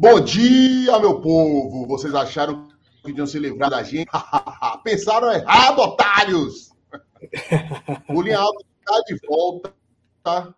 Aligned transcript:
Bom 0.00 0.18
dia, 0.18 0.98
meu 0.98 1.20
povo! 1.20 1.86
Vocês 1.86 2.14
acharam 2.14 2.68
que 3.04 3.12
iam 3.12 3.26
se 3.26 3.38
livrar 3.38 3.68
da 3.68 3.82
gente? 3.82 4.08
Pensaram 4.82 5.30
errado, 5.30 5.78
otários! 5.78 6.72
o 8.08 8.22
Linha 8.22 8.38
Alta 8.38 8.64
está 8.78 9.00
de 9.02 9.20
volta 9.26 10.54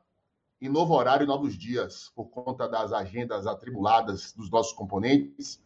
em 0.61 0.69
novo 0.69 0.95
horário 0.95 1.27
novos 1.27 1.59
dias, 1.59 2.13
por 2.15 2.27
conta 2.27 2.69
das 2.69 2.93
agendas 2.93 3.45
atribuladas 3.45 4.33
dos 4.33 4.49
nossos 4.49 4.73
componentes, 4.75 5.61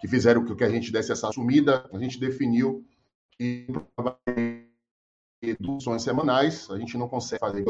que 0.00 0.08
fizeram 0.08 0.44
com 0.44 0.56
que 0.56 0.64
a 0.64 0.68
gente 0.68 0.90
desse 0.90 1.12
essa 1.12 1.30
sumida. 1.30 1.88
A 1.92 1.98
gente 2.00 2.18
definiu 2.18 2.84
que 3.38 3.68
reduções 5.40 6.02
semanais, 6.02 6.68
a 6.72 6.76
gente 6.76 6.98
não 6.98 7.08
consegue 7.08 7.38
fazer. 7.38 7.64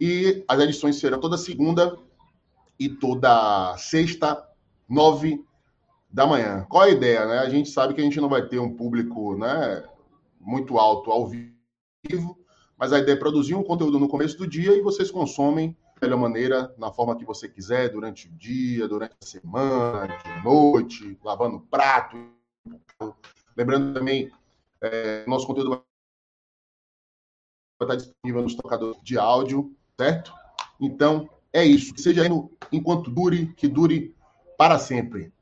E 0.00 0.42
as 0.48 0.58
edições 0.58 0.96
serão 0.96 1.20
toda 1.20 1.36
segunda 1.36 2.02
e 2.78 2.88
toda 2.88 3.76
sexta, 3.76 4.46
nove 4.88 5.44
da 6.10 6.26
manhã. 6.26 6.64
Qual 6.68 6.84
a 6.84 6.88
ideia, 6.88 7.26
né? 7.26 7.38
A 7.38 7.48
gente 7.48 7.68
sabe 7.68 7.94
que 7.94 8.00
a 8.00 8.04
gente 8.04 8.20
não 8.20 8.28
vai 8.28 8.46
ter 8.46 8.58
um 8.58 8.74
público, 8.74 9.36
né, 9.36 9.84
muito 10.40 10.78
alto 10.78 11.10
ao 11.10 11.26
vivo, 11.26 12.38
mas 12.76 12.92
a 12.92 12.98
ideia 12.98 13.14
é 13.14 13.18
produzir 13.18 13.54
um 13.54 13.64
conteúdo 13.64 13.98
no 13.98 14.08
começo 14.08 14.36
do 14.36 14.46
dia 14.46 14.76
e 14.76 14.82
vocês 14.82 15.10
consomem 15.10 15.76
da 16.00 16.06
melhor 16.06 16.20
maneira, 16.20 16.74
na 16.76 16.92
forma 16.92 17.16
que 17.16 17.24
você 17.24 17.48
quiser, 17.48 17.88
durante 17.88 18.28
o 18.28 18.32
dia, 18.32 18.86
durante 18.86 19.14
a 19.20 19.26
semana, 19.26 20.06
de 20.06 20.44
noite, 20.44 21.18
lavando 21.24 21.60
prato. 21.60 22.16
Lembrando 23.56 23.94
também, 23.94 24.30
é, 24.80 25.24
nosso 25.26 25.46
conteúdo 25.46 25.70
vai 25.70 25.80
estar 27.82 27.96
disponível 27.96 28.42
nos 28.42 28.54
tocadores 28.54 29.00
de 29.02 29.18
áudio, 29.18 29.74
certo? 29.98 30.32
Então, 30.80 31.28
é 31.54 31.64
isso. 31.64 31.96
Seja 31.96 32.24
enquanto 32.72 33.10
dure, 33.10 33.46
que 33.56 33.68
dure 33.68 34.14
para 34.58 34.78
sempre. 34.78 35.32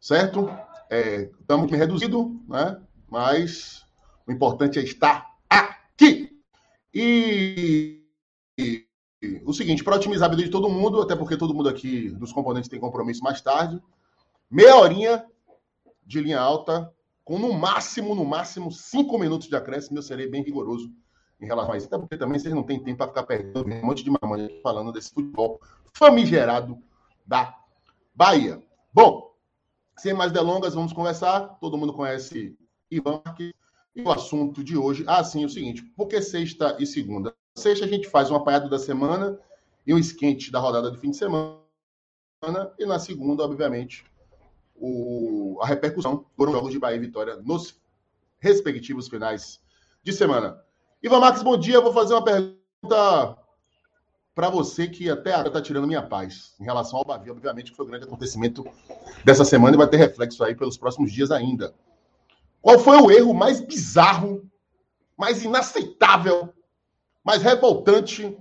Certo? 0.00 0.50
É, 0.90 1.30
estamos 1.40 1.70
reduzido, 1.70 2.38
né? 2.48 2.80
Mas 3.08 3.86
o 4.26 4.32
importante 4.32 4.78
é 4.78 4.82
estar 4.82 5.34
aqui. 5.48 6.36
E, 6.92 8.02
e, 8.58 8.84
e 9.22 9.42
o 9.44 9.52
seguinte, 9.52 9.84
para 9.84 9.96
otimizar 9.96 10.26
a 10.28 10.30
vida 10.30 10.42
de 10.42 10.50
todo 10.50 10.68
mundo, 10.68 11.00
até 11.00 11.14
porque 11.14 11.36
todo 11.36 11.54
mundo 11.54 11.68
aqui 11.68 12.10
dos 12.10 12.32
componentes 12.32 12.68
tem 12.68 12.80
compromisso 12.80 13.22
mais 13.22 13.40
tarde, 13.40 13.80
meia 14.50 14.76
horinha 14.76 15.24
de 16.04 16.20
linha 16.20 16.40
alta, 16.40 16.92
com 17.24 17.38
no 17.38 17.52
máximo, 17.52 18.14
no 18.14 18.24
máximo, 18.24 18.72
cinco 18.72 19.18
minutos 19.18 19.48
de 19.48 19.54
acréscimo, 19.54 19.98
eu 19.98 20.02
serei 20.02 20.28
bem 20.28 20.42
rigoroso 20.42 20.90
em 21.40 21.46
relação 21.46 21.72
a 21.72 21.76
isso. 21.76 21.86
Até 21.86 21.98
porque 21.98 22.16
também 22.16 22.38
vocês 22.38 22.54
não 22.54 22.62
têm 22.62 22.82
tempo 22.82 22.98
para 22.98 23.08
ficar 23.08 23.22
perdendo 23.24 23.64
um 23.64 23.86
monte 23.86 24.02
de 24.02 24.10
mamãe 24.10 24.60
falando 24.62 24.92
desse 24.92 25.10
futebol 25.10 25.60
famigerado 25.92 26.78
da 27.26 27.56
Bahia. 28.14 28.62
Bom, 28.92 29.34
sem 29.96 30.14
mais 30.14 30.32
delongas, 30.32 30.74
vamos 30.74 30.92
conversar. 30.92 31.58
Todo 31.60 31.76
mundo 31.76 31.92
conhece 31.92 32.56
Ivan. 32.90 33.22
E 33.38 33.54
o 34.02 34.10
assunto 34.10 34.62
de 34.62 34.76
hoje, 34.76 35.04
ah, 35.06 35.22
sim, 35.24 35.42
é 35.42 35.46
o 35.46 35.50
seguinte: 35.50 35.82
por 35.82 36.06
que 36.06 36.20
sexta 36.22 36.76
e 36.78 36.86
segunda? 36.86 37.34
Sexta 37.56 37.84
a 37.84 37.88
gente 37.88 38.08
faz 38.08 38.30
um 38.30 38.36
apanhado 38.36 38.68
da 38.68 38.78
semana 38.78 39.38
e 39.86 39.92
um 39.92 39.98
esquente 39.98 40.50
da 40.50 40.58
rodada 40.58 40.90
de 40.90 40.98
fim 40.98 41.10
de 41.10 41.16
semana. 41.16 41.58
E 42.78 42.86
na 42.86 42.98
segunda, 42.98 43.42
obviamente, 43.42 44.04
o, 44.76 45.58
a 45.60 45.66
repercussão 45.66 46.24
foram 46.36 46.52
jogos 46.52 46.70
de 46.70 46.78
Bahia 46.78 46.96
e 46.96 47.00
Vitória 47.00 47.36
nos 47.36 47.80
respectivos 48.38 49.08
finais 49.08 49.60
de 50.02 50.12
semana. 50.12 50.62
Ivan 51.00 51.20
Marques, 51.20 51.44
bom 51.44 51.56
dia. 51.56 51.80
Vou 51.80 51.92
fazer 51.92 52.12
uma 52.12 52.24
pergunta 52.24 53.38
para 54.34 54.50
você 54.50 54.88
que 54.88 55.08
até 55.08 55.32
agora 55.32 55.48
está 55.48 55.62
tirando 55.62 55.86
minha 55.86 56.02
paz 56.02 56.56
em 56.60 56.64
relação 56.64 56.98
ao 56.98 57.04
Bavi. 57.04 57.30
Obviamente 57.30 57.70
que 57.70 57.76
foi 57.76 57.86
o 57.86 57.88
grande 57.88 58.04
acontecimento 58.04 58.64
dessa 59.24 59.44
semana 59.44 59.76
e 59.76 59.78
vai 59.78 59.86
ter 59.86 59.96
reflexo 59.96 60.42
aí 60.42 60.56
pelos 60.56 60.76
próximos 60.76 61.12
dias 61.12 61.30
ainda. 61.30 61.72
Qual 62.60 62.80
foi 62.80 62.96
o 62.96 63.12
erro 63.12 63.32
mais 63.32 63.60
bizarro, 63.60 64.42
mais 65.16 65.44
inaceitável, 65.44 66.52
mais 67.24 67.42
revoltante 67.42 68.36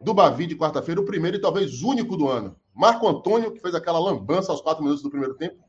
do 0.00 0.12
Bavi 0.12 0.48
de 0.48 0.56
quarta-feira, 0.56 1.00
o 1.00 1.04
primeiro 1.04 1.36
e 1.36 1.40
talvez 1.40 1.80
único 1.82 2.16
do 2.16 2.28
ano? 2.28 2.56
Marco 2.74 3.06
Antônio, 3.06 3.52
que 3.52 3.60
fez 3.60 3.72
aquela 3.72 4.00
lambança 4.00 4.50
aos 4.50 4.60
quatro 4.60 4.82
minutos 4.82 5.02
do 5.02 5.10
primeiro 5.10 5.34
tempo, 5.34 5.62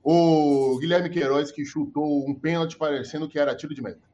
o 0.00 0.78
Guilherme 0.78 1.10
Queiroz, 1.10 1.50
que 1.50 1.64
chutou 1.64 2.24
um 2.24 2.34
pênalti 2.34 2.76
parecendo 2.76 3.28
que 3.28 3.38
era 3.38 3.56
tiro 3.56 3.74
de 3.74 3.82
meta. 3.82 4.09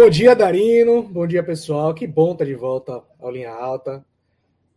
Bom 0.00 0.08
dia, 0.08 0.32
Darino. 0.32 1.02
Bom 1.02 1.26
dia, 1.26 1.42
pessoal. 1.42 1.92
Que 1.92 2.06
bom 2.06 2.30
estar 2.30 2.44
de 2.44 2.54
volta 2.54 3.02
ao 3.18 3.32
Linha 3.32 3.50
Alta. 3.50 4.06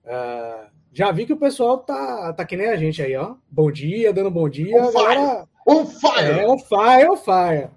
Uh, 0.04 0.68
já 0.92 1.12
vi 1.12 1.28
que 1.28 1.34
o 1.34 1.38
pessoal 1.38 1.78
tá, 1.78 2.34
tá 2.34 2.44
que 2.44 2.58
nem 2.58 2.70
a 2.70 2.76
gente 2.76 3.04
aí, 3.04 3.16
ó. 3.16 3.36
Bom 3.48 3.72
dia, 3.72 4.12
dando 4.12 4.32
bom 4.32 4.50
dia. 4.50 4.82
On 4.82 4.92
Galera, 4.92 5.48
On 5.68 5.86
fire! 5.86 6.40
É, 6.40 6.48
on 6.48 6.58
fire, 6.58 7.08
on 7.12 7.16
fire. 7.18 7.70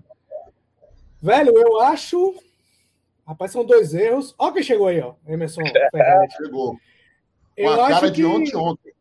Velho, 1.20 1.54
eu 1.54 1.82
acho. 1.82 2.34
Rapaz, 3.28 3.50
são 3.50 3.62
dois 3.62 3.92
erros. 3.92 4.34
Ó, 4.38 4.50
quem 4.50 4.62
chegou 4.62 4.88
aí, 4.88 5.02
ó. 5.02 5.12
Emerson. 5.28 5.60
Chegou. 6.38 6.78
Com 7.58 7.68
a 7.68 7.88
cara 7.88 8.10
de 8.10 8.24
ontem, 8.24 8.56
ontem. 8.56 8.92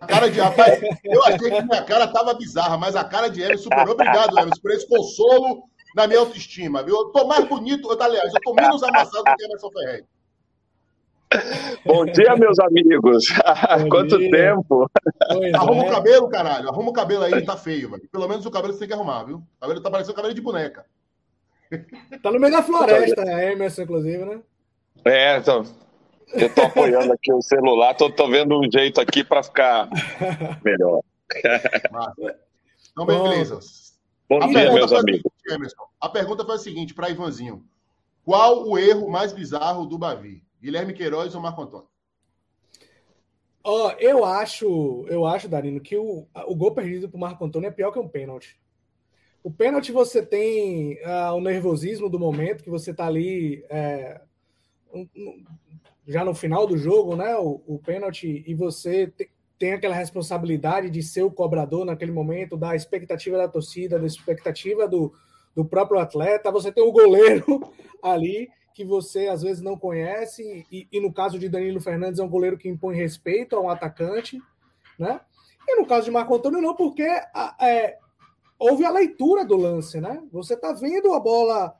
A 0.00 0.06
cara 0.08 0.28
de. 0.28 0.40
Rapaz, 0.40 0.82
eu 1.04 1.22
achei 1.22 1.50
que 1.52 1.62
minha 1.62 1.84
cara 1.84 2.08
tava 2.08 2.34
bizarra, 2.34 2.76
mas 2.76 2.96
a 2.96 3.04
cara 3.04 3.28
de 3.28 3.42
Emerson 3.42 3.62
superou. 3.62 3.94
Obrigado, 3.94 4.36
Emerson, 4.36 4.60
por 4.60 4.72
esse 4.72 4.88
consolo 4.88 5.62
na 5.94 6.06
minha 6.06 6.20
autoestima, 6.20 6.82
viu? 6.82 6.96
Eu 6.96 7.04
tô 7.06 7.26
mais 7.26 7.44
bonito, 7.48 7.90
aliás, 8.00 8.32
eu 8.32 8.40
tô 8.42 8.54
menos 8.54 8.82
amassado 8.82 9.24
do 9.24 9.36
que 9.36 9.44
Emerson 9.44 9.70
Ferretti. 9.70 10.08
Bom 11.84 12.04
dia, 12.06 12.36
meus 12.36 12.58
amigos. 12.58 13.26
Quanto 13.90 14.18
dia. 14.18 14.30
tempo? 14.30 14.90
Pois 15.28 15.54
arruma 15.54 15.84
é. 15.84 15.88
o 15.88 15.90
cabelo, 15.90 16.28
caralho. 16.28 16.68
Arruma 16.68 16.90
o 16.90 16.92
cabelo 16.92 17.24
aí, 17.24 17.44
tá 17.44 17.56
feio, 17.56 17.90
velho. 17.90 18.08
Pelo 18.10 18.28
menos 18.28 18.46
o 18.46 18.50
cabelo 18.50 18.72
você 18.72 18.80
tem 18.80 18.88
que 18.88 18.94
arrumar, 18.94 19.24
viu? 19.24 19.36
O 19.36 19.60
cabelo 19.60 19.80
tá 19.80 19.90
parecendo 19.90 20.14
cabelo 20.14 20.34
de 20.34 20.40
boneca. 20.40 20.86
Tá 22.22 22.30
no 22.30 22.38
meio 22.38 22.52
da 22.52 22.62
floresta, 22.62 23.22
é, 23.22 23.52
Emerson, 23.52 23.82
inclusive, 23.82 24.24
né? 24.24 24.40
É, 25.04 25.38
então. 25.38 25.64
Eu 26.32 26.52
tô 26.52 26.62
apoiando 26.62 27.12
aqui 27.12 27.32
o 27.32 27.42
celular, 27.42 27.94
tô, 27.94 28.10
tô 28.10 28.28
vendo 28.28 28.58
um 28.58 28.70
jeito 28.70 29.00
aqui 29.00 29.22
para 29.22 29.42
ficar 29.42 29.88
melhor. 30.64 31.00
Então, 32.92 33.06
beleza. 33.06 33.58
Bom 34.28 34.42
a 34.42 34.46
dia, 34.48 34.72
meus 34.72 34.92
amigos. 34.92 35.22
Seguinte, 35.22 35.54
Emerson, 35.54 35.84
a 36.00 36.08
pergunta 36.08 36.44
foi 36.44 36.56
a 36.56 36.58
seguinte 36.58 36.94
para 36.94 37.10
Ivanzinho: 37.10 37.64
Qual 38.24 38.68
o 38.68 38.76
erro 38.76 39.08
mais 39.08 39.32
bizarro 39.32 39.86
do 39.86 39.96
Bavi? 39.96 40.42
Guilherme 40.60 40.92
Queiroz 40.92 41.34
ou 41.34 41.40
Marco 41.40 41.62
Antônio? 41.62 41.88
Oh, 43.62 43.90
eu 43.98 44.24
acho, 44.24 45.06
eu 45.08 45.26
acho, 45.26 45.48
Darino, 45.48 45.80
que 45.80 45.96
o, 45.96 46.26
o 46.46 46.54
gol 46.54 46.72
perdido 46.72 47.08
para 47.08 47.16
o 47.16 47.20
Marco 47.20 47.44
Antônio 47.44 47.68
é 47.68 47.72
pior 47.72 47.90
que 47.90 47.98
um 47.98 48.08
pênalti. 48.08 48.60
O 49.42 49.50
pênalti 49.50 49.92
você 49.92 50.24
tem 50.24 50.94
uh, 51.04 51.34
o 51.34 51.40
nervosismo 51.40 52.08
do 52.08 52.18
momento, 52.18 52.64
que 52.64 52.70
você 52.70 52.90
está 52.90 53.06
ali 53.06 53.64
é, 53.68 54.20
um, 54.92 55.08
um, 55.16 55.44
já 56.06 56.24
no 56.24 56.34
final 56.34 56.66
do 56.66 56.76
jogo, 56.76 57.14
né? 57.14 57.36
O, 57.36 57.62
o 57.66 57.78
pênalti, 57.78 58.44
e 58.46 58.54
você 58.54 59.06
te, 59.08 59.30
tem 59.58 59.72
aquela 59.72 59.94
responsabilidade 59.94 60.90
de 60.90 61.02
ser 61.02 61.22
o 61.22 61.30
cobrador 61.30 61.84
naquele 61.84 62.12
momento, 62.12 62.56
da 62.56 62.74
expectativa 62.74 63.38
da 63.38 63.48
torcida, 63.48 63.98
da 63.98 64.06
expectativa 64.06 64.86
do, 64.86 65.12
do 65.54 65.64
próprio 65.64 66.00
atleta. 66.00 66.52
Você 66.52 66.70
tem 66.70 66.84
o 66.84 66.92
goleiro 66.92 67.60
ali 68.02 68.48
que 68.74 68.84
você 68.84 69.28
às 69.28 69.40
vezes 69.40 69.62
não 69.62 69.78
conhece, 69.78 70.66
e, 70.70 70.86
e, 70.92 71.00
no 71.00 71.10
caso 71.10 71.38
de 71.38 71.48
Danilo 71.48 71.80
Fernandes 71.80 72.20
é 72.20 72.22
um 72.22 72.28
goleiro 72.28 72.58
que 72.58 72.68
impõe 72.68 72.94
respeito 72.94 73.56
a 73.56 73.60
um 73.60 73.70
atacante, 73.70 74.38
né? 74.98 75.18
E 75.66 75.80
no 75.80 75.86
caso 75.86 76.04
de 76.04 76.10
Marco 76.10 76.34
Antônio, 76.34 76.60
não, 76.60 76.76
porque 76.76 77.02
é, 77.02 77.96
houve 78.58 78.84
a 78.84 78.90
leitura 78.90 79.46
do 79.46 79.56
lance, 79.56 79.98
né? 79.98 80.22
Você 80.30 80.52
está 80.52 80.74
vendo 80.74 81.14
a 81.14 81.18
bola, 81.18 81.74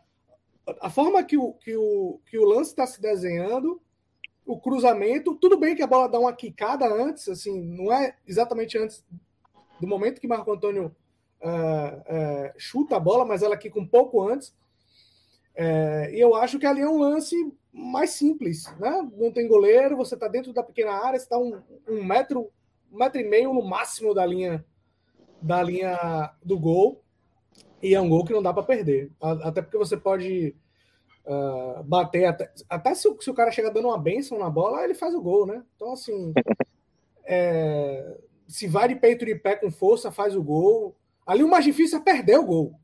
a 0.81 0.89
forma 0.89 1.23
que 1.23 1.37
o, 1.37 1.53
que 1.53 1.77
o, 1.77 2.19
que 2.31 2.39
o 2.39 2.47
lance 2.47 2.71
está 2.71 2.87
se 2.87 2.99
desenhando, 2.99 3.79
o 4.47 4.59
cruzamento, 4.59 5.35
tudo 5.35 5.59
bem 5.59 5.75
que 5.75 5.83
a 5.83 5.87
bola 5.87 6.09
dá 6.09 6.19
uma 6.21 6.33
quicada 6.33 6.87
antes, 6.87 7.29
assim, 7.29 7.61
não 7.61 7.93
é 7.93 8.17
exatamente 8.27 8.79
antes 8.79 9.05
do 9.81 9.87
momento 9.87 10.21
que 10.21 10.29
Marco 10.29 10.53
Antônio 10.53 10.95
uh, 11.43 11.49
uh, 11.49 12.53
chuta 12.57 12.97
a 12.97 13.01
bola, 13.01 13.25
mas 13.25 13.43
ela 13.43 13.57
quica 13.57 13.79
um 13.79 13.87
pouco 13.87 14.27
antes. 14.27 14.55
É, 15.59 16.11
e 16.13 16.21
eu 16.21 16.35
acho 16.35 16.59
que 16.59 16.67
ali 16.67 16.83
é 16.83 16.89
um 16.89 16.99
lance 16.99 17.35
mais 17.73 18.11
simples, 18.11 18.67
né? 18.79 19.09
Não 19.17 19.33
tem 19.33 19.49
goleiro, 19.49 19.97
você 19.97 20.15
está 20.15 20.29
dentro 20.29 20.53
da 20.53 20.63
pequena 20.63 20.93
área, 20.93 21.17
está 21.17 21.39
um, 21.39 21.61
um 21.89 22.05
metro, 22.05 22.51
um 22.93 22.99
metro 22.99 23.19
e 23.21 23.25
meio 23.25 23.55
no 23.55 23.63
máximo 23.63 24.15
da 24.15 24.25
linha 24.25 24.65
da 25.41 25.63
linha 25.63 26.31
do 26.45 26.59
gol. 26.59 27.03
E 27.83 27.95
é 27.95 28.01
um 28.01 28.09
gol 28.09 28.25
que 28.25 28.33
não 28.33 28.43
dá 28.43 28.53
para 28.53 28.63
perder, 28.63 29.11
até 29.21 29.63
porque 29.63 29.79
você 29.79 29.97
pode 29.97 30.55
uh, 31.27 31.83
bater 31.85 32.25
até, 32.25 32.51
até 32.69 32.95
se, 32.95 33.09
se, 33.21 33.31
o 33.31 33.35
cara 33.35 33.51
chega 33.51 33.71
dando 33.71 33.89
uma 33.89 33.99
benção 33.99 34.39
na 34.39 34.49
bola, 34.49 34.85
ele 34.85 34.95
faz 34.95 35.15
o 35.15 35.21
gol, 35.21 35.47
né? 35.47 35.63
Então 35.75 35.93
assim, 35.93 36.33
é, 37.25 38.17
se 38.47 38.67
vai 38.67 38.89
de 38.89 38.97
peito 38.97 39.25
de 39.25 39.35
pé 39.35 39.57
com 39.57 39.71
força, 39.71 40.13
faz 40.13 40.37
o 40.37 40.43
gol. 40.43 40.97
Ali 41.27 41.43
o 41.43 41.49
mais 41.49 41.65
difícil 41.65 41.99
é 41.99 42.03
perder 42.03 42.39
o 42.39 42.45
gol. 42.45 42.75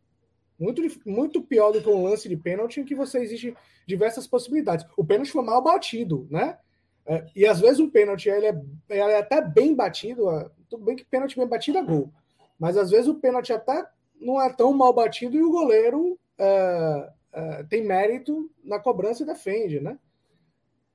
Muito, 0.59 0.83
muito 1.06 1.43
pior 1.43 1.73
do 1.73 1.81
que 1.81 1.89
um 1.89 2.05
lance 2.05 2.29
de 2.29 2.37
pênalti 2.37 2.81
em 2.81 2.85
que 2.85 2.94
você 2.94 3.19
existe 3.19 3.56
diversas 3.87 4.27
possibilidades. 4.27 4.87
O 4.97 5.05
pênalti 5.05 5.31
foi 5.31 5.43
mal 5.43 5.62
batido, 5.62 6.27
né? 6.31 6.59
É, 7.05 7.27
e 7.35 7.47
às 7.47 7.61
vezes 7.61 7.81
um 7.81 7.91
pênalti 7.91 8.29
ele 8.29 8.47
é, 8.47 8.62
ele 8.89 9.00
é 9.00 9.19
até 9.19 9.41
bem 9.41 9.75
batido, 9.75 10.25
tudo 10.69 10.85
bem 10.85 10.94
que 10.94 11.05
pênalti 11.05 11.37
bem 11.37 11.49
batido 11.49 11.79
é 11.79 11.83
gol, 11.83 12.12
mas 12.59 12.77
às 12.77 12.91
vezes 12.91 13.09
o 13.09 13.17
pênalti 13.17 13.53
até 13.53 13.85
não 14.21 14.41
é 14.41 14.49
tão 14.53 14.73
mal 14.73 14.93
batido 14.93 15.37
e 15.37 15.43
o 15.43 15.50
goleiro 15.50 16.17
é, 16.39 17.11
é, 17.32 17.62
tem 17.64 17.84
mérito 17.84 18.50
na 18.62 18.79
cobrança 18.79 19.23
e 19.23 19.26
defende, 19.26 19.81
né? 19.81 19.99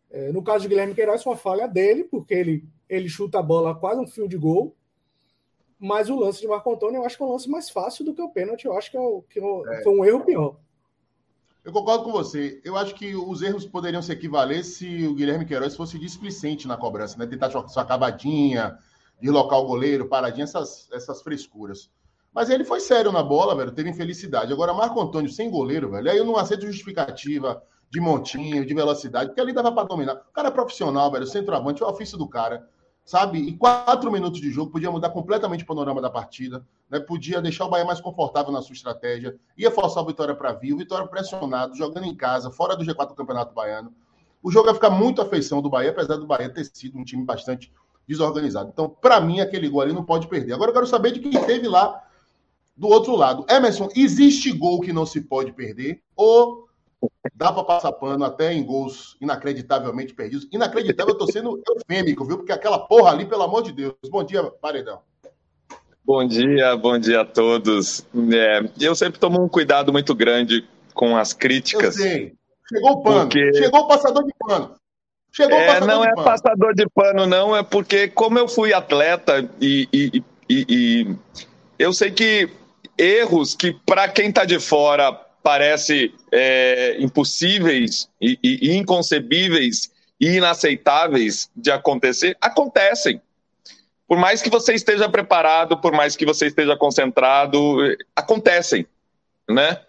É, 0.09 0.31
no 0.31 0.43
caso 0.43 0.63
de 0.63 0.69
Guilherme 0.69 0.93
Queiroz, 0.93 1.23
foi 1.23 1.33
uma 1.33 1.39
falha 1.39 1.67
dele, 1.67 2.03
porque 2.05 2.33
ele, 2.33 2.63
ele 2.87 3.09
chuta 3.09 3.39
a 3.39 3.43
bola 3.43 3.75
quase 3.75 3.99
um 3.99 4.07
fio 4.07 4.27
de 4.27 4.37
gol, 4.37 4.75
mas 5.79 6.09
o 6.09 6.15
lance 6.15 6.39
de 6.39 6.47
Marco 6.47 6.71
Antônio 6.71 6.99
eu 6.99 7.05
acho 7.05 7.17
que 7.17 7.23
é 7.23 7.25
um 7.25 7.31
lance 7.31 7.49
mais 7.49 7.69
fácil 7.69 8.05
do 8.05 8.13
que 8.13 8.21
o 8.21 8.29
pênalti, 8.29 8.65
eu 8.65 8.77
acho 8.77 8.89
que, 8.89 8.97
é 8.97 8.99
o, 8.99 9.21
que 9.29 9.39
é. 9.39 9.83
foi 9.83 9.93
um 9.93 10.05
erro 10.05 10.23
pior. 10.23 10.57
Eu 11.63 11.73
concordo 11.73 12.05
com 12.05 12.13
você. 12.13 12.61
Eu 12.63 12.77
acho 12.77 12.95
que 12.95 13.13
os 13.13 13.41
erros 13.41 13.65
poderiam 13.65 14.01
se 14.01 14.09
equivaler 14.13 14.63
se 14.63 15.05
o 15.05 15.13
Guilherme 15.13 15.45
Queiroz 15.45 15.75
fosse 15.75 15.99
displicente 15.99 16.65
na 16.65 16.77
cobrança, 16.77 17.17
né? 17.17 17.27
Tentar 17.27 17.51
sua 17.51 17.81
acabadinha, 17.81 18.79
deslocar 19.19 19.59
o 19.59 19.65
goleiro, 19.65 20.07
paradinha, 20.07 20.45
essas, 20.45 20.89
essas 20.93 21.21
frescuras. 21.21 21.91
Mas 22.37 22.51
ele 22.51 22.63
foi 22.63 22.79
sério 22.79 23.11
na 23.11 23.23
bola, 23.23 23.55
velho, 23.55 23.71
teve 23.71 23.89
infelicidade. 23.89 24.53
Agora, 24.53 24.71
Marco 24.71 25.01
Antônio 25.01 25.27
sem 25.27 25.49
goleiro, 25.49 25.89
velho, 25.89 26.11
aí 26.11 26.19
eu 26.19 26.23
não 26.23 26.37
aceito 26.37 26.67
justificativa 26.67 27.63
de 27.89 27.99
montinho, 27.99 28.63
de 28.63 28.75
velocidade, 28.75 29.29
porque 29.29 29.41
ali 29.41 29.51
dava 29.51 29.71
para 29.71 29.87
dominar. 29.87 30.13
O 30.13 30.33
cara 30.33 30.49
é 30.49 30.51
profissional, 30.51 31.11
velho, 31.11 31.25
centroavante, 31.25 31.81
é 31.81 31.85
o 31.87 31.89
ofício 31.89 32.15
do 32.15 32.27
cara 32.29 32.69
sabe? 33.03 33.39
Em 33.39 33.57
quatro 33.57 34.11
minutos 34.11 34.39
de 34.39 34.51
jogo, 34.51 34.69
podia 34.69 34.91
mudar 34.91 35.09
completamente 35.09 35.63
o 35.63 35.65
panorama 35.65 35.99
da 35.99 36.11
partida, 36.11 36.63
né? 36.91 36.99
podia 36.99 37.41
deixar 37.41 37.65
o 37.65 37.69
Bahia 37.69 37.85
mais 37.85 37.99
confortável 37.99 38.51
na 38.51 38.61
sua 38.61 38.73
estratégia, 38.73 39.35
ia 39.57 39.71
forçar 39.71 40.03
o 40.03 40.05
Vitória 40.05 40.35
para 40.35 40.51
vir, 40.51 40.73
o 40.73 40.77
Vitória 40.77 41.07
pressionado, 41.07 41.73
jogando 41.75 42.05
em 42.05 42.13
casa, 42.13 42.51
fora 42.51 42.75
do 42.75 42.83
G4 42.83 43.07
do 43.07 43.15
Campeonato 43.15 43.55
Baiano. 43.55 43.91
O 44.43 44.51
jogo 44.51 44.67
ia 44.67 44.75
ficar 44.75 44.91
muito 44.91 45.21
afeição 45.21 45.59
do 45.59 45.71
Bahia, 45.71 45.89
apesar 45.89 46.17
do 46.17 46.27
Bahia 46.27 46.53
ter 46.53 46.65
sido 46.65 46.99
um 46.99 47.03
time 47.03 47.23
bastante 47.23 47.73
desorganizado. 48.07 48.69
Então, 48.71 48.89
para 48.89 49.19
mim, 49.19 49.39
aquele 49.39 49.67
gol 49.69 49.81
ali 49.81 49.93
não 49.93 50.03
pode 50.03 50.27
perder. 50.27 50.53
Agora 50.53 50.69
eu 50.69 50.73
quero 50.73 50.85
saber 50.87 51.11
de 51.11 51.19
quem 51.19 51.31
esteve 51.31 51.67
lá 51.67 52.03
do 52.77 52.87
outro 52.87 53.15
lado. 53.15 53.45
Emerson, 53.49 53.89
existe 53.95 54.51
gol 54.51 54.79
que 54.79 54.93
não 54.93 55.05
se 55.05 55.21
pode 55.21 55.51
perder? 55.51 56.01
Ou 56.15 56.67
Dá 57.35 57.51
para 57.51 57.63
passar 57.63 57.91
pano 57.91 58.23
até 58.23 58.51
em 58.53 58.63
gols 58.63 59.15
inacreditavelmente 59.21 60.13
perdidos. 60.13 60.47
Inacreditável, 60.51 61.13
eu 61.13 61.17
tô 61.17 61.31
sendo 61.31 61.61
eufêmico, 61.67 62.25
viu? 62.25 62.37
Porque 62.37 62.51
aquela 62.51 62.79
porra 62.79 63.11
ali, 63.11 63.25
pelo 63.25 63.43
amor 63.43 63.61
de 63.61 63.71
Deus. 63.71 63.93
Bom 64.09 64.23
dia, 64.23 64.43
Paredão. 64.43 65.01
Bom 66.03 66.25
dia, 66.25 66.75
bom 66.75 66.97
dia 66.97 67.21
a 67.21 67.25
todos. 67.25 68.05
É, 68.33 68.61
eu 68.79 68.95
sempre 68.95 69.19
tomo 69.19 69.43
um 69.43 69.47
cuidado 69.47 69.91
muito 69.91 70.15
grande 70.15 70.67
com 70.93 71.15
as 71.15 71.33
críticas. 71.33 71.97
Eu 71.97 72.03
sei. 72.03 72.33
Chegou 72.67 72.91
o 72.91 73.03
pano. 73.03 73.19
Porque... 73.21 73.53
Chegou 73.53 73.81
o 73.81 73.87
passador 73.87 74.23
de 74.23 74.33
pano. 74.39 74.71
Chegou 75.31 75.57
é, 75.57 75.63
o 75.63 75.67
passador 75.67 75.87
não 75.87 76.03
é 76.03 76.15
pano. 76.15 76.23
passador 76.23 76.73
de 76.73 76.89
pano, 76.89 77.25
não. 77.27 77.55
É 77.55 77.61
porque, 77.61 78.07
como 78.07 78.39
eu 78.39 78.47
fui 78.47 78.73
atleta 78.73 79.47
e, 79.61 79.87
e, 79.93 80.23
e, 80.49 80.65
e 80.67 81.15
eu 81.77 81.93
sei 81.93 82.09
que 82.09 82.49
erros 82.97 83.55
que, 83.55 83.73
para 83.85 84.07
quem 84.07 84.29
está 84.29 84.45
de 84.45 84.59
fora, 84.59 85.11
parece 85.43 86.13
é, 86.31 86.97
impossíveis 86.99 88.09
e, 88.21 88.37
e, 88.43 88.75
inconcebíveis 88.75 89.91
e 90.19 90.35
inaceitáveis 90.35 91.49
de 91.55 91.71
acontecer, 91.71 92.35
acontecem. 92.41 93.21
Por 94.07 94.17
mais 94.17 94.41
que 94.41 94.49
você 94.49 94.73
esteja 94.73 95.07
preparado, 95.07 95.77
por 95.77 95.91
mais 95.91 96.15
que 96.15 96.25
você 96.25 96.47
esteja 96.47 96.75
concentrado, 96.75 97.77
acontecem, 98.15 98.85
né? 99.49 99.79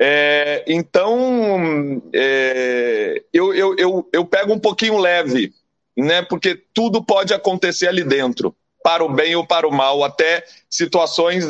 É, 0.00 0.64
então, 0.66 2.02
é, 2.12 3.22
eu, 3.32 3.54
eu, 3.54 3.76
eu, 3.76 4.08
eu 4.12 4.24
pego 4.24 4.52
um 4.52 4.58
pouquinho 4.58 4.98
leve, 4.98 5.52
né? 5.96 6.22
Porque 6.22 6.60
tudo 6.72 7.04
pode 7.04 7.32
acontecer 7.32 7.86
ali 7.86 8.02
dentro, 8.02 8.54
para 8.82 9.04
o 9.04 9.08
bem 9.08 9.36
ou 9.36 9.46
para 9.46 9.68
o 9.68 9.72
mal, 9.72 10.02
até 10.02 10.44
situações. 10.68 11.46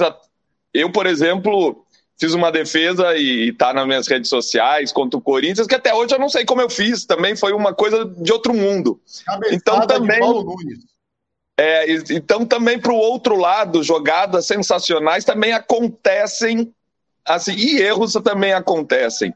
Eu, 0.74 0.90
por 0.90 1.06
exemplo, 1.06 1.84
fiz 2.18 2.34
uma 2.34 2.50
defesa 2.50 3.16
e 3.16 3.50
está 3.50 3.72
nas 3.72 3.86
minhas 3.86 4.08
redes 4.08 4.28
sociais 4.28 4.92
contra 4.92 5.18
o 5.18 5.22
Corinthians, 5.22 5.66
que 5.66 5.74
até 5.74 5.94
hoje 5.94 6.14
eu 6.14 6.18
não 6.18 6.28
sei 6.28 6.44
como 6.44 6.60
eu 6.60 6.68
fiz, 6.68 7.04
também 7.04 7.36
foi 7.36 7.52
uma 7.52 7.72
coisa 7.72 8.04
de 8.04 8.32
outro 8.32 8.52
mundo. 8.52 9.00
Cabeçada 9.24 9.54
então 9.54 9.86
também. 9.86 10.20
É, 11.56 11.86
então 12.10 12.44
também 12.44 12.80
para 12.80 12.92
o 12.92 12.96
outro 12.96 13.36
lado, 13.36 13.82
jogadas 13.82 14.46
sensacionais 14.46 15.24
também 15.24 15.52
acontecem, 15.52 16.74
assim, 17.24 17.54
e 17.54 17.80
erros 17.80 18.14
também 18.14 18.52
acontecem. 18.52 19.32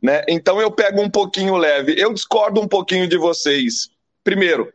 Né? 0.00 0.22
Então 0.28 0.60
eu 0.60 0.70
pego 0.70 1.02
um 1.02 1.10
pouquinho 1.10 1.56
leve. 1.56 1.94
Eu 1.98 2.14
discordo 2.14 2.60
um 2.60 2.68
pouquinho 2.68 3.08
de 3.08 3.18
vocês. 3.18 3.90
Primeiro, 4.22 4.72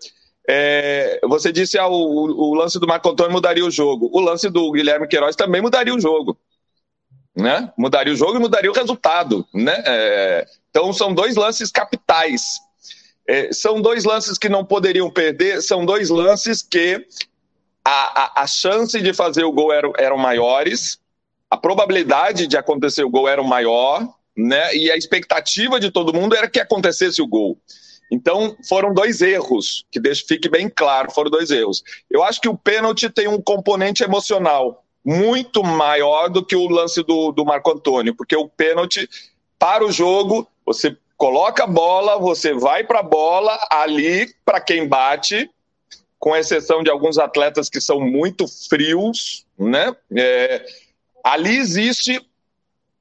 é, 0.48 1.20
você 1.24 1.52
disse 1.52 1.78
ah, 1.78 1.88
o, 1.88 2.52
o 2.52 2.54
lance 2.54 2.80
do 2.80 2.88
Marco 2.88 3.10
Antônio 3.10 3.32
mudaria 3.32 3.66
o 3.66 3.72
jogo. 3.72 4.10
O 4.14 4.20
lance 4.20 4.50
do 4.50 4.72
Guilherme 4.72 5.08
Queiroz 5.08 5.36
também 5.36 5.62
mudaria 5.62 5.94
o 5.94 6.00
jogo 6.00 6.38
né? 7.36 7.72
Mudaria 7.78 8.14
o 8.14 8.16
jogo 8.16 8.36
e 8.36 8.40
mudaria 8.40 8.70
o 8.70 8.74
resultado, 8.74 9.46
né? 9.54 9.82
É, 9.86 10.46
então 10.70 10.94
são 10.94 11.14
dois 11.14 11.36
lances 11.36 11.72
capitais. 11.72 12.60
É, 13.28 13.52
são 13.54 13.82
dois 13.82 14.04
lances 14.04 14.38
que 14.38 14.50
não 14.50 14.66
poderiam 14.66 15.10
perder, 15.10 15.62
são 15.62 15.86
dois 15.86 16.10
lances 16.10 16.62
que 16.62 17.06
a, 17.84 18.42
a, 18.42 18.44
a 18.44 18.48
chance 18.48 19.00
de 19.02 19.14
fazer 19.14 19.46
o 19.46 19.52
gol 19.52 19.72
eram, 19.74 20.18
maiores, 20.18 21.00
a 21.50 21.58
probabilidade 21.58 22.48
de 22.48 22.58
acontecer 22.58 23.04
o 23.04 23.10
gol 23.10 23.28
era 23.28 23.42
maior, 23.42 24.08
né? 24.36 24.76
E 24.76 24.92
a 24.92 24.98
expectativa 24.98 25.80
de 25.80 25.90
todo 25.90 26.14
mundo 26.14 26.36
era 26.36 26.50
que 26.50 26.60
acontecesse 26.60 27.22
o 27.22 27.28
gol. 27.28 27.58
Então, 28.12 28.56
foram 28.68 28.94
dois 28.94 29.22
erros, 29.22 29.86
que 29.92 30.00
deixe, 30.00 30.24
fique 30.26 30.50
bem 30.50 30.70
claro, 30.70 31.12
foram 31.12 31.32
dois 31.32 31.50
erros. 31.50 31.84
Eu 32.10 32.24
acho 32.24 32.40
que 32.40 32.50
o 32.50 32.58
pênalti 32.58 33.10
tem 33.10 33.28
um 33.28 33.42
componente 33.42 34.04
emocional 34.04 34.84
muito 35.04 35.64
maior 35.64 36.30
do 36.30 36.46
que 36.46 36.56
o 36.56 36.68
lance 36.68 37.04
do, 37.04 37.32
do 37.32 37.44
Marco 37.44 37.72
Antônio, 37.72 38.16
porque 38.16 38.36
o 38.36 38.48
pênalti 38.48 39.10
para 39.60 39.86
o 39.86 39.92
jogo, 39.92 40.48
você 40.66 40.96
coloca 41.18 41.64
a 41.64 41.68
bola, 41.68 42.18
você 42.18 42.54
vai 42.54 42.84
para 42.84 43.00
a 43.00 43.04
bola, 43.04 43.58
ali, 43.70 44.34
para 44.46 44.60
quem 44.60 44.88
bate, 44.88 45.50
com 46.20 46.36
exceção 46.36 46.84
de 46.84 46.90
alguns 46.90 47.18
atletas 47.18 47.70
que 47.70 47.82
são 47.82 48.00
muito 48.00 48.46
frios, 48.48 49.46
né? 49.58 49.96
É, 50.16 50.66
ali 51.24 51.58
existe 51.58 52.20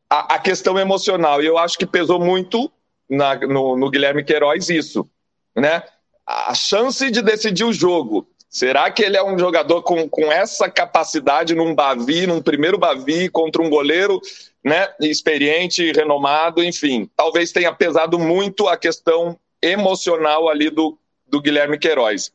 a, 0.08 0.34
a, 0.34 0.38
questão 0.38 0.78
emocional, 0.78 1.42
e 1.42 1.46
eu 1.46 1.58
acho 1.58 1.78
que 1.78 1.86
pesou 1.86 2.18
muito 2.18 2.70
na, 3.12 3.36
no, 3.36 3.76
no 3.76 3.90
Guilherme 3.90 4.24
Queiroz 4.24 4.70
isso, 4.70 5.08
né? 5.54 5.82
A 6.26 6.54
chance 6.54 7.10
de 7.10 7.20
decidir 7.20 7.64
o 7.64 7.72
jogo. 7.72 8.26
Será 8.48 8.90
que 8.90 9.02
ele 9.02 9.16
é 9.16 9.24
um 9.24 9.38
jogador 9.38 9.82
com, 9.82 10.08
com 10.08 10.30
essa 10.32 10.68
capacidade 10.68 11.54
num 11.54 11.74
Bavi, 11.74 12.26
num 12.26 12.40
primeiro 12.40 12.78
Bavi, 12.78 13.28
contra 13.28 13.62
um 13.62 13.70
goleiro 13.70 14.20
né, 14.64 14.88
experiente, 15.00 15.92
renomado, 15.92 16.62
enfim? 16.62 17.08
Talvez 17.16 17.50
tenha 17.50 17.72
pesado 17.72 18.18
muito 18.18 18.68
a 18.68 18.76
questão 18.76 19.38
emocional 19.60 20.48
ali 20.48 20.70
do, 20.70 20.98
do 21.26 21.40
Guilherme 21.40 21.78
Queiroz. 21.78 22.30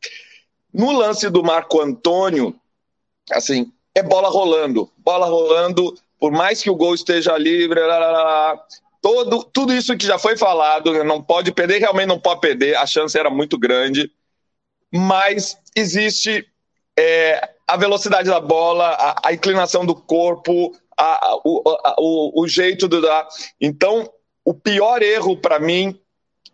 No 0.72 0.92
lance 0.92 1.30
do 1.30 1.42
Marco 1.42 1.80
Antônio, 1.80 2.54
assim, 3.30 3.72
é 3.94 4.02
bola 4.02 4.28
rolando, 4.28 4.90
bola 4.98 5.26
rolando, 5.26 5.96
por 6.18 6.32
mais 6.32 6.62
que 6.62 6.70
o 6.70 6.76
gol 6.76 6.94
esteja 6.94 7.36
livre, 7.38 7.80
todo, 9.08 9.44
tudo 9.44 9.72
isso 9.72 9.96
que 9.96 10.06
já 10.06 10.18
foi 10.18 10.36
falado, 10.36 11.04
não 11.04 11.22
pode 11.22 11.52
perder, 11.52 11.78
realmente 11.78 12.08
não 12.08 12.20
pode 12.20 12.40
perder, 12.40 12.76
a 12.76 12.86
chance 12.86 13.18
era 13.18 13.30
muito 13.30 13.58
grande 13.58 14.10
mas 14.92 15.56
existe 15.76 16.46
é, 16.98 17.50
a 17.66 17.76
velocidade 17.76 18.28
da 18.28 18.40
bola, 18.40 18.88
a, 18.88 19.28
a 19.28 19.32
inclinação 19.32 19.84
do 19.84 19.94
corpo, 19.94 20.76
a, 20.96 21.36
o, 21.44 21.62
a, 21.84 21.94
o, 21.98 22.42
o, 22.42 22.48
jeito 22.48 22.88
do 22.88 23.00
dar. 23.00 23.28
Então, 23.60 24.10
o 24.44 24.54
pior 24.54 25.02
erro 25.02 25.36
para 25.36 25.58
mim 25.58 25.98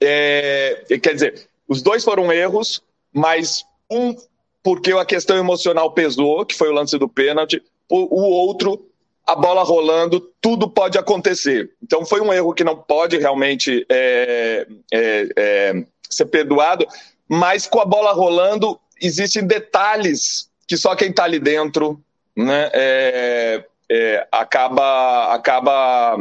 é, 0.01 0.85
quer 1.03 1.15
dizer, 1.15 1.49
os 1.69 1.81
dois 1.81 2.05
foram 2.05 2.33
erros, 2.33 2.83
mas 3.13 3.65
um 3.91 4.15
porque 4.63 4.93
a 4.93 5.05
questão 5.05 5.37
emocional 5.37 5.93
pesou, 5.93 6.45
que 6.45 6.55
foi 6.55 6.71
o 6.71 6.73
lance 6.73 6.99
do 6.99 7.09
pênalti, 7.09 7.63
o 7.91 8.23
outro 8.23 8.91
a 9.27 9.35
bola 9.35 9.63
rolando, 9.63 10.21
tudo 10.41 10.69
pode 10.69 10.99
acontecer. 10.99 11.71
Então 11.83 12.05
foi 12.05 12.21
um 12.21 12.33
erro 12.33 12.53
que 12.53 12.65
não 12.65 12.77
pode 12.77 13.17
realmente 13.19 13.87
é, 13.89 14.67
é, 14.93 15.29
é, 15.37 15.85
ser 16.11 16.27
perdoado, 16.27 16.87
mas 17.29 17.67
com 17.67 17.81
a 17.81 17.85
bola 17.85 18.13
rolando, 18.13 18.79
existem 19.01 19.47
detalhes 19.47 20.51
que 20.67 20.77
só 20.77 20.95
quem 20.95 21.11
está 21.11 21.25
ali 21.25 21.39
dentro 21.39 22.03
né, 22.37 22.71
é, 22.73 23.65
é, 23.91 24.29
acaba, 24.31 25.35
acaba 25.35 26.17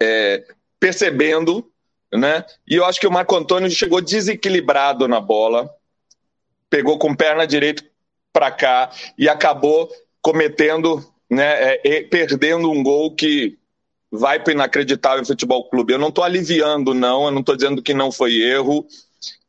é, 0.00 0.44
percebendo. 0.78 1.70
Né? 2.12 2.44
E 2.66 2.76
eu 2.76 2.84
acho 2.84 3.00
que 3.00 3.06
o 3.06 3.12
Marco 3.12 3.36
Antônio 3.36 3.70
chegou 3.70 4.00
desequilibrado 4.00 5.06
na 5.06 5.20
bola, 5.20 5.68
pegou 6.70 6.98
com 6.98 7.14
perna 7.14 7.46
direita 7.46 7.84
para 8.32 8.50
cá 8.50 8.90
e 9.18 9.28
acabou 9.28 9.90
cometendo, 10.22 11.04
né, 11.30 11.78
é, 11.84 12.02
perdendo 12.02 12.70
um 12.70 12.82
gol 12.82 13.14
que 13.14 13.58
vai 14.10 14.42
para 14.42 14.52
inacreditável 14.52 15.24
futebol 15.24 15.68
clube. 15.68 15.92
Eu 15.92 15.98
não 15.98 16.08
estou 16.08 16.24
aliviando, 16.24 16.94
não, 16.94 17.26
eu 17.26 17.30
não 17.30 17.40
estou 17.40 17.56
dizendo 17.56 17.82
que 17.82 17.92
não 17.92 18.12
foi 18.12 18.36
erro, 18.36 18.86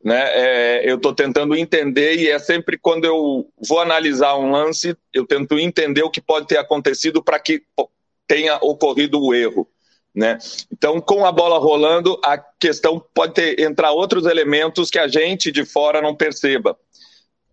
né? 0.02 0.22
É, 0.32 0.90
eu 0.90 0.96
estou 0.96 1.14
tentando 1.14 1.56
entender 1.56 2.16
e 2.16 2.28
é 2.28 2.38
sempre 2.38 2.78
quando 2.78 3.04
eu 3.04 3.48
vou 3.66 3.80
analisar 3.80 4.36
um 4.36 4.50
lance, 4.50 4.96
eu 5.12 5.26
tento 5.26 5.58
entender 5.58 6.02
o 6.02 6.10
que 6.10 6.20
pode 6.20 6.46
ter 6.46 6.58
acontecido 6.58 7.22
para 7.22 7.38
que 7.38 7.62
tenha 8.26 8.56
ocorrido 8.56 9.20
o 9.20 9.34
erro. 9.34 9.68
Né? 10.14 10.38
Então, 10.72 11.00
com 11.00 11.24
a 11.24 11.30
bola 11.30 11.58
rolando, 11.58 12.18
a 12.24 12.36
questão 12.36 13.02
pode 13.14 13.34
ter, 13.34 13.60
entrar 13.60 13.92
outros 13.92 14.26
elementos 14.26 14.90
que 14.90 14.98
a 14.98 15.06
gente 15.06 15.52
de 15.52 15.64
fora 15.64 16.02
não 16.02 16.14
perceba. 16.14 16.76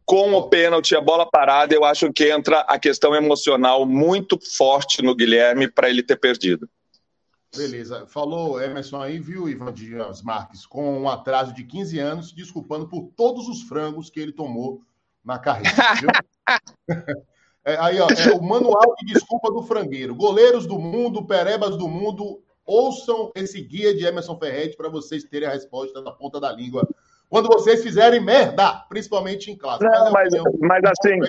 Com 0.05 0.33
o 0.33 0.47
pênalti, 0.47 0.95
a 0.95 1.01
bola 1.01 1.25
parada, 1.25 1.73
eu 1.73 1.83
acho 1.83 2.13
que 2.13 2.31
entra 2.31 2.59
a 2.61 2.77
questão 2.77 3.15
emocional 3.15 3.87
muito 3.87 4.39
forte 4.39 5.01
no 5.01 5.15
Guilherme 5.15 5.67
para 5.67 5.89
ele 5.89 6.03
ter 6.03 6.15
perdido. 6.17 6.69
Beleza. 7.55 8.05
Falou 8.05 8.61
Emerson 8.61 9.01
aí, 9.01 9.17
viu, 9.17 9.49
Ivan 9.49 9.73
Dias 9.73 10.21
Marques, 10.21 10.65
com 10.65 10.99
um 10.99 11.09
atraso 11.09 11.53
de 11.53 11.63
15 11.63 11.99
anos, 11.99 12.31
desculpando 12.31 12.87
por 12.87 13.09
todos 13.15 13.47
os 13.47 13.63
frangos 13.63 14.09
que 14.09 14.19
ele 14.19 14.31
tomou 14.31 14.81
na 15.23 15.39
carreira. 15.39 15.71
é, 17.65 17.77
aí, 17.77 17.99
ó, 17.99 18.07
é 18.07 18.35
o 18.35 18.43
manual 18.43 18.95
de 18.99 19.11
desculpa 19.11 19.51
do 19.51 19.63
frangueiro. 19.63 20.13
Goleiros 20.13 20.67
do 20.67 20.77
mundo, 20.77 21.25
perebas 21.25 21.77
do 21.77 21.87
mundo, 21.87 22.43
ouçam 22.63 23.31
esse 23.33 23.59
guia 23.61 23.95
de 23.95 24.05
Emerson 24.05 24.37
Ferretti 24.37 24.77
para 24.77 24.89
vocês 24.89 25.23
terem 25.23 25.47
a 25.47 25.51
resposta 25.51 26.01
na 26.01 26.11
ponta 26.11 26.39
da 26.39 26.51
língua 26.51 26.87
quando 27.29 27.47
vocês 27.47 27.81
fizerem 27.81 28.23
merda, 28.23 28.85
principalmente 28.87 29.51
em 29.51 29.55
classe. 29.55 29.83
Não, 29.83 30.11
mas, 30.11 30.33
mas, 30.33 30.53
mas 30.59 30.83
assim, 30.85 31.19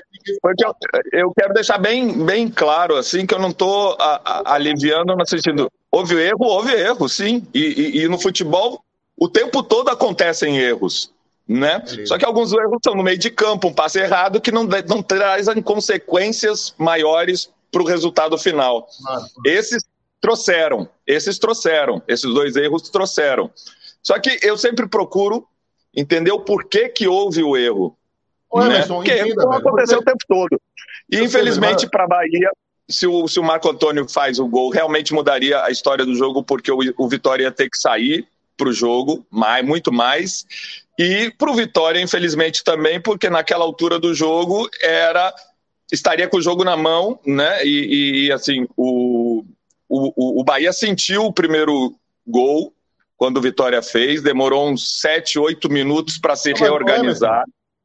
porque 0.41 0.65
eu, 0.65 0.75
eu, 1.13 1.33
quero 1.33 1.55
deixar 1.55 1.79
bem, 1.79 2.25
bem 2.25 2.49
claro 2.49 2.97
assim 2.97 3.27
que 3.27 3.35
eu 3.35 3.39
não 3.39 3.51
estou 3.51 3.97
aliviando 4.45 5.17
no 5.17 5.27
sentido. 5.27 5.71
Houve 5.91 6.17
erro, 6.17 6.45
houve 6.45 6.73
erro, 6.73 7.09
sim. 7.09 7.47
E, 7.55 7.61
e, 7.61 8.03
e 8.03 8.09
no 8.09 8.19
futebol, 8.19 8.85
o 9.17 9.29
tempo 9.29 9.63
todo 9.63 9.89
acontecem 9.89 10.59
erros. 10.59 11.13
Né? 11.49 11.83
Só 12.05 12.19
que 12.19 12.25
alguns 12.25 12.53
erros 12.53 12.79
são 12.85 12.95
no 12.95 13.05
meio 13.05 13.19
de 13.19 13.31
campo, 13.31 13.69
um 13.69 13.73
passe 13.73 14.01
errado 14.01 14.41
que 14.41 14.51
não, 14.51 14.65
não 14.65 15.01
traz 15.01 15.47
consequências 15.65 16.75
maiores 16.77 17.51
para 17.71 17.83
o 17.83 17.87
resultado 17.87 18.37
final. 18.37 18.89
Esses 19.45 19.85
trouxeram, 20.21 20.89
esses 21.07 21.39
trouxeram, 21.39 22.03
esses 22.09 22.33
dois 22.33 22.57
erros 22.57 22.91
trouxeram. 22.91 23.51
Só 24.03 24.19
que 24.19 24.39
eu 24.43 24.57
sempre 24.57 24.89
procuro 24.89 25.47
entender 25.97 26.31
o 26.31 26.41
porquê 26.41 26.89
que 26.89 27.09
houve 27.09 27.43
o 27.43 27.57
erro. 27.57 27.97
Ô, 28.51 28.61
né? 28.61 28.67
Emerson, 28.67 28.97
Porque 28.97 29.19
entenda, 29.19 29.45
não 29.45 29.53
aconteceu 29.53 29.99
o 29.99 30.05
tempo 30.05 30.25
todo. 30.29 30.61
E 31.11 31.21
infelizmente 31.23 31.89
para 31.89 32.05
a 32.05 32.09
Bahia, 32.09 32.51
se 32.89 33.07
o, 33.07 33.27
se 33.27 33.41
o 33.41 33.43
Marco 33.43 33.71
Antônio 33.71 34.09
faz 34.09 34.39
o 34.39 34.47
gol, 34.47 34.71
realmente 34.71 35.15
mudaria 35.15 35.63
a 35.65 35.71
história 35.71 36.05
do 36.05 36.15
jogo, 36.15 36.45
porque 36.45 36.71
o, 36.71 36.79
o 36.99 37.09
Vitória 37.09 37.45
ia 37.45 37.51
ter 37.51 37.71
que 37.71 37.79
sair 37.79 38.29
para 38.57 38.69
o 38.69 38.73
jogo, 38.73 39.27
mais, 39.31 39.65
muito 39.65 39.93
mais. 39.93 40.47
E 40.99 41.31
para 41.37 41.51
o 41.51 41.55
Vitória, 41.55 42.01
infelizmente, 42.01 42.65
também, 42.65 43.01
porque 43.01 43.29
naquela 43.29 43.65
altura 43.65 43.99
do 43.99 44.15
jogo 44.15 44.69
era 44.83 45.33
estaria 45.93 46.27
com 46.29 46.39
o 46.39 46.43
jogo 46.43 46.65
na 46.65 46.77
mão, 46.77 47.19
né? 47.25 47.65
E, 47.65 48.27
e 48.27 48.33
assim, 48.33 48.67
o, 48.77 49.45
o, 49.89 50.41
o 50.41 50.45
Bahia 50.45 50.73
sentiu 50.73 51.25
o 51.25 51.33
primeiro 51.33 51.95
gol, 52.27 52.73
quando 53.17 53.39
o 53.39 53.41
Vitória 53.41 53.83
fez, 53.83 54.23
demorou 54.23 54.69
uns 54.69 55.01
7, 55.01 55.39
8 55.39 55.71
minutos 55.71 56.19
para 56.19 56.37
se 56.37 56.53
reorganizar. 56.53 57.45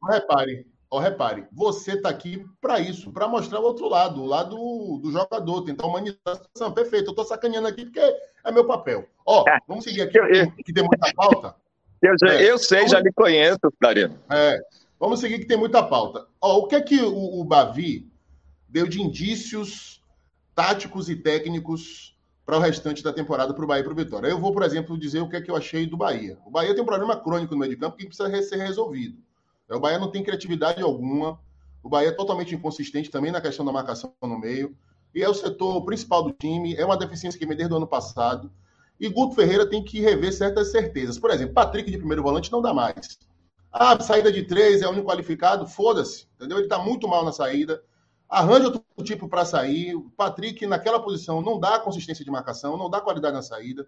repare, 0.10 0.66
repare, 1.00 1.46
você 1.52 1.94
está 1.94 2.10
aqui 2.10 2.46
para 2.60 2.80
isso, 2.80 3.12
para 3.12 3.28
mostrar 3.28 3.60
o 3.60 3.64
outro 3.64 3.88
lado, 3.88 4.22
o 4.22 4.26
lado 4.26 4.56
do 5.02 5.12
jogador, 5.12 5.64
tentar 5.64 5.88
humanizar 5.88 6.20
a 6.26 6.36
situação. 6.36 6.74
Perfeito, 6.74 7.08
eu 7.08 7.12
estou 7.12 7.26
sacaneando 7.26 7.68
aqui 7.68 7.86
porque 7.86 8.00
é 8.00 8.52
meu 8.52 8.66
papel. 8.66 9.08
Ó, 9.26 9.42
oh, 9.42 9.46
vamos 9.68 9.84
seguir 9.84 10.02
aqui, 10.02 10.20
que 10.64 10.74
tem 10.74 10.84
muita 10.84 11.12
pauta. 11.16 11.56
Eu, 12.02 12.16
já, 12.20 12.34
é, 12.34 12.50
eu 12.50 12.58
sei, 12.58 12.80
vamos... 12.80 12.92
já 12.92 13.00
lhe 13.00 13.14
conheço, 13.14 13.60
Darino. 13.80 14.20
É, 14.30 14.60
vamos 15.00 15.20
seguir 15.20 15.40
que 15.40 15.46
tem 15.46 15.58
muita 15.58 15.84
pauta. 15.84 16.26
Ó, 16.42 16.58
o 16.58 16.68
que 16.68 16.76
é 16.76 16.82
que 16.82 17.00
o, 17.00 17.40
o 17.40 17.44
Bavi 17.46 18.12
deu 18.68 18.88
de 18.88 19.02
indícios 19.02 20.02
táticos 20.56 21.10
e 21.10 21.16
técnicos 21.16 22.11
para 22.52 22.58
o 22.58 22.62
restante 22.62 23.02
da 23.02 23.14
temporada 23.14 23.54
para 23.54 23.64
o 23.64 23.68
Bahia 23.68 23.80
e 23.80 23.84
para 23.86 23.94
o 23.94 23.96
Vitória. 23.96 24.28
Eu 24.28 24.38
vou, 24.38 24.52
por 24.52 24.62
exemplo, 24.64 24.98
dizer 24.98 25.22
o 25.22 25.30
que 25.30 25.38
é 25.38 25.42
que 25.42 25.50
eu 25.50 25.56
achei 25.56 25.86
do 25.86 25.96
Bahia. 25.96 26.38
O 26.46 26.52
Bahia 26.52 26.74
tem 26.74 26.84
um 26.84 26.86
problema 26.86 27.16
crônico 27.16 27.54
no 27.54 27.60
meio 27.62 27.72
de 27.72 27.78
campo 27.78 27.96
que 27.96 28.06
precisa 28.06 28.30
ser 28.44 28.58
resolvido. 28.58 29.18
O 29.70 29.80
Bahia 29.80 29.98
não 29.98 30.12
tem 30.12 30.22
criatividade 30.22 30.82
alguma. 30.82 31.40
O 31.82 31.88
Bahia 31.88 32.10
é 32.10 32.12
totalmente 32.12 32.54
inconsistente 32.54 33.10
também 33.10 33.32
na 33.32 33.40
questão 33.40 33.66
da 33.66 33.72
marcação 33.72 34.14
no 34.22 34.38
meio. 34.38 34.76
E 35.16 35.24
é 35.24 35.30
o 35.30 35.34
setor 35.34 35.82
principal 35.86 36.24
do 36.24 36.34
time. 36.34 36.76
É 36.76 36.86
uma 36.86 36.98
deficiência 36.98 37.40
que 37.40 37.46
vem 37.46 37.56
desde 37.56 37.74
o 37.74 37.78
ano 37.78 37.88
passado. 37.88 38.52
E 39.00 39.08
Guto 39.08 39.34
Ferreira 39.34 39.66
tem 39.66 39.82
que 39.82 40.02
rever 40.02 40.34
certas 40.34 40.72
certezas. 40.72 41.18
Por 41.18 41.32
exemplo, 41.32 41.54
Patrick 41.54 41.90
de 41.90 41.98
primeiro 41.98 42.22
volante 42.22 42.52
não 42.52 42.62
dá 42.62 42.74
mais. 42.74 43.18
Ah, 43.72 43.98
saída 44.02 44.30
de 44.30 44.44
três 44.44 44.82
é 44.82 44.88
o 44.88 44.92
único 44.92 45.08
qualificado. 45.08 45.66
Foda-se. 45.66 46.28
Entendeu? 46.36 46.58
Ele 46.58 46.66
está 46.66 46.78
muito 46.78 47.08
mal 47.08 47.24
na 47.24 47.32
saída 47.32 47.82
arranja 48.32 48.68
outro 48.68 48.84
tipo 49.04 49.28
para 49.28 49.44
sair. 49.44 49.94
O 49.94 50.10
Patrick, 50.12 50.66
naquela 50.66 51.02
posição, 51.02 51.42
não 51.42 51.60
dá 51.60 51.78
consistência 51.80 52.24
de 52.24 52.32
marcação, 52.32 52.78
não 52.78 52.90
dá 52.90 53.02
qualidade 53.02 53.36
na 53.36 53.42
saída. 53.42 53.86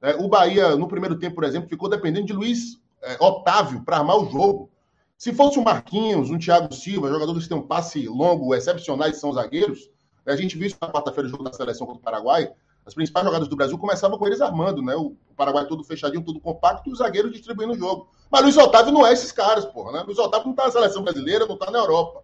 É, 0.00 0.14
o 0.14 0.28
Bahia, 0.28 0.76
no 0.76 0.86
primeiro 0.86 1.18
tempo, 1.18 1.34
por 1.34 1.44
exemplo, 1.44 1.68
ficou 1.68 1.88
dependendo 1.88 2.26
de 2.26 2.32
Luiz 2.32 2.80
é, 3.02 3.16
Otávio 3.20 3.82
para 3.82 3.98
armar 3.98 4.16
o 4.16 4.30
jogo. 4.30 4.70
Se 5.18 5.34
fosse 5.34 5.58
o 5.58 5.64
Marquinhos, 5.64 6.30
um 6.30 6.38
Thiago 6.38 6.72
Silva, 6.72 7.10
jogadores 7.10 7.42
que 7.42 7.48
têm 7.50 7.58
um 7.58 7.66
passe 7.66 8.06
longo, 8.06 8.54
excepcionais, 8.54 9.18
são 9.18 9.32
zagueiros, 9.32 9.90
a 10.24 10.36
gente 10.36 10.56
viu 10.56 10.66
isso 10.66 10.76
na 10.80 10.88
quarta-feira, 10.88 11.24
no 11.24 11.30
jogo 11.30 11.44
da 11.44 11.52
seleção 11.52 11.86
contra 11.86 12.00
o 12.00 12.04
Paraguai. 12.04 12.50
As 12.86 12.94
principais 12.94 13.26
jogadas 13.26 13.48
do 13.48 13.56
Brasil 13.56 13.76
começavam 13.76 14.16
com 14.16 14.26
eles 14.26 14.40
armando, 14.40 14.80
né? 14.80 14.94
O 14.94 15.14
Paraguai 15.36 15.66
todo 15.66 15.84
fechadinho, 15.84 16.24
todo 16.24 16.40
compacto, 16.40 16.88
e 16.88 16.92
os 16.92 16.98
zagueiros 16.98 17.32
distribuindo 17.32 17.74
o 17.74 17.78
jogo. 17.78 18.08
Mas 18.30 18.42
Luiz 18.42 18.56
Otávio 18.56 18.92
não 18.92 19.06
é 19.06 19.12
esses 19.12 19.32
caras, 19.32 19.66
porra, 19.66 19.92
né? 19.92 20.02
Luiz 20.06 20.18
Otávio 20.18 20.46
não 20.46 20.54
tá 20.54 20.66
na 20.66 20.72
seleção 20.72 21.02
brasileira, 21.02 21.46
não 21.46 21.56
tá 21.56 21.70
na 21.70 21.78
Europa. 21.78 22.22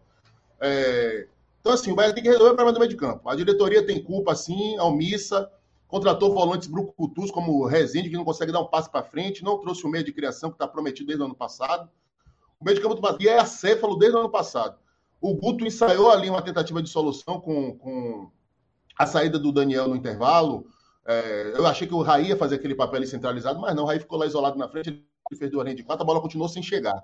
É... 0.60 1.26
Então, 1.66 1.74
assim, 1.74 1.90
o 1.90 1.96
Bahia 1.96 2.12
tem 2.12 2.22
que 2.22 2.28
resolver 2.28 2.52
o 2.52 2.54
problema 2.54 2.72
do 2.72 2.78
meio 2.78 2.88
de 2.88 2.96
campo. 2.96 3.28
A 3.28 3.34
diretoria 3.34 3.84
tem 3.84 4.00
culpa, 4.00 4.36
sim, 4.36 4.78
omissa, 4.78 5.50
contratou 5.88 6.32
volantes 6.32 6.68
brucutus 6.68 7.28
como 7.32 7.60
o 7.60 7.66
Rezende, 7.66 8.08
que 8.08 8.14
não 8.14 8.24
consegue 8.24 8.52
dar 8.52 8.60
um 8.60 8.66
passo 8.66 8.88
para 8.88 9.02
frente, 9.02 9.42
não 9.42 9.58
trouxe 9.58 9.84
o 9.84 9.88
meio 9.88 10.04
de 10.04 10.12
criação 10.12 10.48
que 10.48 10.54
está 10.54 10.68
prometido 10.68 11.08
desde 11.08 11.24
o 11.24 11.26
ano 11.26 11.34
passado. 11.34 11.90
O 12.60 12.64
meio 12.64 12.76
de 12.76 12.80
campo 12.80 12.94
do 12.94 13.00
Bahia 13.00 13.32
é 13.32 13.40
acéfalo 13.40 13.96
desde 13.96 14.16
o 14.16 14.20
ano 14.20 14.30
passado. 14.30 14.78
O 15.20 15.34
Guto 15.34 15.66
ensaiou 15.66 16.08
ali 16.08 16.30
uma 16.30 16.40
tentativa 16.40 16.80
de 16.80 16.88
solução 16.88 17.40
com, 17.40 17.76
com 17.76 18.30
a 18.96 19.04
saída 19.04 19.36
do 19.36 19.50
Daniel 19.50 19.88
no 19.88 19.96
intervalo. 19.96 20.68
É, 21.04 21.54
eu 21.56 21.66
achei 21.66 21.88
que 21.88 21.94
o 21.94 22.02
Raí 22.02 22.28
ia 22.28 22.36
fazer 22.36 22.54
aquele 22.54 22.76
papel 22.76 22.98
ali 22.98 23.08
centralizado, 23.08 23.58
mas 23.58 23.74
não, 23.74 23.82
o 23.82 23.86
Raí 23.86 23.98
ficou 23.98 24.20
lá 24.20 24.26
isolado 24.26 24.56
na 24.56 24.68
frente, 24.68 24.90
ele 24.90 25.04
fez 25.36 25.50
do 25.50 25.64
de 25.64 25.82
quatro, 25.82 26.04
a 26.04 26.06
bola 26.06 26.20
continuou 26.20 26.48
sem 26.48 26.62
chegar. 26.62 27.02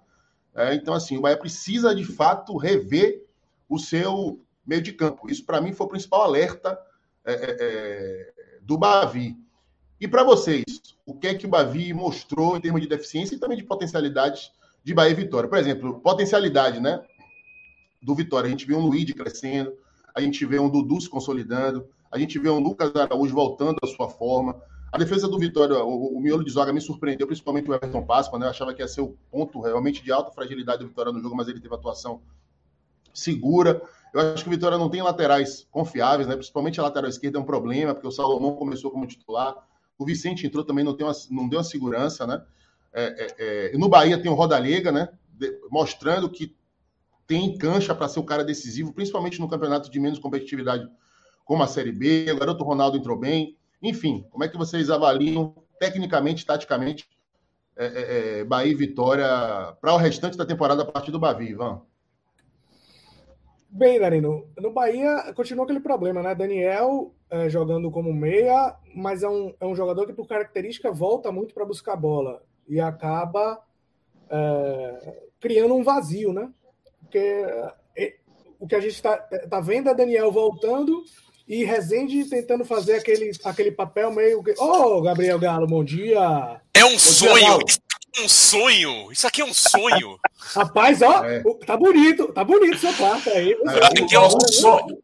É, 0.55 0.73
então, 0.73 0.95
assim, 0.95 1.19
o 1.19 1.21
Bahia 1.21 1.37
precisa 1.37 1.93
de 1.93 2.05
fato 2.05 2.57
rever 2.57 3.27
o 3.69 3.77
seu 3.77 4.41
meio 4.67 4.83
de 4.83 4.93
campo. 4.93 5.31
Isso, 5.31 5.45
para 5.45 5.61
mim, 5.61 5.73
foi 5.73 5.87
o 5.87 5.91
principal 5.91 6.23
alerta 6.23 6.79
é, 7.25 7.33
é, 7.33 7.57
é 7.61 8.59
do 8.63 8.79
Bavi. 8.79 9.37
E 10.01 10.09
para 10.09 10.25
vocês, 10.25 10.65
o 11.07 11.15
que 11.15 11.29
é 11.29 11.35
que 11.35 11.47
o 11.47 11.49
Bavi 11.49 11.93
mostrou 11.93 12.57
em 12.57 12.61
termos 12.61 12.81
de 12.81 12.89
deficiência 12.89 13.35
e 13.35 13.39
também 13.39 13.57
de 13.57 13.65
potencialidades 13.65 14.51
de 14.83 14.95
Bahia 14.95 15.13
e 15.13 15.15
Vitória? 15.15 15.49
Por 15.49 15.59
exemplo, 15.59 16.01
potencialidade 16.01 16.81
né, 16.81 17.01
do 18.03 18.15
Vitória. 18.15 18.49
A 18.49 18.51
gente 18.51 18.67
vê 18.67 18.75
um 18.75 18.87
Luiz 18.87 19.11
crescendo, 19.13 19.73
a 20.15 20.21
gente 20.21 20.45
vê 20.45 20.59
um 20.59 20.69
Dudu 20.69 21.01
se 21.01 21.09
consolidando, 21.09 21.87
a 22.11 22.19
gente 22.19 22.39
vê 22.39 22.51
um 22.51 22.59
Lucas 22.59 22.95
Araújo 22.95 23.35
voltando 23.35 23.79
à 23.83 23.87
sua 23.87 24.09
forma. 24.09 24.61
A 24.91 24.99
defesa 24.99 25.27
do 25.27 25.39
Vitória, 25.39 25.83
o, 25.83 26.17
o 26.17 26.21
miolo 26.21 26.45
de 26.45 26.51
Zoga 26.51 26.73
me 26.73 26.81
surpreendeu, 26.81 27.27
principalmente 27.27 27.71
o 27.71 27.75
Everton 27.75 28.05
Páscoa, 28.05 28.39
né? 28.39 28.47
Eu 28.47 28.51
achava 28.51 28.75
que 28.75 28.83
ia 28.83 28.89
ser 28.89 29.01
o 29.01 29.17
ponto 29.31 29.61
realmente 29.61 30.03
de 30.03 30.13
alta 30.13 30.31
fragilidade 30.31 30.83
do 30.83 30.89
Vitória 30.89 31.13
no 31.13 31.21
jogo, 31.21 31.35
mas 31.35 31.49
ele 31.49 31.61
teve 31.61 31.75
atuação 31.75 32.21
segura. 33.15 33.81
Eu 34.13 34.21
acho 34.21 34.45
que 34.45 34.49
o 34.49 34.53
Vitória 34.53 34.77
não 34.77 34.91
tem 34.91 35.01
laterais 35.01 35.67
confiáveis, 35.71 36.29
né? 36.29 36.35
Principalmente 36.35 36.79
a 36.79 36.83
lateral 36.83 37.09
esquerda 37.09 37.39
é 37.39 37.41
um 37.41 37.45
problema, 37.45 37.95
porque 37.95 38.07
o 38.07 38.13
Salomão 38.13 38.55
começou 38.55 38.91
como 38.91 39.07
titular. 39.07 39.57
O 39.99 40.05
Vicente 40.05 40.47
entrou 40.47 40.65
também, 40.65 40.85
não, 40.85 40.95
tem 40.95 41.07
uma, 41.07 41.15
não 41.31 41.49
deu 41.49 41.59
uma 41.59 41.65
segurança, 41.65 42.27
né? 42.27 42.43
É, 42.93 43.05
é, 43.05 43.73
é, 43.75 43.79
no 43.79 43.89
Bahia 43.89 44.21
tem 44.21 44.31
o 44.31 44.35
Rodalega, 44.35 44.93
né? 44.93 45.09
De, 45.33 45.59
mostrando 45.71 46.29
que 46.29 46.55
tem 47.27 47.57
cancha 47.57 47.95
para 47.95 48.09
ser 48.09 48.21
o 48.21 48.25
cara 48.25 48.45
decisivo, 48.45 48.93
principalmente 48.93 49.41
no 49.41 49.49
campeonato 49.49 49.91
de 49.91 49.99
menos 49.99 50.19
competitividade, 50.19 50.87
como 51.45 51.63
a 51.63 51.67
Série 51.67 51.93
B. 51.93 52.31
O 52.33 52.39
garoto 52.39 52.65
Ronaldo 52.65 52.99
entrou 52.99 53.17
bem. 53.17 53.57
Enfim, 53.83 54.27
como 54.31 54.45
é 54.45 54.49
que 54.49 54.59
vocês 54.59 54.91
avaliam 54.91 55.55
tecnicamente, 55.81 56.45
taticamente, 56.45 57.09
é, 57.75 57.87
é, 57.87 58.41
é 58.41 58.45
Bahia 58.45 58.73
e 58.73 58.75
Vitória 58.75 59.27
para 59.81 59.95
o 59.95 59.97
restante 59.97 60.37
da 60.37 60.45
temporada 60.45 60.83
a 60.83 60.85
partir 60.85 61.11
do 61.11 61.19
Bavi, 61.19 61.49
Ivan? 61.49 61.81
Bem, 63.75 63.99
Darino, 63.99 64.47
no 64.59 64.71
Bahia 64.71 65.33
continua 65.35 65.65
aquele 65.65 65.81
problema, 65.81 66.23
né? 66.23 66.35
Daniel 66.35 67.15
é, 67.31 67.49
jogando 67.49 67.91
como 67.91 68.13
meia, 68.13 68.77
mas 68.95 69.23
é 69.23 69.29
um, 69.29 69.55
é 69.59 69.65
um 69.65 69.75
jogador 69.75 70.07
que, 70.07 70.13
por 70.13 70.29
característica, 70.29 70.93
volta 70.93 71.33
muito 71.33 71.55
para 71.55 71.65
buscar 71.65 71.97
bola 71.97 72.43
e 72.69 72.79
acaba 72.79 73.59
é, 74.29 75.17
criando 75.41 75.75
um 75.75 75.83
vazio, 75.83 76.35
né? 76.35 76.51
Porque 77.01 77.47
é, 77.97 78.17
o 78.61 78.69
que 78.69 78.75
a 78.75 78.81
gente 78.81 78.93
está 78.93 79.17
tá 79.17 79.59
vendo 79.59 79.89
é 79.89 79.95
Daniel 79.95 80.31
voltando 80.31 81.03
e 81.49 81.65
Rezende 81.65 82.29
tentando 82.29 82.67
fazer 82.67 82.97
aquele, 82.97 83.31
aquele 83.43 83.73
papel 83.73 84.13
meio. 84.13 84.41
Ô, 84.59 84.65
oh, 84.65 85.01
Gabriel 85.01 85.39
Galo, 85.39 85.67
bom 85.67 85.83
dia! 85.83 86.61
É 86.75 86.85
um 86.85 86.93
bom 86.93 86.99
sonho! 86.99 87.59
Dia, 87.65 87.82
um 88.21 88.29
sonho. 88.29 89.11
Isso 89.11 89.27
aqui 89.27 89.41
é 89.41 89.45
um 89.45 89.55
sonho. 89.55 90.19
Rapaz, 90.37 91.01
ó, 91.03 91.25
é. 91.25 91.43
tá 91.67 91.77
bonito, 91.77 92.33
tá 92.33 92.45
bonito 92.45 92.79
seu 92.79 92.93
quarto 92.95 93.31
aí. 93.31 93.53
É, 93.53 93.87
aqui 93.87 94.15
é 94.15 94.21
um 94.21 94.41
sonho. 94.41 95.03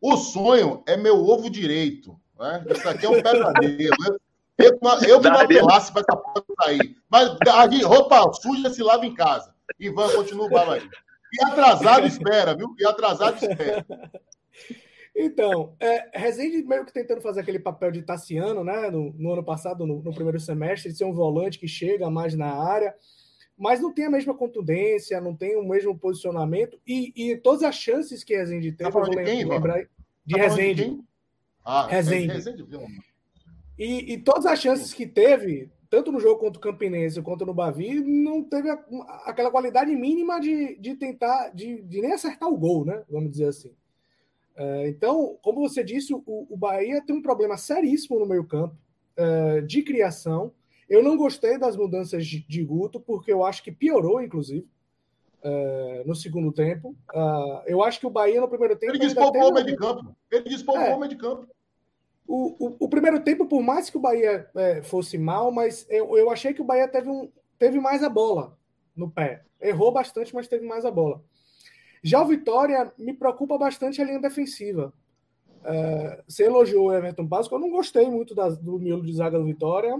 O 0.00 0.16
sonho 0.16 0.82
é 0.86 0.96
meu 0.96 1.16
ovo 1.16 1.48
direito. 1.48 2.18
Né? 2.38 2.64
Isso 2.70 2.88
aqui 2.88 3.06
é 3.06 3.08
um 3.08 3.22
pesadelo. 3.22 4.20
Eu, 4.58 4.78
eu 5.08 5.20
me 5.20 5.28
apelasse 5.28 5.90
para 5.92 6.02
essa 6.02 6.16
porta 6.16 6.44
sair. 6.62 6.96
Mas 7.10 7.30
a 7.48 7.86
roupa 7.86 8.32
suja 8.34 8.70
se 8.70 8.82
lava 8.82 9.06
em 9.06 9.14
casa. 9.14 9.54
Ivan 9.78 10.10
continua 10.14 10.46
o 10.46 10.50
bala 10.50 10.74
aí. 10.74 10.88
E 11.32 11.44
atrasado 11.44 12.06
espera, 12.06 12.54
viu? 12.54 12.74
E 12.78 12.86
atrasado 12.86 13.36
espera. 13.36 13.84
Então, 15.16 15.76
é, 15.78 16.18
Rezende 16.18 16.62
meio 16.64 16.84
que 16.84 16.92
tentando 16.92 17.20
fazer 17.20 17.40
aquele 17.40 17.60
papel 17.60 17.92
de 17.92 18.02
Tassiano, 18.02 18.64
né? 18.64 18.90
No, 18.90 19.12
no 19.12 19.32
ano 19.32 19.44
passado, 19.44 19.86
no, 19.86 20.02
no, 20.02 20.12
primeiro 20.12 20.40
semestre, 20.40 20.90
de 20.90 20.98
ser 20.98 21.04
um 21.04 21.12
volante 21.12 21.58
que 21.58 21.68
chega 21.68 22.10
mais 22.10 22.34
na 22.34 22.52
área, 22.52 22.92
mas 23.56 23.80
não 23.80 23.92
tem 23.94 24.06
a 24.06 24.10
mesma 24.10 24.34
contundência, 24.34 25.20
não 25.20 25.36
tem 25.36 25.56
o 25.56 25.66
mesmo 25.66 25.96
posicionamento, 25.96 26.80
e, 26.84 27.12
e 27.14 27.36
todas 27.36 27.62
as 27.62 27.76
chances 27.76 28.24
que 28.24 28.36
Rezende 28.36 28.72
teve, 28.72 28.90
tá 28.90 28.98
eu 28.98 29.04
vou 29.04 29.10
quem, 29.10 29.44
lembrar 29.44 29.86
de 30.26 30.36
tá 30.36 30.42
Rezende. 30.42 30.90
De 30.90 31.04
ah, 31.64 31.86
Rezende. 31.86 32.32
Rezende 32.32 32.66
e, 33.78 34.14
e 34.14 34.18
todas 34.18 34.46
as 34.46 34.60
chances 34.60 34.92
que 34.92 35.06
teve, 35.06 35.70
tanto 35.90 36.10
no 36.12 36.20
jogo 36.20 36.40
contra 36.40 36.58
o 36.58 36.62
Campinense 36.62 37.22
quanto 37.22 37.46
no 37.46 37.54
Bavi, 37.54 38.00
não 38.00 38.42
teve 38.42 38.70
a, 38.70 38.78
aquela 39.26 39.50
qualidade 39.50 39.94
mínima 39.94 40.40
de, 40.40 40.76
de 40.76 40.94
tentar, 40.94 41.50
de, 41.50 41.82
de 41.82 42.00
nem 42.00 42.12
acertar 42.12 42.48
o 42.48 42.56
gol, 42.56 42.84
né? 42.84 43.02
Vamos 43.08 43.30
dizer 43.30 43.46
assim. 43.46 43.72
É, 44.56 44.88
então, 44.88 45.36
como 45.42 45.60
você 45.60 45.82
disse, 45.82 46.14
o, 46.14 46.22
o, 46.26 46.56
Bahia 46.56 47.02
tem 47.04 47.16
um 47.16 47.22
problema 47.22 47.56
seríssimo 47.56 48.18
no 48.18 48.26
meio-campo 48.26 48.76
é, 49.16 49.60
de 49.62 49.82
criação. 49.82 50.52
Eu 50.88 51.02
não 51.02 51.16
gostei 51.16 51.58
das 51.58 51.76
mudanças 51.76 52.26
de, 52.26 52.40
de 52.46 52.62
Guto, 52.62 53.00
porque 53.00 53.32
eu 53.32 53.44
acho 53.44 53.62
que 53.62 53.72
piorou, 53.72 54.22
inclusive, 54.22 54.66
é, 55.42 56.02
no 56.06 56.14
segundo 56.14 56.52
tempo. 56.52 56.94
eu 57.66 57.82
acho 57.82 57.98
que 57.98 58.06
o 58.06 58.10
Bahia 58.10 58.40
no 58.40 58.48
primeiro 58.48 58.76
tempo. 58.76 58.92
Ele 58.92 58.98
despolvou 58.98 59.50
o 59.50 59.54
meio 59.54 59.66
de 59.66 59.76
campo. 59.76 60.16
Ele 60.30 60.44
despolvou 60.44 60.84
é, 60.84 60.94
o 60.94 60.98
meio 60.98 61.10
de 61.10 61.16
campo. 61.16 61.48
O, 62.26 62.66
o, 62.66 62.76
o, 62.80 62.88
primeiro 62.88 63.20
tempo, 63.20 63.46
por 63.46 63.62
mais 63.62 63.90
que 63.90 63.98
o 63.98 64.00
Bahia 64.00 64.48
é, 64.56 64.82
fosse 64.82 65.18
mal, 65.18 65.52
mas 65.52 65.86
eu, 65.90 66.16
eu 66.16 66.30
achei 66.30 66.54
que 66.54 66.62
o 66.62 66.64
Bahia 66.64 66.88
teve, 66.88 67.08
um, 67.08 67.30
teve 67.58 67.78
mais 67.78 68.02
a 68.02 68.08
bola 68.08 68.56
no 68.96 69.10
pé. 69.10 69.44
Errou 69.60 69.92
bastante, 69.92 70.34
mas 70.34 70.48
teve 70.48 70.66
mais 70.66 70.84
a 70.84 70.90
bola. 70.90 71.22
Já 72.04 72.20
o 72.20 72.26
Vitória 72.26 72.92
me 72.98 73.14
preocupa 73.14 73.56
bastante 73.56 74.02
a 74.02 74.04
linha 74.04 74.20
defensiva. 74.20 74.92
É, 75.64 76.22
você 76.28 76.44
elogiou 76.44 76.88
o 76.88 76.92
Everton 76.92 77.26
Páscoa, 77.26 77.56
eu 77.56 77.60
não 77.60 77.70
gostei 77.70 78.10
muito 78.10 78.34
da, 78.34 78.50
do 78.50 78.78
miolo 78.78 79.02
de 79.02 79.14
zaga 79.14 79.38
do 79.38 79.46
Vitória. 79.46 79.98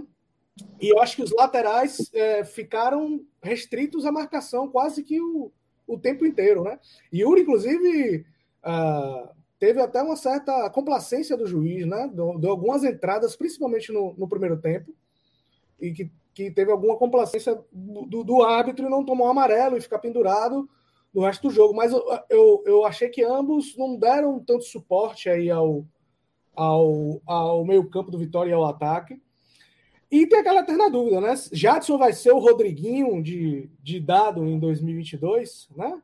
E 0.79 0.87
eu 0.87 1.01
acho 1.01 1.15
que 1.15 1.23
os 1.23 1.31
laterais 1.31 2.11
é, 2.13 2.45
ficaram 2.45 3.25
restritos 3.41 4.05
à 4.05 4.11
marcação 4.11 4.69
quase 4.69 5.03
que 5.03 5.19
o, 5.19 5.51
o 5.87 5.97
tempo 5.97 6.27
inteiro, 6.27 6.63
né? 6.63 6.79
Yuri, 7.11 7.41
inclusive, 7.41 8.23
uh, 8.63 9.27
teve 9.57 9.81
até 9.81 9.99
uma 10.03 10.15
certa 10.15 10.69
complacência 10.69 11.35
do 11.35 11.47
juiz, 11.47 11.87
né? 11.87 12.07
Deu, 12.13 12.51
algumas 12.51 12.83
entradas, 12.83 13.35
principalmente 13.35 13.91
no, 13.91 14.13
no 14.15 14.29
primeiro 14.29 14.57
tempo, 14.57 14.93
e 15.81 15.91
que, 15.91 16.11
que 16.35 16.51
teve 16.51 16.71
alguma 16.71 16.95
complacência 16.97 17.59
do, 17.73 18.23
do 18.23 18.43
árbitro 18.43 18.85
e 18.85 18.89
não 18.89 19.03
tomou 19.03 19.27
amarelo 19.27 19.75
e 19.75 19.81
ficar 19.81 19.97
pendurado 19.97 20.69
no 21.15 21.21
resto 21.21 21.47
do 21.47 21.53
jogo. 21.53 21.73
Mas 21.73 21.93
eu, 21.93 22.03
eu, 22.29 22.63
eu 22.65 22.85
achei 22.85 23.07
que 23.07 23.23
ambos 23.23 23.75
não 23.77 23.95
deram 23.95 24.39
tanto 24.39 24.65
suporte 24.65 25.29
aí 25.29 25.49
ao, 25.49 25.85
ao, 26.53 27.21
ao 27.25 27.65
meio-campo 27.65 28.11
do 28.11 28.19
Vitória 28.19 28.51
e 28.51 28.53
ao 28.53 28.65
ataque. 28.65 29.19
E 30.11 30.27
tem 30.27 30.39
aquela 30.39 30.59
eterna 30.59 30.89
dúvida, 30.89 31.19
né? 31.19 31.33
Jadson 31.51 31.97
vai 31.97 32.13
ser 32.13 32.31
o 32.31 32.39
Rodriguinho 32.39 33.23
de, 33.23 33.69
de 33.81 33.99
dado 33.99 34.45
em 34.45 34.59
2022, 34.59 35.69
né? 35.75 36.01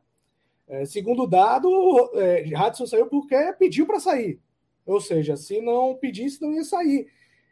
É, 0.66 0.84
segundo 0.86 1.26
dado, 1.26 1.68
é, 2.14 2.44
Jadson 2.46 2.86
saiu 2.86 3.06
porque 3.06 3.36
pediu 3.58 3.86
para 3.86 4.00
sair. 4.00 4.40
Ou 4.86 5.00
seja, 5.00 5.36
se 5.36 5.60
não 5.60 5.94
pedisse, 5.94 6.40
não 6.40 6.52
ia 6.52 6.64
sair. 6.64 7.06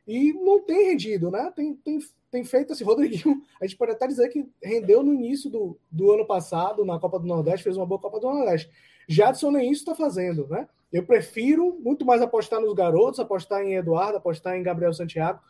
E 0.07 0.33
não 0.33 0.61
tem 0.61 0.89
rendido, 0.89 1.31
né? 1.31 1.53
Tem, 1.55 1.75
tem 1.75 2.01
tem 2.31 2.45
feito 2.45 2.73
assim, 2.73 2.85
Rodriguinho, 2.85 3.43
a 3.61 3.67
gente 3.67 3.77
pode 3.77 3.93
até 3.93 4.07
dizer 4.07 4.29
que 4.29 4.49
rendeu 4.63 5.03
no 5.03 5.13
início 5.13 5.51
do, 5.51 5.79
do 5.91 6.13
ano 6.13 6.27
passado, 6.27 6.85
na 6.85 6.99
Copa 6.99 7.19
do 7.19 7.27
Nordeste, 7.27 7.65
fez 7.65 7.77
uma 7.77 7.87
boa 7.87 8.01
Copa 8.01 8.21
do 8.21 8.31
Nordeste. 8.31 8.71
Jadson 9.09 9.51
nem 9.51 9.71
isso 9.71 9.83
está 9.83 9.95
fazendo, 9.95 10.47
né? 10.49 10.69
Eu 10.93 11.05
prefiro 11.05 11.79
muito 11.81 12.05
mais 12.05 12.23
apostar 12.23 12.61
nos 12.61 12.73
garotos, 12.75 13.21
apostar 13.21 13.63
em 13.63 13.75
Eduardo, 13.75 14.19
apostar 14.19 14.57
em 14.57 14.63
Gabriel 14.63 14.93
Santiago, 14.93 15.41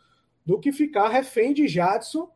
do 0.45 0.59
que 0.59 0.71
ficar 0.71 1.09
refém 1.09 1.53
de 1.53 1.67
Jadson. 1.67 2.29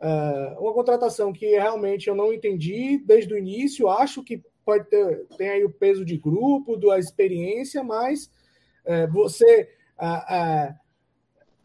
É, 0.00 0.56
uma 0.58 0.72
contratação 0.72 1.32
que 1.32 1.46
realmente 1.46 2.08
eu 2.08 2.14
não 2.14 2.32
entendi 2.32 2.98
desde 2.98 3.34
o 3.34 3.38
início, 3.38 3.88
acho 3.88 4.22
que 4.22 4.42
pode 4.64 4.88
ter 4.88 5.26
tem 5.36 5.48
aí 5.48 5.64
o 5.64 5.72
peso 5.72 6.04
de 6.04 6.16
grupo, 6.16 6.76
da 6.76 6.98
experiência, 6.98 7.82
mas 7.82 8.30
é, 8.84 9.06
você. 9.06 9.68
É 10.00 10.74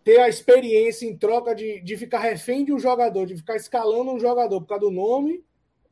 ter 0.06 0.20
a 0.20 0.30
experiência 0.30 1.08
em 1.08 1.18
troca 1.18 1.56
de, 1.56 1.82
de 1.82 1.98
ficar 1.98 2.20
refém 2.20 2.64
de 2.64 2.72
um 2.72 2.78
jogador, 2.78 3.26
de 3.26 3.36
ficar 3.36 3.56
escalando 3.56 4.12
um 4.12 4.20
jogador 4.20 4.62
por 4.62 4.68
causa 4.68 4.86
do 4.86 4.92
nome 4.92 5.44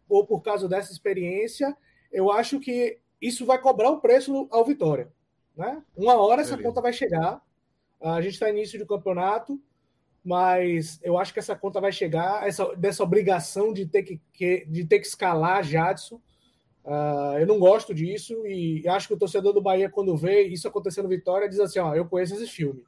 ou 0.08 0.24
por 0.24 0.42
causa 0.42 0.70
dessa 0.70 0.92
experiência, 0.92 1.76
eu 2.12 2.32
acho 2.32 2.60
que 2.60 3.00
isso 3.20 3.44
vai 3.44 3.60
cobrar 3.60 3.90
o 3.90 3.96
um 3.96 4.00
preço 4.00 4.48
ao 4.52 4.64
Vitória. 4.64 5.12
Né? 5.58 5.82
Uma 5.98 6.14
hora 6.14 6.42
essa 6.42 6.52
Beleza. 6.52 6.70
conta 6.70 6.82
vai 6.82 6.94
chegar. 6.94 7.42
A 8.00 8.22
gente 8.22 8.34
está 8.34 8.48
início 8.52 8.78
do 8.78 8.86
campeonato, 8.86 9.60
mas 10.24 11.00
eu 11.02 11.18
acho 11.18 11.34
que 11.34 11.40
essa 11.40 11.56
conta 11.56 11.82
vai 11.82 11.92
chegar, 11.92 12.48
essa, 12.48 12.76
dessa 12.76 13.02
obrigação 13.02 13.74
de 13.74 13.88
ter 13.88 14.04
que, 14.04 14.22
que 14.32 14.64
de 14.68 14.86
ter 14.86 15.00
que 15.00 15.08
escalar 15.08 15.64
Jadson. 15.64 16.22
Uh, 16.86 17.40
eu 17.40 17.48
não 17.48 17.58
gosto 17.58 17.96
disso 17.96 18.46
e 18.46 18.88
acho 18.88 19.08
que 19.08 19.14
o 19.16 19.18
torcedor 19.18 19.54
do 19.54 19.62
Bahia, 19.62 19.90
quando 19.90 20.16
vê 20.16 20.44
isso 20.44 20.68
acontecendo 20.68 21.06
no 21.06 21.10
Vitória, 21.10 21.50
diz 21.50 21.60
assim: 21.60 21.80
ó, 21.80 21.96
eu 21.96 22.06
conheço 22.06 22.36
esse 22.36 22.48
filme. 22.48 22.84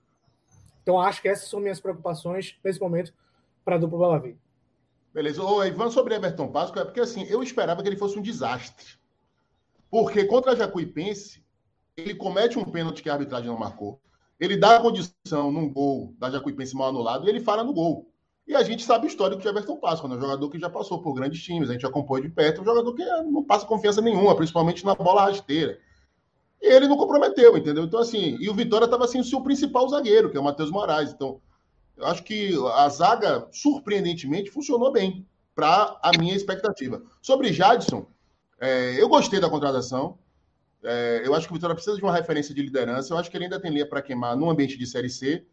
Então, 0.86 1.02
acho 1.02 1.20
que 1.20 1.28
essas 1.28 1.50
são 1.50 1.60
minhas 1.60 1.80
preocupações 1.80 2.60
nesse 2.64 2.80
momento 2.80 3.12
para 3.64 3.74
a 3.74 3.80
dupla 3.80 3.98
Balavi. 3.98 4.38
Beleza. 5.12 5.44
Ô, 5.44 5.64
Ivan, 5.64 5.90
sobre 5.90 6.14
Everton 6.14 6.48
Páscoa, 6.50 6.84
é 6.84 6.86
porque 6.86 7.00
assim, 7.00 7.24
eu 7.24 7.42
esperava 7.42 7.82
que 7.82 7.90
ele 7.90 7.98
fosse 7.98 8.20
um 8.20 8.22
desastre. 8.22 8.86
Porque 9.90 10.26
contra 10.26 10.52
a 10.52 10.56
Jacuipense, 10.56 11.44
ele 11.98 12.14
comete 12.14 12.60
um 12.60 12.64
pênalti 12.64 13.02
que 13.02 13.10
a 13.10 13.14
arbitragem 13.14 13.48
não 13.48 13.58
marcou. 13.58 14.00
Ele 14.40 14.56
dá 14.58 14.76
a 14.76 14.80
condição 14.80 15.52
num 15.52 15.74
gol 15.74 16.14
da 16.20 16.30
Jacuipense 16.30 16.76
mal 16.76 16.90
anulado 16.90 17.26
e 17.26 17.30
ele 17.30 17.40
fala 17.40 17.64
no 17.64 17.74
gol. 17.74 18.08
E 18.48 18.54
a 18.54 18.62
gente 18.62 18.84
sabe 18.84 19.08
o 19.08 19.10
histórico 19.10 19.42
de 19.42 19.48
Everton 19.48 19.78
Páscoa, 19.78 20.08
né? 20.08 20.18
um 20.18 20.22
jogador 20.22 20.48
que 20.52 20.60
já 20.60 20.70
passou 20.70 21.02
por 21.02 21.16
grandes 21.16 21.42
times, 21.42 21.68
a 21.68 21.74
gente 21.74 21.86
acompanha 21.88 22.22
de 22.22 22.30
perto, 22.30 22.62
um 22.62 22.66
jogador 22.66 22.94
que 22.94 23.04
não 23.24 23.44
passa 23.44 23.66
confiança 23.66 24.04
nenhuma, 24.04 24.36
principalmente 24.36 24.86
na 24.86 24.94
bola 24.94 25.26
rasteira. 25.26 25.80
Ele 26.66 26.88
não 26.88 26.98
comprometeu, 26.98 27.56
entendeu? 27.56 27.84
Então, 27.84 28.00
assim, 28.00 28.38
e 28.40 28.50
o 28.50 28.54
Vitória 28.54 28.86
estava 28.86 29.08
sem 29.08 29.22
o 29.22 29.24
seu 29.24 29.42
principal 29.42 29.88
zagueiro, 29.88 30.32
que 30.32 30.38
é 30.38 30.40
o 30.40 30.44
Matheus 30.44 30.72
Moraes. 30.72 31.12
Então, 31.12 31.40
eu 31.96 32.06
acho 32.08 32.24
que 32.24 32.54
a 32.74 32.90
zaga, 32.90 33.48
surpreendentemente, 33.52 34.50
funcionou 34.50 34.92
bem 34.92 35.26
para 35.54 35.98
a 36.02 36.12
minha 36.18 36.36
expectativa. 36.36 37.02
Sobre 37.22 37.54
Jadson, 37.54 38.08
é, 38.60 39.02
eu 39.02 39.08
gostei 39.08 39.40
da 39.40 39.50
contratação. 39.50 40.18
É, 40.84 41.22
eu 41.24 41.34
acho 41.34 41.48
que 41.48 41.54
o 41.54 41.56
Vitória 41.56 41.76
precisa 41.76 41.96
de 41.96 42.04
uma 42.04 42.14
referência 42.14 42.54
de 42.54 42.62
liderança. 42.62 43.14
Eu 43.14 43.18
acho 43.18 43.30
que 43.30 43.38
ele 43.38 43.46
ainda 43.46 43.60
tem 43.60 43.72
linha 43.72 43.88
para 43.88 44.02
queimar 44.02 44.36
no 44.36 44.50
ambiente 44.50 44.78
de 44.78 44.88
Série 44.88 45.10
C. 45.10 45.46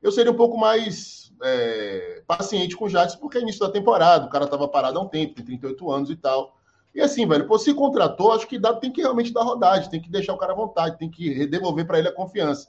Eu 0.00 0.10
seria 0.10 0.32
um 0.32 0.36
pouco 0.36 0.56
mais 0.56 1.32
é, 1.42 2.22
paciente 2.26 2.76
com 2.76 2.86
o 2.86 2.88
Jadson, 2.88 3.18
porque 3.18 3.38
é 3.38 3.40
início 3.40 3.60
da 3.60 3.70
temporada, 3.70 4.26
o 4.26 4.30
cara 4.30 4.44
estava 4.44 4.66
parado 4.66 4.98
há 4.98 5.02
um 5.02 5.08
tempo, 5.08 5.34
tem 5.34 5.44
38 5.44 5.90
anos 5.90 6.10
e 6.10 6.16
tal. 6.16 6.56
E 6.94 7.00
assim, 7.00 7.26
velho, 7.26 7.46
pô, 7.46 7.58
se 7.58 7.72
contratou, 7.72 8.32
acho 8.32 8.46
que 8.46 8.58
dá, 8.58 8.74
tem 8.74 8.90
que 8.90 9.00
realmente 9.00 9.32
dar 9.32 9.42
rodagem, 9.42 9.88
tem 9.88 10.00
que 10.00 10.10
deixar 10.10 10.34
o 10.34 10.38
cara 10.38 10.52
à 10.52 10.56
vontade, 10.56 10.98
tem 10.98 11.08
que 11.08 11.46
devolver 11.46 11.86
para 11.86 11.98
ele 11.98 12.08
a 12.08 12.12
confiança. 12.12 12.68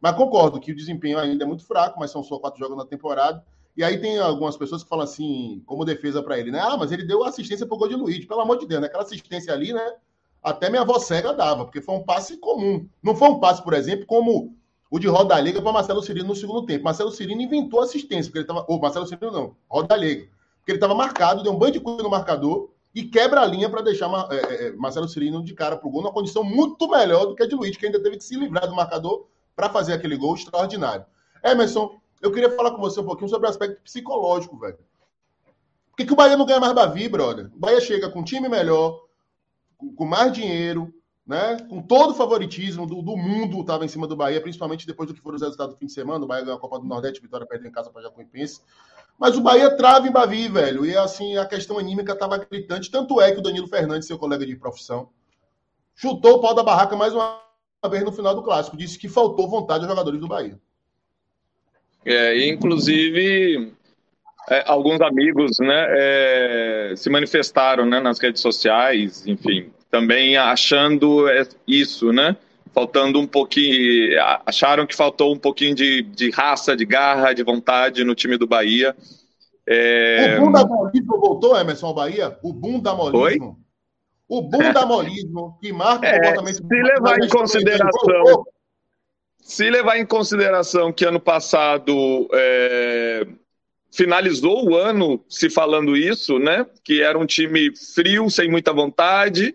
Mas 0.00 0.16
concordo 0.16 0.60
que 0.60 0.72
o 0.72 0.76
desempenho 0.76 1.18
ainda 1.18 1.44
é 1.44 1.46
muito 1.46 1.66
fraco, 1.66 1.98
mas 1.98 2.10
são 2.10 2.22
só 2.22 2.38
quatro 2.38 2.60
jogos 2.60 2.76
na 2.76 2.84
temporada. 2.84 3.42
E 3.76 3.82
aí 3.82 3.98
tem 3.98 4.18
algumas 4.18 4.56
pessoas 4.56 4.82
que 4.82 4.88
falam 4.88 5.04
assim, 5.04 5.62
como 5.66 5.84
defesa 5.84 6.22
para 6.22 6.38
ele, 6.38 6.50
né? 6.50 6.60
Ah, 6.60 6.76
mas 6.76 6.92
ele 6.92 7.04
deu 7.04 7.24
assistência 7.24 7.66
pro 7.66 7.78
gol 7.78 7.88
de 7.88 7.96
Luiz. 7.96 8.24
Pelo 8.26 8.40
amor 8.40 8.58
de 8.58 8.66
Deus, 8.66 8.82
né? 8.82 8.86
Aquela 8.86 9.02
assistência 9.02 9.52
ali, 9.52 9.72
né? 9.72 9.94
Até 10.42 10.68
minha 10.68 10.82
avó 10.82 10.98
cega 10.98 11.32
dava, 11.32 11.64
porque 11.64 11.80
foi 11.80 11.94
um 11.94 12.04
passe 12.04 12.36
comum. 12.36 12.86
Não 13.02 13.16
foi 13.16 13.28
um 13.30 13.40
passe, 13.40 13.62
por 13.64 13.72
exemplo, 13.72 14.04
como 14.04 14.54
o 14.90 14.98
de 14.98 15.08
Roda 15.08 15.40
Liga 15.40 15.62
para 15.62 15.72
Marcelo 15.72 16.02
Cirino 16.02 16.28
no 16.28 16.36
segundo 16.36 16.66
tempo. 16.66 16.84
Marcelo 16.84 17.10
Cirino 17.10 17.40
inventou 17.40 17.80
assistência, 17.80 18.30
porque 18.30 18.40
ele 18.40 18.46
tava. 18.46 18.64
Ou 18.68 18.78
Marcelo 18.78 19.06
Cirino 19.06 19.32
não, 19.32 19.56
Roda 19.68 19.96
Liga. 19.96 20.28
Porque 20.58 20.72
ele 20.72 20.76
estava 20.76 20.94
marcado, 20.94 21.42
deu 21.42 21.52
um 21.52 21.58
banho 21.58 21.72
de 21.72 21.80
coisa 21.80 22.02
no 22.02 22.10
marcador 22.10 22.73
e 22.94 23.02
quebra 23.02 23.40
a 23.40 23.46
linha 23.46 23.68
para 23.68 23.82
deixar 23.82 24.08
é, 24.30 24.36
é, 24.36 24.66
é, 24.68 24.72
Marcelo 24.72 25.08
Cirino 25.08 25.42
de 25.42 25.52
cara 25.52 25.76
para 25.76 25.88
o 25.88 25.90
gol, 25.90 26.02
numa 26.02 26.12
condição 26.12 26.44
muito 26.44 26.88
melhor 26.88 27.26
do 27.26 27.34
que 27.34 27.42
a 27.42 27.48
de 27.48 27.54
Luiz, 27.54 27.76
que 27.76 27.86
ainda 27.86 28.00
teve 28.00 28.18
que 28.18 28.24
se 28.24 28.36
livrar 28.36 28.68
do 28.68 28.74
marcador 28.74 29.26
para 29.56 29.68
fazer 29.68 29.92
aquele 29.92 30.16
gol 30.16 30.34
extraordinário. 30.34 31.04
Emerson, 31.42 31.98
eu 32.22 32.30
queria 32.30 32.50
falar 32.50 32.70
com 32.70 32.80
você 32.80 33.00
um 33.00 33.04
pouquinho 33.04 33.28
sobre 33.28 33.46
o 33.46 33.50
aspecto 33.50 33.82
psicológico, 33.82 34.58
velho. 34.58 34.78
Por 35.90 35.96
que, 35.96 36.06
que 36.06 36.12
o 36.12 36.16
Bahia 36.16 36.36
não 36.36 36.46
ganha 36.46 36.60
mais 36.60 36.72
Bavi, 36.72 37.08
brother? 37.08 37.50
O 37.54 37.58
Bahia 37.58 37.80
chega 37.80 38.08
com 38.08 38.20
um 38.20 38.24
time 38.24 38.48
melhor, 38.48 39.00
com, 39.96 40.04
mais 40.04 40.32
dinheiro, 40.32 40.92
né? 41.26 41.58
Com 41.68 41.82
todo 41.82 42.10
o 42.10 42.14
favoritismo 42.14 42.86
do, 42.86 43.02
do 43.02 43.16
mundo 43.16 43.60
estava 43.60 43.84
em 43.84 43.88
cima 43.88 44.06
do 44.06 44.16
Bahia, 44.16 44.40
principalmente 44.40 44.86
depois 44.86 45.08
do 45.08 45.14
que 45.14 45.20
foram 45.20 45.36
os 45.36 45.42
resultados 45.42 45.74
do 45.74 45.78
fim 45.78 45.86
de 45.86 45.92
semana. 45.92 46.24
O 46.24 46.28
Bahia 46.28 46.44
ganhou 46.44 46.58
a 46.58 46.60
Copa 46.60 46.78
do 46.78 46.84
Nordeste, 46.84 47.20
Vitória 47.20 47.46
perdeu 47.46 47.68
em 47.68 47.72
casa 47.72 47.90
para 47.90 48.02
Jacuipense. 48.02 48.60
Mas 49.18 49.36
o 49.36 49.40
Bahia 49.40 49.76
trava 49.76 50.08
em 50.08 50.12
Bavi, 50.12 50.48
velho. 50.48 50.84
E 50.84 50.96
assim, 50.96 51.36
a 51.36 51.46
questão 51.46 51.78
anímica 51.78 52.12
estava 52.12 52.38
gritante. 52.38 52.90
Tanto 52.90 53.20
é 53.20 53.32
que 53.32 53.38
o 53.38 53.42
Danilo 53.42 53.68
Fernandes, 53.68 54.06
seu 54.06 54.18
colega 54.18 54.44
de 54.44 54.56
profissão, 54.56 55.08
chutou 55.94 56.34
o 56.34 56.40
pau 56.40 56.54
da 56.54 56.62
barraca 56.62 56.96
mais 56.96 57.14
uma 57.14 57.40
vez 57.88 58.02
no 58.02 58.12
final 58.12 58.34
do 58.34 58.42
clássico. 58.42 58.76
Disse 58.76 58.98
que 58.98 59.08
faltou 59.08 59.48
vontade 59.48 59.84
aos 59.84 59.90
jogadores 59.90 60.20
do 60.20 60.28
Bahia. 60.28 60.58
É, 62.04 62.48
inclusive, 62.48 63.72
é, 64.48 64.64
alguns 64.66 65.00
amigos 65.00 65.58
né, 65.58 65.86
é, 65.88 66.94
se 66.96 67.08
manifestaram 67.08 67.86
né, 67.86 68.00
nas 68.00 68.18
redes 68.18 68.42
sociais, 68.42 69.26
enfim, 69.26 69.72
também 69.90 70.36
achando 70.36 71.28
é, 71.28 71.46
isso, 71.66 72.12
né? 72.12 72.36
Faltando 72.74 73.20
um 73.20 73.26
pouquinho, 73.26 74.20
acharam 74.44 74.84
que 74.84 74.96
faltou 74.96 75.32
um 75.32 75.38
pouquinho 75.38 75.76
de, 75.76 76.02
de 76.02 76.30
raça, 76.30 76.76
de 76.76 76.84
garra, 76.84 77.32
de 77.32 77.44
vontade 77.44 78.02
no 78.02 78.16
time 78.16 78.36
do 78.36 78.48
Bahia. 78.48 78.96
É... 79.66 80.36
O 80.40 80.46
bundamolismo 80.46 81.20
voltou, 81.20 81.56
Emerson, 81.56 81.86
ao 81.86 81.94
Bahia? 81.94 82.36
O 82.42 82.52
bundamolismo? 82.52 83.20
Oi? 83.20 83.38
O 84.28 84.42
bundamolismo 84.42 85.56
que 85.62 85.72
marca 85.72 86.04
o 86.04 86.08
é, 86.08 86.18
comportamento... 86.18 86.56
Se 86.56 86.82
levar 86.82 87.18
em 87.18 87.28
consideração... 87.28 88.44
Se 89.38 89.70
levar 89.70 89.98
em 89.98 90.06
consideração 90.06 90.92
que 90.92 91.04
ano 91.04 91.20
passado 91.20 92.28
é, 92.32 93.26
finalizou 93.92 94.68
o 94.68 94.74
ano 94.74 95.22
se 95.28 95.48
falando 95.48 95.96
isso, 95.96 96.38
né? 96.38 96.66
Que 96.82 97.02
era 97.02 97.18
um 97.18 97.26
time 97.26 97.70
frio, 97.94 98.28
sem 98.30 98.50
muita 98.50 98.72
vontade. 98.72 99.54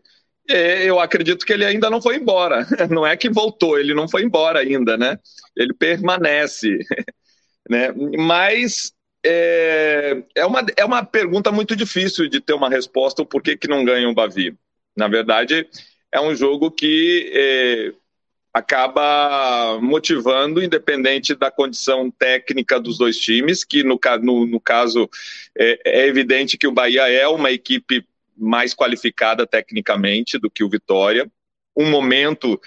Eu 0.50 1.00
acredito 1.00 1.46
que 1.46 1.54
ele 1.54 1.66
ainda 1.66 1.90
não 1.90 2.02
foi 2.02 2.16
embora. 2.18 2.66
Não 2.90 3.06
é 3.06 3.16
que 3.16 3.30
voltou, 3.30 3.80
ele 3.80 3.94
não 3.94 4.08
foi 4.08 4.24
embora 4.24 4.60
ainda, 4.60 4.98
né? 4.98 5.20
Ele 5.56 5.74
permanece, 5.74 6.80
né? 7.70 7.94
Mas 8.18 8.92
é, 9.26 10.24
é, 10.36 10.46
uma, 10.46 10.66
é 10.76 10.86
uma 10.86 11.04
pergunta 11.04 11.52
muito 11.52 11.76
difícil 11.76 12.28
de 12.30 12.40
ter 12.40 12.54
uma 12.54 12.70
resposta 12.70 13.22
o 13.22 13.26
porquê 13.26 13.58
que 13.58 13.68
não 13.68 13.84
ganha 13.84 14.10
o 14.10 14.14
Bavi. 14.14 14.56
Na 14.96 15.08
verdade, 15.08 15.68
é 16.12 16.20
um 16.20 16.36
jogo 16.36 16.72
que 16.72 17.32
é, 17.34 17.94
acaba 18.54 19.80
motivando, 19.82 20.64
independente 20.64 21.36
da 21.36 21.52
condição 21.52 22.10
técnica 22.10 22.80
dos 22.80 22.98
dois 22.98 23.18
times, 23.18 23.64
que 23.64 23.84
no, 23.84 24.00
no, 24.22 24.46
no 24.46 24.60
caso 24.60 25.10
é, 25.58 25.80
é, 25.86 26.08
evidente 26.08 26.58
que 26.58 26.68
o 26.68 26.72
Bahia 26.72 27.08
é 27.08 27.28
uma 27.28 27.52
equipe 27.52 28.06
mais 28.40 28.74
qualificada 28.74 29.46
tecnicamente 29.46 30.38
do 30.38 30.50
que 30.50 30.64
o 30.64 30.70
Vitória. 30.70 31.30
Um 31.76 31.90
momento, 31.90 32.60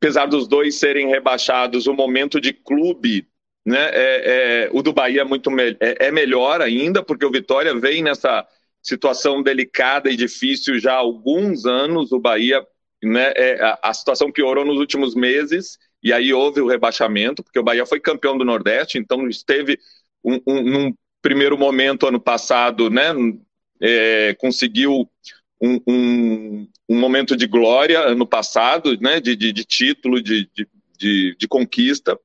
apesar 0.00 0.26
dos 0.26 0.46
dois 0.46 0.76
serem 0.76 1.08
rebaixados, 1.08 1.86
o 1.86 1.94
momento 1.94 2.40
de 2.40 2.52
clube, 2.52 3.28
né, 3.64 3.90
é, 3.92 4.64
é 4.64 4.70
o 4.72 4.82
do 4.82 4.92
Bahia 4.92 5.22
é 5.22 5.24
muito 5.24 5.50
me 5.50 5.76
é, 5.80 6.06
é 6.06 6.10
melhor 6.10 6.62
ainda, 6.62 7.02
porque 7.02 7.26
o 7.26 7.30
Vitória 7.30 7.74
vem 7.74 8.02
nessa 8.02 8.46
situação 8.82 9.42
delicada 9.42 10.10
e 10.10 10.16
difícil 10.16 10.78
já 10.78 10.94
há 10.94 10.98
alguns 10.98 11.66
anos. 11.66 12.12
O 12.12 12.20
Bahia 12.20 12.64
né, 13.02 13.32
é, 13.36 13.62
a, 13.62 13.78
a, 13.82 13.94
situação 13.94 14.32
piorou 14.32 14.64
nos 14.64 14.78
últimos 14.78 15.14
meses 15.14 15.78
e 16.02 16.12
aí 16.12 16.32
houve 16.32 16.60
o 16.60 16.66
rebaixamento, 16.66 17.42
porque 17.42 17.58
o 17.58 17.62
Bahia 17.62 17.86
foi 17.86 18.00
campeão 18.00 18.36
do 18.36 18.44
Nordeste, 18.44 18.98
então 18.98 19.28
esteve 19.28 19.78
um, 20.24 20.40
um, 20.46 20.62
num 20.62 20.94
primeiro 21.20 21.58
momento 21.58 22.06
ano 22.06 22.20
passado, 22.20 22.88
né, 22.88 23.12
é, 23.80 24.34
conseguiu 24.34 25.08
um, 25.60 25.80
um, 25.86 26.68
um, 26.88 26.98
momento 26.98 27.36
de 27.36 27.46
glória 27.46 28.00
ano 28.00 28.26
passado, 28.26 28.98
né, 29.00 29.20
de, 29.20 29.34
de, 29.34 29.52
de 29.52 29.64
título, 29.64 30.22
de, 30.22 30.48
de, 30.96 31.36
de 31.36 31.48
conquista. 31.48 32.18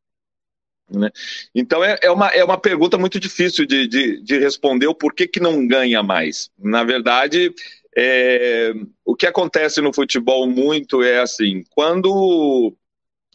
Né? 0.90 1.10
Então 1.56 1.84
é, 1.84 1.98
é, 2.02 2.12
uma, 2.12 2.28
é 2.28 2.44
uma 2.44 2.58
pergunta 2.58 2.98
muito 2.98 3.20
difícil 3.20 3.66
de, 3.66 3.88
de, 3.88 4.22
de 4.22 4.38
responder 4.38 4.88
o 4.88 4.96
porquê 4.96 5.28
que 5.28 5.40
não 5.40 5.66
ganha 5.66 6.04
mais. 6.04 6.52
Na 6.58 6.84
verdade, 6.84 7.54
é, 7.96 8.74
o 9.06 9.16
que 9.16 9.26
acontece 9.26 9.82
no 9.82 9.94
futebol 9.94 10.48
muito 10.48 11.04
é 11.04 11.20
assim, 11.20 11.64
quando 11.70 12.76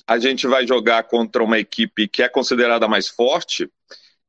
a 0.07 0.18
gente 0.18 0.46
vai 0.46 0.66
jogar 0.66 1.04
contra 1.04 1.42
uma 1.42 1.59
equipe 1.59 2.09
que 2.09 2.22
é 2.22 2.28
considerada 2.28 2.88
mais 2.88 3.09
forte 3.09 3.70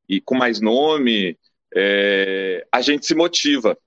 e 0.07 0.19
com 0.19 0.35
mais 0.35 0.59
nome, 0.59 1.37
é, 1.75 2.65
a 2.71 2.81
gente 2.81 3.05
se 3.05 3.15
motiva. 3.15 3.77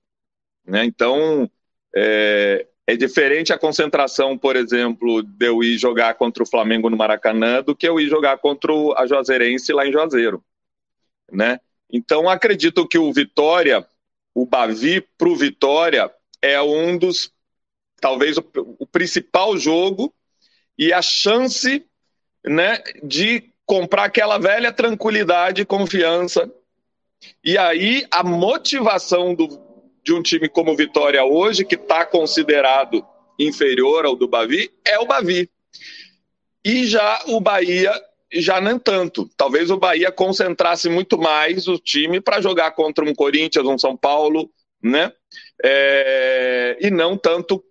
Né? 0.64 0.84
Então, 0.84 1.50
é, 1.94 2.66
é, 2.86 2.96
diferente 2.96 3.52
a 3.52 3.58
concentração, 3.58 4.36
por 4.36 4.56
exemplo, 4.56 5.22
de 5.22 5.46
eu 5.46 5.62
ir 5.62 5.78
jogar 5.78 6.14
contra 6.14 6.42
o 6.42 6.46
Flamengo 6.46 6.88
no 6.88 6.96
Maracanã 6.96 7.62
do 7.62 7.74
que 7.74 7.88
eu 7.88 7.98
ir 8.00 8.08
jogar 8.08 8.38
contra 8.38 8.72
a 8.96 9.06
Juazeirense 9.06 9.72
lá 9.72 9.86
em 9.86 9.92
Juazeiro. 9.92 10.44
Né? 11.30 11.60
Então, 11.90 12.28
acredito 12.28 12.86
que 12.86 12.98
o 12.98 13.12
Vitória, 13.12 13.86
o 14.34 14.46
Bavi 14.46 15.00
para 15.18 15.28
o 15.28 15.36
Vitória, 15.36 16.10
é 16.40 16.60
um 16.60 16.96
dos, 16.96 17.32
talvez, 18.00 18.36
o, 18.38 18.44
o 18.78 18.86
principal 18.86 19.56
jogo 19.56 20.14
e 20.76 20.92
a 20.92 21.02
chance 21.02 21.84
né, 22.44 22.82
de 23.02 23.52
comprar 23.64 24.04
aquela 24.04 24.38
velha 24.38 24.72
tranquilidade 24.72 25.62
e 25.62 25.66
confiança. 25.66 26.50
E 27.44 27.58
aí 27.58 28.06
a 28.10 28.22
motivação 28.22 29.34
do, 29.34 29.48
de 30.04 30.12
um 30.12 30.22
time 30.22 30.48
como 30.48 30.76
Vitória 30.76 31.24
hoje, 31.24 31.64
que 31.64 31.74
está 31.74 32.04
considerado 32.04 33.04
inferior 33.38 34.04
ao 34.04 34.16
do 34.16 34.28
Bavi, 34.28 34.70
é 34.84 34.98
o 34.98 35.06
Bavi. 35.06 35.50
E 36.64 36.86
já 36.86 37.22
o 37.26 37.40
Bahia, 37.40 37.92
já 38.32 38.60
nem 38.60 38.78
tanto. 38.78 39.28
Talvez 39.36 39.70
o 39.70 39.76
Bahia 39.76 40.12
concentrasse 40.12 40.88
muito 40.88 41.18
mais 41.18 41.66
o 41.66 41.78
time 41.78 42.20
para 42.20 42.40
jogar 42.40 42.72
contra 42.72 43.04
um 43.04 43.14
Corinthians, 43.14 43.66
um 43.66 43.78
São 43.78 43.96
Paulo, 43.96 44.50
né? 44.82 45.12
É, 45.62 46.78
e 46.80 46.90
não 46.90 47.16
tanto 47.16 47.64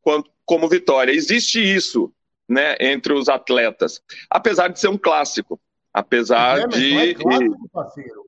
quanto, 0.00 0.30
como 0.44 0.68
vitória. 0.68 1.12
Existe 1.12 1.60
isso 1.60 2.12
né, 2.48 2.76
entre 2.80 3.12
os 3.12 3.28
atletas, 3.28 4.00
apesar 4.28 4.68
de 4.68 4.80
ser 4.80 4.88
um 4.88 4.98
clássico. 4.98 5.60
Apesar 5.92 6.60
é, 6.60 6.66
de. 6.68 6.98
É 6.98 7.14
clássico, 7.14 7.68
parceiro. 7.70 8.21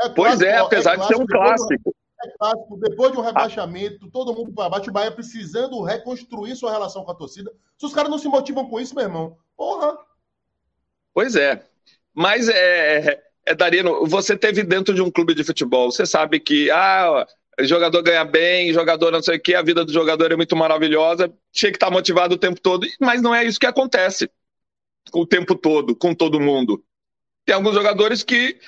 É 0.00 0.08
pois 0.08 0.40
é, 0.40 0.58
apesar 0.58 0.96
de 0.96 1.06
ser 1.06 1.16
um 1.16 1.26
clássico. 1.26 1.94
É 2.24 2.28
clássico, 2.36 2.76
depois 2.80 3.12
de 3.12 3.18
um 3.18 3.22
rebaixamento, 3.22 4.10
todo 4.10 4.34
mundo 4.34 4.52
para 4.52 4.68
baixo, 4.68 4.90
o 4.90 4.92
Bahia 4.92 5.10
precisando 5.10 5.82
reconstruir 5.82 6.56
sua 6.56 6.72
relação 6.72 7.04
com 7.04 7.12
a 7.12 7.14
torcida. 7.14 7.52
Se 7.76 7.86
os 7.86 7.94
caras 7.94 8.10
não 8.10 8.18
se 8.18 8.28
motivam 8.28 8.68
com 8.68 8.80
isso, 8.80 8.94
meu 8.94 9.04
irmão, 9.04 9.36
porra. 9.56 9.96
Pois 11.14 11.36
é. 11.36 11.62
Mas 12.12 12.48
é, 12.48 13.22
é 13.46 13.54
Darino, 13.54 14.04
você 14.06 14.36
teve 14.36 14.64
dentro 14.64 14.94
de 14.94 15.00
um 15.00 15.10
clube 15.10 15.34
de 15.34 15.44
futebol, 15.44 15.90
você 15.90 16.04
sabe 16.04 16.40
que 16.40 16.70
ah, 16.70 17.24
jogador 17.60 18.02
ganha 18.02 18.24
bem, 18.24 18.72
jogador 18.72 19.10
não 19.10 19.22
sei 19.22 19.36
o 19.36 19.40
que, 19.40 19.54
a 19.54 19.62
vida 19.62 19.84
do 19.84 19.92
jogador 19.92 20.32
é 20.32 20.36
muito 20.36 20.56
maravilhosa, 20.56 21.32
tinha 21.52 21.70
que 21.70 21.76
estar 21.76 21.90
motivado 21.90 22.34
o 22.34 22.38
tempo 22.38 22.60
todo, 22.60 22.86
mas 23.00 23.22
não 23.22 23.34
é 23.34 23.44
isso 23.44 23.58
que 23.58 23.66
acontece 23.66 24.30
o 25.12 25.26
tempo 25.26 25.54
todo, 25.54 25.96
com 25.96 26.14
todo 26.14 26.40
mundo. 26.40 26.84
Tem 27.44 27.54
alguns 27.54 27.74
jogadores 27.74 28.22
que, 28.22 28.58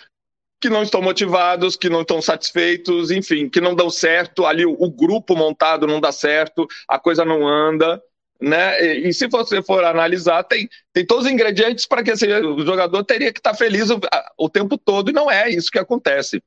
que 0.60 0.68
não 0.68 0.82
estão 0.82 1.00
motivados, 1.00 1.76
que 1.76 1.88
não 1.88 2.02
estão 2.02 2.20
satisfeitos, 2.20 3.10
enfim, 3.10 3.48
que 3.48 3.60
não 3.60 3.74
dão 3.74 3.88
certo, 3.88 4.44
ali 4.44 4.66
o, 4.66 4.76
o 4.78 4.90
grupo 4.90 5.34
montado 5.34 5.86
não 5.86 6.00
dá 6.00 6.12
certo, 6.12 6.66
a 6.86 6.98
coisa 6.98 7.24
não 7.24 7.48
anda, 7.48 8.00
né? 8.40 8.82
E, 8.82 9.08
e, 9.08 9.14
se 9.14 9.26
você 9.26 9.62
for 9.62 9.84
analisar, 9.84 10.42
tem, 10.44 10.68
tem 10.92 11.04
todos 11.06 11.26
os 11.26 11.30
ingredientes 11.30 11.86
para 11.86 12.02
que 12.02 12.10
esse 12.10 12.26
jogador 12.64 13.04
teria 13.04 13.32
que 13.32 13.40
estar 13.40 13.54
feliz 13.54 13.90
o, 13.90 13.98
o 14.38 14.48
tempo 14.48 14.76
todo, 14.76 15.10
e 15.10 15.14
não 15.14 15.30
é 15.30 15.48
isso 15.50 15.70
que 15.70 15.78
acontece. 15.78 16.42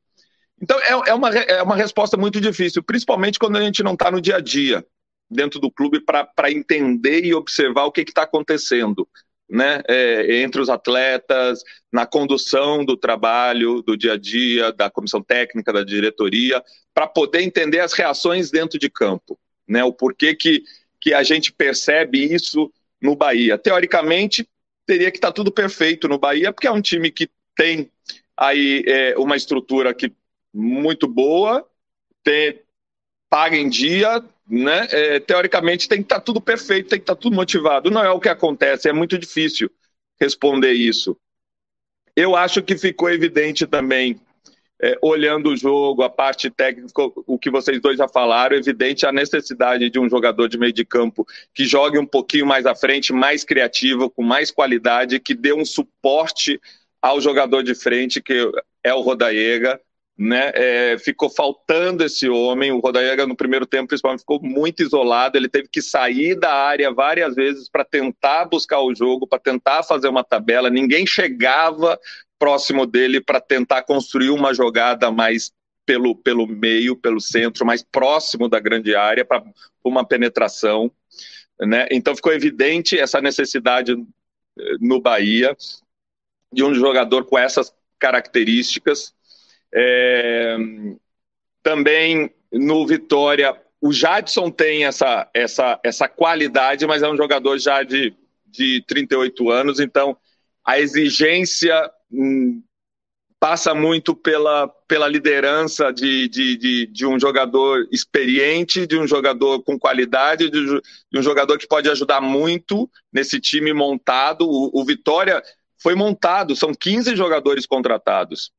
Então, 0.61 0.79
é, 0.79 1.09
é, 1.09 1.13
uma, 1.13 1.29
é 1.29 1.61
uma 1.61 1.75
resposta 1.75 2.15
muito 2.15 2.39
difícil, 2.39 2.83
principalmente 2.83 3.39
quando 3.39 3.57
a 3.57 3.61
gente 3.61 3.83
não 3.83 3.93
está 3.93 4.11
no 4.11 4.21
dia 4.21 4.37
a 4.37 4.39
dia 4.39 4.85
dentro 5.29 5.59
do 5.59 5.71
clube 5.71 5.99
para 5.99 6.51
entender 6.51 7.25
e 7.25 7.33
observar 7.33 7.85
o 7.85 7.91
que 7.91 8.01
está 8.01 8.23
acontecendo. 8.23 9.07
Né, 9.53 9.83
é, 9.87 10.41
entre 10.41 10.59
os 10.59 10.67
atletas, 10.67 11.61
na 11.91 12.07
condução 12.07 12.83
do 12.83 12.97
trabalho, 12.97 13.83
do 13.83 13.95
dia 13.95 14.13
a 14.13 14.17
dia, 14.17 14.71
da 14.71 14.89
comissão 14.89 15.21
técnica, 15.21 15.71
da 15.71 15.83
diretoria, 15.83 16.59
para 16.91 17.05
poder 17.05 17.43
entender 17.43 17.79
as 17.79 17.93
reações 17.93 18.49
dentro 18.49 18.79
de 18.79 18.89
campo, 18.89 19.37
né, 19.67 19.83
o 19.83 19.93
porquê 19.93 20.33
que, 20.33 20.63
que 20.99 21.13
a 21.13 21.21
gente 21.21 21.51
percebe 21.51 22.33
isso 22.33 22.73
no 22.99 23.15
Bahia. 23.15 23.55
Teoricamente, 23.55 24.49
teria 24.87 25.11
que 25.11 25.17
estar 25.17 25.27
tá 25.27 25.33
tudo 25.33 25.51
perfeito 25.51 26.07
no 26.07 26.17
Bahia, 26.17 26.51
porque 26.51 26.65
é 26.65 26.71
um 26.71 26.81
time 26.81 27.11
que 27.11 27.29
tem 27.55 27.91
aí 28.35 28.83
é, 28.87 29.15
uma 29.19 29.35
estrutura 29.35 29.93
que 29.93 30.11
muito 30.53 31.07
boa, 31.07 31.63
ter, 32.23 32.63
paga 33.29 33.55
em 33.55 33.69
dia, 33.69 34.23
né? 34.47 34.87
É, 34.91 35.19
teoricamente 35.19 35.87
tem 35.87 35.99
que 35.99 36.05
estar 36.05 36.15
tá 36.15 36.21
tudo 36.21 36.41
perfeito, 36.41 36.89
tem 36.89 36.99
que 36.99 37.03
estar 37.03 37.15
tá 37.15 37.21
tudo 37.21 37.35
motivado. 37.35 37.89
Não 37.89 38.03
é 38.03 38.11
o 38.11 38.19
que 38.19 38.29
acontece, 38.29 38.89
é 38.89 38.93
muito 38.93 39.17
difícil 39.17 39.69
responder 40.19 40.73
isso. 40.73 41.17
Eu 42.15 42.35
acho 42.35 42.61
que 42.61 42.77
ficou 42.77 43.09
evidente 43.09 43.65
também, 43.65 44.19
é, 44.81 44.97
olhando 45.01 45.49
o 45.49 45.57
jogo, 45.57 46.03
a 46.03 46.09
parte 46.09 46.49
técnica, 46.49 46.91
o 47.25 47.39
que 47.39 47.49
vocês 47.49 47.81
dois 47.81 47.97
já 47.97 48.07
falaram, 48.07 48.55
evidente 48.55 49.05
a 49.05 49.11
necessidade 49.11 49.89
de 49.89 49.99
um 49.99 50.09
jogador 50.09 50.47
de 50.47 50.57
meio 50.57 50.73
de 50.73 50.85
campo 50.85 51.25
que 51.53 51.65
jogue 51.65 51.97
um 51.97 52.05
pouquinho 52.05 52.45
mais 52.45 52.65
à 52.65 52.75
frente, 52.75 53.11
mais 53.11 53.43
criativo, 53.43 54.09
com 54.09 54.21
mais 54.21 54.51
qualidade, 54.51 55.19
que 55.19 55.33
dê 55.33 55.53
um 55.53 55.65
suporte 55.65 56.59
ao 57.01 57.19
jogador 57.19 57.63
de 57.63 57.73
frente, 57.73 58.21
que 58.21 58.51
é 58.83 58.93
o 58.93 59.01
Rodaega 59.01 59.79
né? 60.17 60.51
É, 60.53 60.97
ficou 60.97 61.29
faltando 61.29 62.03
esse 62.03 62.29
homem. 62.29 62.71
O 62.71 62.79
Rodaiega, 62.79 63.25
no 63.25 63.35
primeiro 63.35 63.65
tempo, 63.65 63.87
principalmente, 63.87 64.19
ficou 64.21 64.41
muito 64.41 64.83
isolado. 64.83 65.37
Ele 65.37 65.49
teve 65.49 65.67
que 65.67 65.81
sair 65.81 66.35
da 66.35 66.53
área 66.53 66.91
várias 66.91 67.35
vezes 67.35 67.69
para 67.69 67.83
tentar 67.83 68.45
buscar 68.45 68.79
o 68.79 68.93
jogo, 68.93 69.27
para 69.27 69.39
tentar 69.39 69.83
fazer 69.83 70.07
uma 70.07 70.23
tabela. 70.23 70.69
Ninguém 70.69 71.05
chegava 71.05 71.99
próximo 72.37 72.85
dele 72.85 73.21
para 73.21 73.39
tentar 73.39 73.83
construir 73.83 74.29
uma 74.29 74.53
jogada 74.53 75.09
mais 75.09 75.51
pelo, 75.85 76.15
pelo 76.15 76.47
meio, 76.47 76.95
pelo 76.95 77.19
centro, 77.19 77.65
mais 77.65 77.83
próximo 77.83 78.47
da 78.47 78.59
grande 78.59 78.95
área 78.95 79.25
para 79.25 79.43
uma 79.83 80.05
penetração. 80.05 80.91
Né? 81.59 81.87
Então 81.91 82.15
ficou 82.15 82.33
evidente 82.33 82.97
essa 82.97 83.21
necessidade 83.21 83.93
eh, 83.93 84.75
no 84.79 85.01
Bahia 85.01 85.55
de 86.51 86.63
um 86.63 86.73
jogador 86.73 87.25
com 87.25 87.37
essas 87.37 87.73
características. 87.99 89.13
É, 89.73 90.55
também 91.63 92.31
no 92.51 92.85
Vitória, 92.85 93.59
o 93.81 93.91
Jadson 93.91 94.49
tem 94.49 94.85
essa, 94.85 95.29
essa, 95.33 95.79
essa 95.83 96.07
qualidade, 96.07 96.85
mas 96.85 97.01
é 97.01 97.09
um 97.09 97.17
jogador 97.17 97.57
já 97.57 97.83
de, 97.83 98.13
de 98.45 98.83
38 98.87 99.49
anos, 99.49 99.79
então 99.79 100.15
a 100.63 100.79
exigência 100.79 101.91
hum, 102.11 102.61
passa 103.43 103.75
muito 103.75 104.15
pela, 104.15 104.69
pela 104.87 105.05
liderança 105.05 105.91
de, 105.91 106.29
de, 106.29 106.55
de, 106.55 106.87
de, 106.87 107.05
um 107.05 107.19
jogador 107.19 107.85
experiente, 107.91 108.87
de 108.87 108.97
um 108.97 109.05
jogador 109.05 109.61
com 109.63 109.77
qualidade, 109.77 110.49
de, 110.49 110.65
de, 111.11 111.19
um 111.19 111.21
jogador 111.21 111.57
que 111.57 111.67
pode 111.67 111.89
ajudar 111.89 112.21
muito 112.21 112.89
nesse 113.11 113.41
time 113.41 113.73
montado. 113.73 114.47
O, 114.47 114.71
o 114.73 114.85
Vitória 114.85 115.43
foi 115.77 115.93
montado, 115.93 116.55
são 116.55 116.73
15 116.73 117.17
jogadores 117.17 117.65
contratados. 117.65 118.49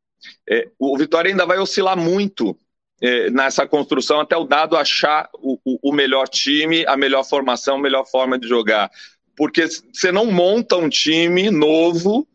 É, 0.48 0.68
o 0.78 0.96
Vitória 0.96 1.30
ainda 1.30 1.46
vai 1.46 1.58
oscilar 1.58 1.96
muito 1.96 2.56
é, 3.00 3.30
nessa 3.30 3.66
construção 3.66 4.20
até 4.20 4.36
o 4.36 4.44
dado 4.44 4.76
achar 4.76 5.28
o, 5.34 5.58
o, 5.64 5.90
o 5.90 5.92
melhor 5.92 6.28
time, 6.28 6.86
a 6.86 6.96
melhor 6.96 7.24
formação, 7.24 7.76
a 7.76 7.82
melhor 7.82 8.06
forma 8.06 8.38
de 8.38 8.48
jogar. 8.48 8.90
Porque 9.36 9.66
você 9.66 10.12
não 10.12 10.26
monta 10.26 10.76
um 10.76 10.88
time 10.88 11.50
novo 11.50 12.26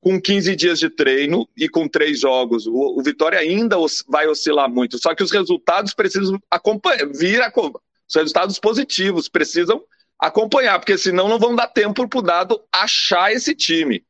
com 0.00 0.20
15 0.20 0.54
dias 0.54 0.78
de 0.78 0.90
treino 0.90 1.48
e 1.56 1.68
com 1.68 1.88
três 1.88 2.20
jogos. 2.20 2.66
O, 2.66 2.98
o 2.98 3.02
Vitória 3.02 3.38
ainda 3.38 3.78
os, 3.78 4.04
vai 4.08 4.28
oscilar 4.28 4.70
muito. 4.70 4.98
Só 4.98 5.14
que 5.14 5.22
os 5.22 5.30
resultados 5.30 5.94
precisam 5.94 6.38
acompanhar, 6.50 7.06
vir 7.08 7.42
a, 7.42 7.52
os 7.56 8.14
resultados 8.14 8.58
positivos 8.58 9.28
precisam 9.28 9.82
acompanhar, 10.18 10.78
porque 10.78 10.96
senão 10.96 11.28
não 11.28 11.38
vão 11.38 11.56
dar 11.56 11.68
tempo 11.68 12.06
para 12.06 12.18
o 12.18 12.22
dado 12.22 12.62
achar 12.72 13.32
esse 13.32 13.54
time. 13.54 14.04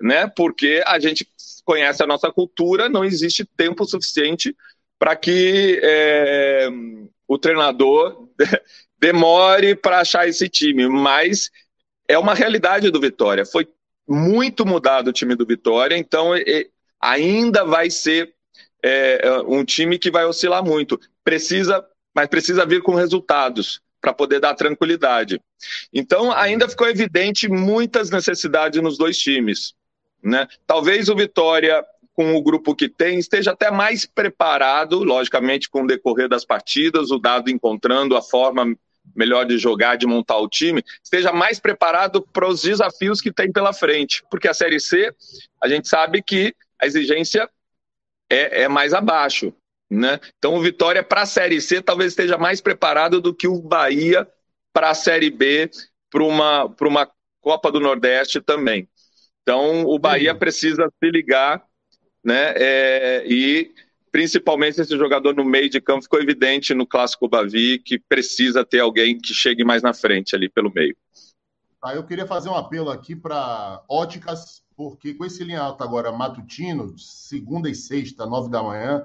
Né? 0.00 0.26
Porque 0.26 0.82
a 0.86 0.98
gente 0.98 1.26
conhece 1.64 2.02
a 2.02 2.06
nossa 2.06 2.30
cultura, 2.30 2.88
não 2.88 3.04
existe 3.04 3.44
tempo 3.44 3.84
suficiente 3.84 4.56
para 4.98 5.16
que 5.16 5.80
é, 5.82 6.68
o 7.26 7.38
treinador 7.38 8.28
demore 8.98 9.74
para 9.74 10.00
achar 10.00 10.28
esse 10.28 10.48
time. 10.48 10.88
Mas 10.88 11.50
é 12.08 12.18
uma 12.18 12.34
realidade 12.34 12.90
do 12.90 13.00
Vitória. 13.00 13.44
Foi 13.44 13.68
muito 14.06 14.66
mudado 14.66 15.08
o 15.08 15.12
time 15.12 15.34
do 15.34 15.46
Vitória, 15.46 15.96
então 15.96 16.32
ainda 17.00 17.64
vai 17.64 17.90
ser 17.90 18.34
é, 18.82 19.20
um 19.46 19.64
time 19.64 19.98
que 19.98 20.10
vai 20.10 20.24
oscilar 20.24 20.64
muito. 20.64 21.00
Precisa, 21.24 21.84
mas 22.14 22.28
precisa 22.28 22.66
vir 22.66 22.82
com 22.82 22.94
resultados 22.94 23.80
para 24.00 24.12
poder 24.12 24.40
dar 24.40 24.54
tranquilidade. 24.54 25.40
Então 25.92 26.32
ainda 26.32 26.68
ficou 26.68 26.88
evidente 26.88 27.48
muitas 27.48 28.10
necessidades 28.10 28.82
nos 28.82 28.98
dois 28.98 29.16
times. 29.16 29.74
Né? 30.22 30.46
Talvez 30.66 31.08
o 31.08 31.16
Vitória, 31.16 31.84
com 32.14 32.34
o 32.34 32.42
grupo 32.42 32.74
que 32.74 32.88
tem, 32.88 33.18
esteja 33.18 33.52
até 33.52 33.70
mais 33.70 34.06
preparado, 34.06 35.02
logicamente, 35.02 35.68
com 35.68 35.82
o 35.82 35.86
decorrer 35.86 36.28
das 36.28 36.44
partidas, 36.44 37.10
o 37.10 37.18
dado 37.18 37.50
encontrando 37.50 38.16
a 38.16 38.22
forma 38.22 38.76
melhor 39.16 39.44
de 39.44 39.58
jogar, 39.58 39.96
de 39.96 40.06
montar 40.06 40.38
o 40.38 40.48
time, 40.48 40.82
esteja 41.02 41.32
mais 41.32 41.58
preparado 41.58 42.22
para 42.22 42.46
os 42.46 42.62
desafios 42.62 43.20
que 43.20 43.32
tem 43.32 43.50
pela 43.50 43.72
frente. 43.72 44.22
Porque 44.30 44.48
a 44.48 44.54
Série 44.54 44.78
C, 44.78 45.12
a 45.60 45.68
gente 45.68 45.88
sabe 45.88 46.22
que 46.22 46.54
a 46.80 46.86
exigência 46.86 47.48
é, 48.30 48.62
é 48.62 48.68
mais 48.68 48.94
abaixo. 48.94 49.52
Né? 49.90 50.20
Então, 50.38 50.54
o 50.54 50.60
Vitória 50.60 51.02
para 51.02 51.22
a 51.22 51.26
Série 51.26 51.60
C 51.60 51.82
talvez 51.82 52.12
esteja 52.12 52.38
mais 52.38 52.60
preparado 52.60 53.20
do 53.20 53.34
que 53.34 53.46
o 53.46 53.60
Bahia 53.60 54.26
para 54.72 54.90
a 54.90 54.94
Série 54.94 55.30
B, 55.30 55.70
para 56.10 56.22
uma, 56.22 56.64
uma 56.80 57.10
Copa 57.40 57.70
do 57.70 57.80
Nordeste 57.80 58.40
também. 58.40 58.88
Então, 59.42 59.84
o 59.84 59.98
Bahia 59.98 60.34
precisa 60.34 60.90
se 60.98 61.10
ligar 61.10 61.62
né? 62.24 62.52
É, 62.56 63.24
e 63.26 63.74
principalmente 64.10 64.80
esse 64.80 64.96
jogador 64.96 65.34
no 65.34 65.44
meio 65.44 65.68
de 65.68 65.80
campo 65.80 66.02
ficou 66.02 66.20
evidente 66.20 66.74
no 66.74 66.86
clássico 66.86 67.28
Bavi 67.28 67.78
que 67.78 67.98
precisa 67.98 68.64
ter 68.64 68.80
alguém 68.80 69.18
que 69.18 69.34
chegue 69.34 69.64
mais 69.64 69.82
na 69.82 69.92
frente 69.92 70.36
ali 70.36 70.48
pelo 70.48 70.72
meio. 70.72 70.96
Tá, 71.80 71.94
eu 71.94 72.04
queria 72.04 72.26
fazer 72.26 72.48
um 72.48 72.54
apelo 72.54 72.90
aqui 72.90 73.16
para 73.16 73.82
óticas, 73.88 74.62
porque 74.76 75.14
com 75.14 75.24
esse 75.24 75.42
linha 75.42 75.60
alta 75.60 75.82
agora 75.82 76.12
matutino, 76.12 76.96
segunda 76.96 77.68
e 77.68 77.74
sexta, 77.74 78.24
nove 78.24 78.50
da 78.50 78.62
manhã, 78.62 79.04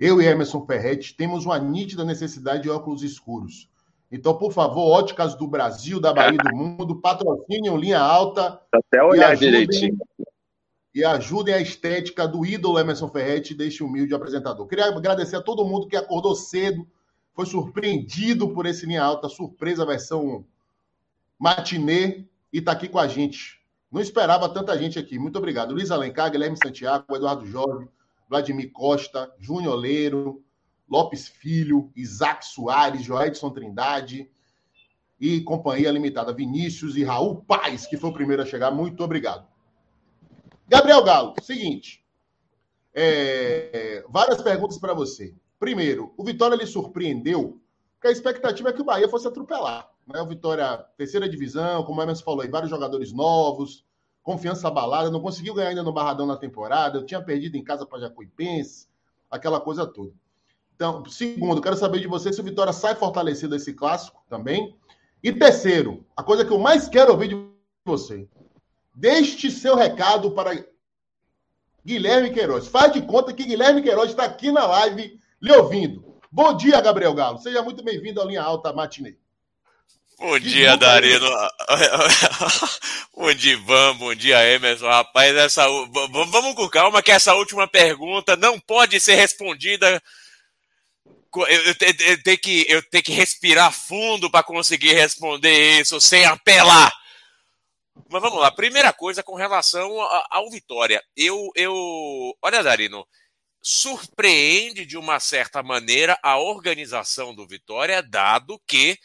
eu 0.00 0.22
e 0.22 0.24
Emerson 0.24 0.64
Ferretti 0.64 1.14
temos 1.14 1.44
uma 1.44 1.58
nítida 1.58 2.04
necessidade 2.04 2.62
de 2.62 2.70
óculos 2.70 3.02
escuros. 3.02 3.68
Então, 4.14 4.38
por 4.38 4.52
favor, 4.52 4.92
óticas 4.92 5.34
do 5.34 5.44
Brasil, 5.48 5.98
da 5.98 6.12
Bahia 6.12 6.38
do 6.38 6.56
mundo, 6.56 7.00
patrocinem 7.00 7.76
linha 7.76 7.98
alta. 7.98 8.60
Até 8.72 9.02
olhar 9.02 9.32
ajudem, 9.32 9.50
direitinho 9.50 9.98
e 10.94 11.04
ajudem 11.04 11.52
a 11.52 11.60
estética 11.60 12.28
do 12.28 12.46
ídolo 12.46 12.78
Emerson 12.78 13.08
Ferretti, 13.08 13.54
deste 13.54 13.82
humilde 13.82 14.14
apresentador. 14.14 14.68
Queria 14.68 14.86
agradecer 14.86 15.34
a 15.34 15.42
todo 15.42 15.64
mundo 15.64 15.88
que 15.88 15.96
acordou 15.96 16.36
cedo, 16.36 16.86
foi 17.32 17.44
surpreendido 17.44 18.48
por 18.50 18.66
esse 18.66 18.86
linha 18.86 19.02
alta, 19.02 19.28
surpresa 19.28 19.84
versão 19.84 20.44
matinê 21.36 22.24
e 22.52 22.58
está 22.58 22.70
aqui 22.70 22.88
com 22.88 23.00
a 23.00 23.08
gente. 23.08 23.60
Não 23.90 24.00
esperava 24.00 24.48
tanta 24.48 24.78
gente 24.78 24.96
aqui. 24.96 25.18
Muito 25.18 25.36
obrigado. 25.36 25.74
Luiz 25.74 25.90
Alencar, 25.90 26.30
Guilherme 26.30 26.56
Santiago, 26.56 27.16
Eduardo 27.16 27.44
Jorge, 27.44 27.88
Vladimir 28.28 28.70
Costa, 28.70 29.34
Júnior 29.40 29.74
Leiro, 29.74 30.44
Lopes 30.88 31.28
Filho, 31.28 31.90
Isaac 31.96 32.44
Soares, 32.46 33.02
Joedson 33.02 33.50
Trindade 33.50 34.30
e 35.18 35.40
Companhia 35.40 35.90
Limitada, 35.90 36.32
Vinícius 36.32 36.96
e 36.96 37.04
Raul 37.04 37.42
Paz, 37.42 37.86
que 37.86 37.96
foi 37.96 38.10
o 38.10 38.14
primeiro 38.14 38.42
a 38.42 38.46
chegar. 38.46 38.70
Muito 38.70 39.02
obrigado. 39.02 39.46
Gabriel 40.68 41.04
Galo, 41.04 41.34
seguinte. 41.42 42.04
É, 42.92 44.04
várias 44.08 44.40
perguntas 44.40 44.78
para 44.78 44.94
você. 44.94 45.34
Primeiro, 45.58 46.12
o 46.16 46.24
Vitória 46.24 46.56
lhe 46.56 46.66
surpreendeu, 46.66 47.60
porque 47.94 48.08
a 48.08 48.12
expectativa 48.12 48.68
é 48.68 48.72
que 48.72 48.82
o 48.82 48.84
Bahia 48.84 49.08
fosse 49.08 49.26
atropelar. 49.26 49.90
Né? 50.06 50.20
O 50.20 50.26
Vitória, 50.26 50.84
terceira 50.96 51.28
divisão, 51.28 51.82
como 51.84 52.00
o 52.00 52.02
Emerson 52.02 52.24
falou 52.24 52.42
aí, 52.42 52.48
vários 52.48 52.70
jogadores 52.70 53.12
novos, 53.12 53.84
confiança 54.22 54.68
abalada, 54.68 55.10
não 55.10 55.20
conseguiu 55.20 55.54
ganhar 55.54 55.70
ainda 55.70 55.82
no 55.82 55.92
Barradão 55.92 56.26
na 56.26 56.36
temporada, 56.36 56.98
eu 56.98 57.06
tinha 57.06 57.22
perdido 57.22 57.56
em 57.56 57.64
casa 57.64 57.84
para 57.84 58.00
Jacuipense, 58.00 58.88
aquela 59.30 59.60
coisa 59.60 59.86
toda. 59.86 60.12
Então, 60.74 61.04
segundo, 61.06 61.60
quero 61.60 61.76
saber 61.76 62.00
de 62.00 62.08
você 62.08 62.32
se 62.32 62.40
o 62.40 62.44
Vitória 62.44 62.72
sai 62.72 62.94
fortalecido 62.94 63.56
desse 63.56 63.72
clássico 63.72 64.22
também. 64.28 64.76
E 65.22 65.32
terceiro, 65.32 66.04
a 66.16 66.22
coisa 66.22 66.44
que 66.44 66.52
eu 66.52 66.58
mais 66.58 66.88
quero 66.88 67.12
ouvir 67.12 67.28
de 67.28 67.48
você. 67.84 68.28
Deixe 68.94 69.50
seu 69.50 69.76
recado 69.76 70.32
para 70.32 70.64
Guilherme 71.84 72.30
Queiroz. 72.30 72.66
Faz 72.66 72.92
de 72.92 73.02
conta 73.02 73.32
que 73.32 73.44
Guilherme 73.44 73.82
Queiroz 73.82 74.10
está 74.10 74.24
aqui 74.24 74.50
na 74.50 74.66
live 74.66 75.18
lhe 75.40 75.52
ouvindo. 75.52 76.04
Bom 76.30 76.56
dia, 76.56 76.80
Gabriel 76.80 77.14
Galo. 77.14 77.38
Seja 77.38 77.62
muito 77.62 77.82
bem-vindo 77.84 78.20
à 78.20 78.24
Linha 78.24 78.42
Alta 78.42 78.72
Matinê. 78.72 79.16
Bom 80.18 80.38
dia, 80.38 80.76
Darino. 80.76 81.26
bom 83.14 83.32
dia, 83.34 83.52
Ivan. 83.52 83.96
Bom 83.96 84.14
dia, 84.14 84.44
Emerson. 84.52 84.86
Rapaz, 84.86 85.34
essa... 85.36 85.66
vamos 86.10 86.54
com 86.54 86.68
calma 86.68 87.02
que 87.02 87.10
essa 87.10 87.34
última 87.34 87.68
pergunta 87.68 88.36
não 88.36 88.58
pode 88.58 88.98
ser 89.00 89.16
respondida. 89.16 90.02
Eu, 91.36 91.74
tenho 92.22 92.38
que, 92.38 92.66
eu 92.68 92.82
tenho 92.82 93.04
que 93.04 93.12
respirar 93.12 93.72
fundo 93.72 94.30
para 94.30 94.42
conseguir 94.42 94.92
responder 94.94 95.80
isso 95.80 96.00
sem 96.00 96.24
apelar 96.24 96.92
mas 98.10 98.20
vamos 98.22 98.40
lá. 98.40 98.50
Primeira 98.50 98.92
coisa 98.92 99.22
com 99.22 99.34
relação 99.34 100.00
ao 100.30 100.50
Vitória. 100.50 101.02
Eu, 101.16 101.50
eu. 101.54 101.74
Olha, 102.42 102.62
Darino. 102.62 103.06
Surpreende 103.62 104.84
de 104.84 104.98
uma 104.98 105.18
certa 105.18 105.62
maneira 105.62 106.18
a 106.22 106.36
organização 106.38 107.34
do 107.34 107.46
Vitória, 107.46 108.02
dado 108.02 108.60
que, 108.66 108.98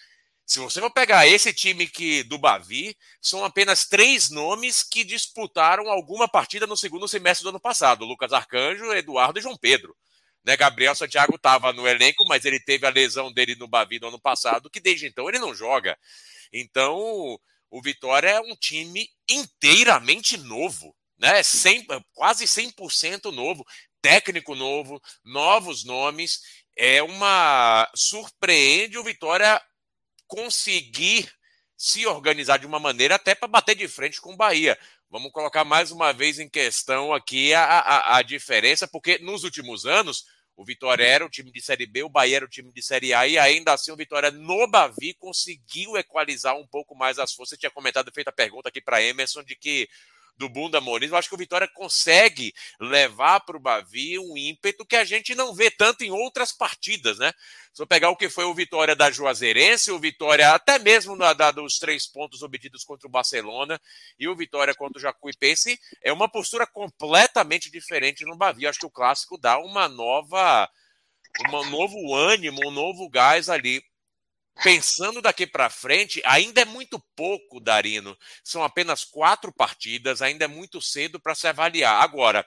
se 0.46 0.60
você 0.60 0.82
for 0.82 0.92
pegar 0.92 1.26
esse 1.26 1.54
time 1.54 1.88
que 1.88 2.24
do 2.24 2.38
Bavi, 2.38 2.94
são 3.22 3.46
apenas 3.46 3.88
três 3.88 4.30
nomes 4.30 4.84
que 4.84 5.06
disputaram 5.06 5.90
alguma 5.90 6.28
partida 6.28 6.68
no 6.68 6.76
segundo 6.76 7.08
semestre 7.08 7.44
do 7.44 7.50
ano 7.50 7.60
passado: 7.60 8.04
Lucas 8.04 8.34
Arcanjo, 8.34 8.92
Eduardo 8.92 9.40
e 9.40 9.42
João 9.42 9.56
Pedro. 9.56 9.96
Né, 10.50 10.58
Gabriel 10.58 10.96
Santiago 10.96 11.36
estava 11.36 11.72
no 11.72 11.88
elenco, 11.88 12.26
mas 12.26 12.44
ele 12.44 12.60
teve 12.60 12.84
a 12.88 12.90
lesão 12.90 13.32
dele 13.32 13.54
no 13.54 13.68
Bavi 13.68 14.00
no 14.00 14.08
ano 14.08 14.20
passado, 14.20 14.68
que 14.68 14.80
desde 14.80 15.06
então 15.06 15.30
ele 15.30 15.38
não 15.38 15.54
joga. 15.54 15.96
Então, 16.52 17.40
o 17.70 17.82
Vitória 17.84 18.30
é 18.30 18.40
um 18.40 18.56
time 18.56 19.08
inteiramente 19.30 20.38
novo, 20.38 20.96
né? 21.20 21.44
100, 21.44 21.86
quase 22.16 22.46
100% 22.46 23.32
novo, 23.32 23.64
técnico 24.02 24.56
novo, 24.56 25.00
novos 25.24 25.84
nomes. 25.84 26.42
É 26.76 27.04
uma. 27.04 27.88
Surpreende 27.94 28.98
o 28.98 29.04
Vitória 29.04 29.62
conseguir 30.26 31.32
se 31.78 32.08
organizar 32.08 32.58
de 32.58 32.66
uma 32.66 32.80
maneira 32.80 33.14
até 33.14 33.36
para 33.36 33.48
bater 33.48 33.76
de 33.76 33.88
frente 33.88 34.20
com 34.20 34.34
o 34.34 34.38
Bahia. 34.38 34.80
Vamos 35.12 35.32
colocar 35.32 35.64
mais 35.64 35.92
uma 35.92 36.12
vez 36.12 36.40
em 36.40 36.50
questão 36.50 37.14
aqui 37.14 37.54
a, 37.54 37.64
a, 37.64 38.18
a 38.18 38.22
diferença, 38.24 38.88
porque 38.88 39.20
nos 39.20 39.44
últimos 39.44 39.86
anos 39.86 40.26
o 40.60 40.66
Vitória 40.66 41.06
era 41.06 41.26
o 41.26 41.30
time 41.30 41.50
de 41.50 41.62
Série 41.62 41.86
B, 41.86 42.04
o 42.04 42.10
Bahia 42.10 42.36
era 42.36 42.46
o 42.46 42.50
time 42.50 42.70
de 42.70 42.82
Série 42.82 43.14
A, 43.14 43.26
e 43.26 43.38
ainda 43.38 43.72
assim 43.72 43.94
o 43.94 43.96
Vitória 43.96 44.30
no 44.30 44.68
Bavi 44.68 45.14
conseguiu 45.14 45.96
equalizar 45.96 46.54
um 46.58 46.68
pouco 46.68 46.94
mais 46.94 47.18
as 47.18 47.32
forças. 47.32 47.52
Você 47.52 47.62
tinha 47.62 47.70
comentado, 47.70 48.12
feito 48.12 48.28
a 48.28 48.34
pergunta 48.34 48.68
aqui 48.68 48.82
para 48.82 49.02
Emerson, 49.02 49.42
de 49.42 49.56
que 49.56 49.88
do 50.40 50.48
Bunda 50.48 50.80
Mourinho, 50.80 51.12
eu 51.12 51.18
acho 51.18 51.28
que 51.28 51.36
o 51.36 51.38
Vitória 51.38 51.68
consegue 51.68 52.54
levar 52.80 53.42
para 53.42 53.58
o 53.58 53.60
Bavi 53.60 54.18
um 54.18 54.38
ímpeto 54.38 54.86
que 54.86 54.96
a 54.96 55.04
gente 55.04 55.36
não 55.36 55.54
vê 55.54 55.70
tanto 55.70 56.02
em 56.04 56.12
outras 56.12 56.54
partidas, 56.54 57.20
né? 57.20 57.34
Se 57.74 57.82
eu 57.82 57.86
pegar 57.86 58.10
o 58.10 58.16
que 58.16 58.30
foi 58.30 58.46
o 58.46 58.54
Vitória 58.54 58.96
da 58.96 59.12
Juazeirense, 59.12 59.92
o 59.92 60.00
Vitória 60.00 60.54
até 60.54 60.80
mesmo 60.80 61.16
na, 61.16 61.34
da, 61.34 61.52
dos 61.52 61.78
três 61.78 62.08
pontos 62.08 62.42
obtidos 62.42 62.86
contra 62.86 63.06
o 63.06 63.12
Barcelona 63.12 63.80
e 64.18 64.30
o 64.30 64.36
Vitória 64.36 64.74
contra 64.74 64.98
o 64.98 65.02
Jacuipense, 65.02 65.78
é 66.02 66.12
uma 66.14 66.30
postura 66.30 66.66
completamente 66.66 67.70
diferente 67.70 68.26
no 68.26 68.38
Bavi. 68.38 68.66
Acho 68.66 68.80
que 68.80 68.86
o 68.86 68.92
clássico 68.92 69.38
dá 69.38 69.60
uma 69.60 69.90
nova, 69.90 70.70
um 71.52 71.70
novo 71.70 72.16
ânimo, 72.16 72.66
um 72.66 72.72
novo 72.72 73.10
gás 73.10 73.50
ali 73.50 73.84
pensando 74.64 75.22
daqui 75.22 75.48
para 75.48 75.70
frente, 75.70 76.22
ainda 76.26 76.62
é 76.62 76.66
muito 76.66 77.00
pouco, 77.16 77.60
Darino. 77.60 78.18
São 78.44 78.64
apenas 78.64 79.04
quatro 79.04 79.52
partidas, 79.54 80.22
ainda 80.22 80.46
é 80.46 80.48
muito 80.48 80.82
cedo 80.82 81.20
para 81.20 81.36
se 81.36 81.48
avaliar. 81.48 82.02
Agora, 82.02 82.46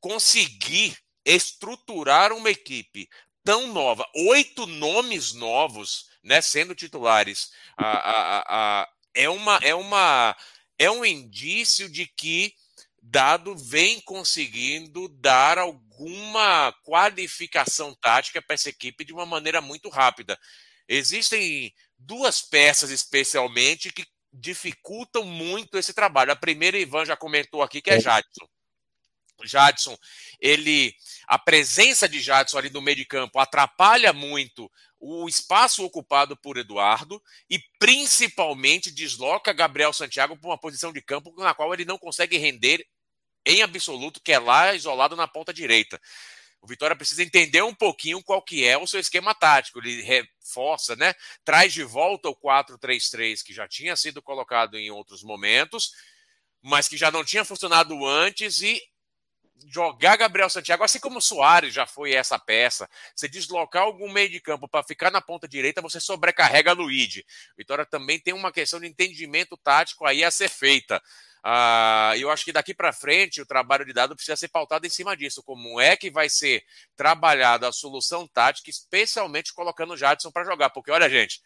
conseguir 0.00 0.96
estruturar 1.24 2.32
uma 2.32 2.50
equipe 2.50 3.08
tão 3.44 3.68
nova, 3.68 4.08
oito 4.14 4.66
nomes 4.66 5.32
novos, 5.32 6.10
né, 6.22 6.40
sendo 6.40 6.74
titulares, 6.74 7.50
a, 7.76 7.86
a, 7.86 8.44
a, 8.82 8.88
é 9.14 9.28
uma 9.28 9.56
é 9.62 9.74
uma 9.74 10.36
é 10.78 10.90
um 10.90 11.04
indício 11.04 11.88
de 11.88 12.06
que 12.06 12.54
Dado 13.02 13.56
vem 13.56 14.00
conseguindo 14.00 15.08
dar 15.08 15.58
alguma 15.58 16.72
qualificação 16.84 17.94
tática 18.00 18.40
para 18.40 18.54
essa 18.54 18.68
equipe 18.68 19.04
de 19.04 19.12
uma 19.12 19.26
maneira 19.26 19.60
muito 19.60 19.88
rápida. 19.88 20.38
Existem 20.88 21.74
duas 21.98 22.40
peças 22.42 22.90
especialmente 22.90 23.92
que 23.92 24.06
dificultam 24.32 25.24
muito 25.24 25.76
esse 25.76 25.92
trabalho. 25.92 26.32
A 26.32 26.36
primeira, 26.36 26.78
Ivan 26.78 27.04
já 27.04 27.16
comentou 27.16 27.62
aqui, 27.62 27.82
que 27.82 27.90
é 27.90 28.00
Jadson. 28.00 28.46
Jadson, 29.46 29.96
ele, 30.40 30.94
a 31.26 31.38
presença 31.38 32.08
de 32.08 32.20
Jadson 32.20 32.58
ali 32.58 32.70
no 32.70 32.80
meio 32.80 32.96
de 32.96 33.04
campo 33.04 33.38
atrapalha 33.38 34.12
muito 34.12 34.70
o 34.98 35.28
espaço 35.28 35.84
ocupado 35.84 36.36
por 36.36 36.56
Eduardo 36.56 37.20
e 37.50 37.58
principalmente 37.78 38.90
desloca 38.90 39.52
Gabriel 39.52 39.92
Santiago 39.92 40.36
para 40.36 40.48
uma 40.48 40.58
posição 40.58 40.92
de 40.92 41.02
campo 41.02 41.34
na 41.38 41.52
qual 41.54 41.74
ele 41.74 41.84
não 41.84 41.98
consegue 41.98 42.38
render 42.38 42.86
em 43.44 43.62
absoluto, 43.62 44.20
que 44.22 44.32
é 44.32 44.38
lá 44.38 44.72
isolado 44.74 45.16
na 45.16 45.26
ponta 45.26 45.52
direita. 45.52 46.00
O 46.62 46.66
Vitória 46.68 46.94
precisa 46.94 47.24
entender 47.24 47.60
um 47.62 47.74
pouquinho 47.74 48.22
qual 48.22 48.40
que 48.40 48.64
é 48.64 48.78
o 48.78 48.86
seu 48.86 49.00
esquema 49.00 49.34
tático. 49.34 49.80
Ele 49.80 50.00
reforça, 50.02 50.94
né? 50.94 51.12
Traz 51.44 51.72
de 51.72 51.82
volta 51.82 52.28
o 52.28 52.36
4-3-3 52.36 53.42
que 53.42 53.52
já 53.52 53.66
tinha 53.66 53.96
sido 53.96 54.22
colocado 54.22 54.78
em 54.78 54.88
outros 54.88 55.24
momentos, 55.24 55.92
mas 56.62 56.86
que 56.86 56.96
já 56.96 57.10
não 57.10 57.24
tinha 57.24 57.44
funcionado 57.44 58.06
antes 58.06 58.62
e 58.62 58.80
jogar 59.68 60.16
Gabriel 60.16 60.50
Santiago, 60.50 60.84
assim 60.84 60.98
como 60.98 61.18
o 61.18 61.22
Soares 61.22 61.72
já 61.72 61.86
foi 61.86 62.12
essa 62.12 62.38
peça, 62.38 62.88
você 63.14 63.28
deslocar 63.28 63.82
algum 63.82 64.10
meio 64.10 64.28
de 64.28 64.40
campo 64.40 64.68
para 64.68 64.82
ficar 64.82 65.10
na 65.10 65.20
ponta 65.20 65.48
direita, 65.48 65.82
você 65.82 66.00
sobrecarrega 66.00 66.72
Luigi. 66.72 67.24
Vitória 67.56 67.84
também 67.84 68.18
tem 68.18 68.34
uma 68.34 68.52
questão 68.52 68.80
de 68.80 68.86
entendimento 68.86 69.56
tático 69.56 70.06
aí 70.06 70.24
a 70.24 70.30
ser 70.30 70.48
feita. 70.48 71.02
Ah, 71.44 72.12
eu 72.16 72.30
acho 72.30 72.44
que 72.44 72.52
daqui 72.52 72.72
para 72.72 72.92
frente 72.92 73.40
o 73.40 73.46
trabalho 73.46 73.84
de 73.84 73.92
dado 73.92 74.14
precisa 74.14 74.36
ser 74.36 74.48
pautado 74.48 74.86
em 74.86 74.90
cima 74.90 75.16
disso. 75.16 75.42
Como 75.42 75.80
é 75.80 75.96
que 75.96 76.08
vai 76.08 76.28
ser 76.28 76.64
trabalhada 76.94 77.68
a 77.68 77.72
solução 77.72 78.28
tática, 78.28 78.70
especialmente 78.70 79.52
colocando 79.52 79.94
o 79.94 79.96
Jadson 79.96 80.30
para 80.30 80.44
jogar? 80.44 80.70
Porque, 80.70 80.92
olha, 80.92 81.10
gente, 81.10 81.42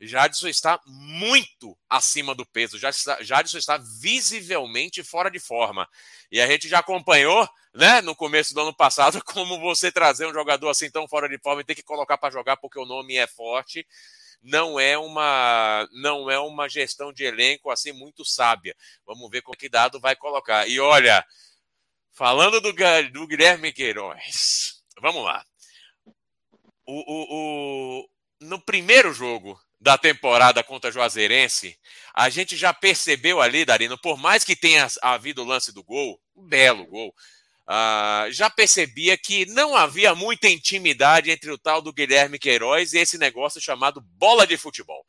Jadson 0.00 0.48
está 0.48 0.80
muito 0.86 1.76
acima 1.88 2.34
do 2.34 2.44
peso. 2.44 2.78
Jadson 2.78 3.58
está 3.58 3.78
visivelmente 3.78 5.02
fora 5.02 5.30
de 5.30 5.38
forma. 5.38 5.88
E 6.30 6.40
a 6.40 6.46
gente 6.46 6.68
já 6.68 6.80
acompanhou, 6.80 7.48
né, 7.72 8.00
no 8.02 8.14
começo 8.14 8.54
do 8.54 8.60
ano 8.60 8.74
passado, 8.74 9.22
como 9.24 9.60
você 9.60 9.90
trazer 9.90 10.26
um 10.26 10.32
jogador 10.32 10.68
assim 10.68 10.90
tão 10.90 11.08
fora 11.08 11.28
de 11.28 11.38
forma 11.38 11.62
e 11.62 11.64
ter 11.64 11.74
que 11.74 11.82
colocar 11.82 12.18
para 12.18 12.32
jogar 12.32 12.56
porque 12.56 12.78
o 12.78 12.86
nome 12.86 13.16
é 13.16 13.26
forte 13.26 13.86
não 14.44 14.78
é 14.78 14.96
uma 14.98 15.88
não 15.90 16.30
é 16.30 16.38
uma 16.38 16.68
gestão 16.68 17.10
de 17.12 17.24
elenco 17.24 17.70
assim 17.70 17.92
muito 17.92 18.24
sábia. 18.24 18.76
Vamos 19.06 19.30
ver 19.30 19.40
como 19.40 19.56
que 19.56 19.70
dado 19.70 19.98
vai 19.98 20.14
colocar. 20.14 20.68
E 20.68 20.78
olha, 20.78 21.24
falando 22.12 22.60
do, 22.60 22.72
do 23.10 23.26
Guilherme 23.26 23.72
Queiroz, 23.72 24.82
vamos 25.00 25.24
lá. 25.24 25.42
O, 26.86 26.92
o, 26.92 27.26
o, 27.30 28.08
no 28.42 28.60
primeiro 28.60 29.14
jogo 29.14 29.58
da 29.84 29.98
temporada 29.98 30.64
contra 30.64 30.90
Juazeirense, 30.90 31.78
a 32.14 32.30
gente 32.30 32.56
já 32.56 32.72
percebeu 32.72 33.38
ali, 33.38 33.66
Darino, 33.66 33.98
por 33.98 34.16
mais 34.16 34.42
que 34.42 34.56
tenha 34.56 34.88
havido 35.02 35.42
o 35.42 35.44
lance 35.44 35.72
do 35.72 35.84
gol, 35.84 36.18
um 36.34 36.42
belo 36.42 36.86
gol, 36.86 37.14
Uh, 37.66 38.30
já 38.30 38.50
percebia 38.50 39.16
que 39.16 39.46
não 39.46 39.74
havia 39.74 40.14
muita 40.14 40.46
intimidade 40.50 41.30
entre 41.30 41.50
o 41.50 41.56
tal 41.56 41.80
do 41.80 41.94
Guilherme 41.94 42.38
Queiroz 42.38 42.92
e 42.92 42.98
esse 42.98 43.16
negócio 43.16 43.58
chamado 43.58 44.02
bola 44.02 44.46
de 44.46 44.58
futebol. 44.58 45.02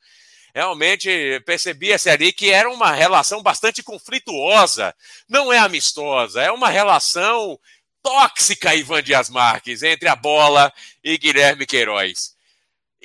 Realmente 0.53 1.09
percebia-se 1.45 2.09
ali 2.09 2.31
que 2.31 2.51
era 2.51 2.69
uma 2.69 2.93
relação 2.93 3.43
bastante 3.43 3.83
conflituosa, 3.83 4.95
não 5.27 5.51
é 5.51 5.57
amistosa, 5.57 6.41
é 6.41 6.49
uma 6.49 6.69
relação 6.69 7.59
tóxica, 8.01 8.73
Ivan 8.73 9.03
Dias 9.03 9.29
Marques, 9.29 9.83
entre 9.83 10.07
a 10.07 10.15
bola 10.15 10.71
e 11.03 11.17
Guilherme 11.17 11.65
Queiroz. 11.65 12.34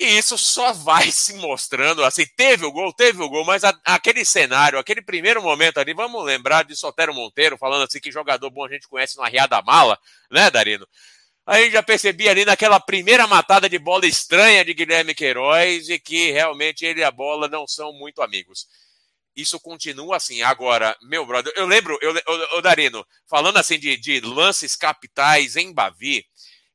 E 0.00 0.16
isso 0.16 0.38
só 0.38 0.72
vai 0.72 1.10
se 1.12 1.34
mostrando 1.34 2.02
assim. 2.02 2.24
Teve 2.34 2.64
o 2.64 2.72
gol, 2.72 2.90
teve 2.90 3.22
o 3.22 3.28
gol, 3.28 3.44
mas 3.44 3.62
a, 3.62 3.78
aquele 3.84 4.24
cenário, 4.24 4.78
aquele 4.78 5.02
primeiro 5.02 5.42
momento 5.42 5.78
ali, 5.78 5.92
vamos 5.92 6.24
lembrar 6.24 6.64
de 6.64 6.74
Sotero 6.74 7.12
Monteiro 7.12 7.58
falando 7.58 7.84
assim 7.84 8.00
que 8.00 8.10
jogador 8.10 8.48
bom 8.50 8.64
a 8.64 8.68
gente 8.70 8.88
conhece 8.88 9.18
no 9.18 9.22
Arriá 9.22 9.46
da 9.46 9.60
Mala, 9.60 9.98
né, 10.30 10.50
Darino? 10.50 10.88
A 11.44 11.58
gente 11.58 11.72
já 11.72 11.82
percebia 11.82 12.30
ali 12.30 12.46
naquela 12.46 12.80
primeira 12.80 13.26
matada 13.26 13.68
de 13.68 13.78
bola 13.78 14.06
estranha 14.06 14.64
de 14.64 14.72
Guilherme 14.72 15.14
Queiroz 15.14 15.90
e 15.90 15.98
que 15.98 16.30
realmente 16.30 16.84
ele 16.86 17.00
e 17.00 17.04
a 17.04 17.10
bola 17.10 17.46
não 17.46 17.66
são 17.66 17.92
muito 17.92 18.22
amigos. 18.22 18.66
Isso 19.36 19.60
continua 19.60 20.16
assim. 20.16 20.40
Agora, 20.42 20.96
meu 21.02 21.26
brother, 21.26 21.52
eu 21.56 21.66
lembro, 21.66 21.98
eu, 22.00 22.14
eu, 22.26 22.38
eu 22.54 22.62
Darino, 22.62 23.06
falando 23.26 23.58
assim 23.58 23.78
de, 23.78 23.96
de 23.98 24.20
lances 24.20 24.76
capitais 24.76 25.56
em 25.56 25.72
Bavi, 25.74 26.24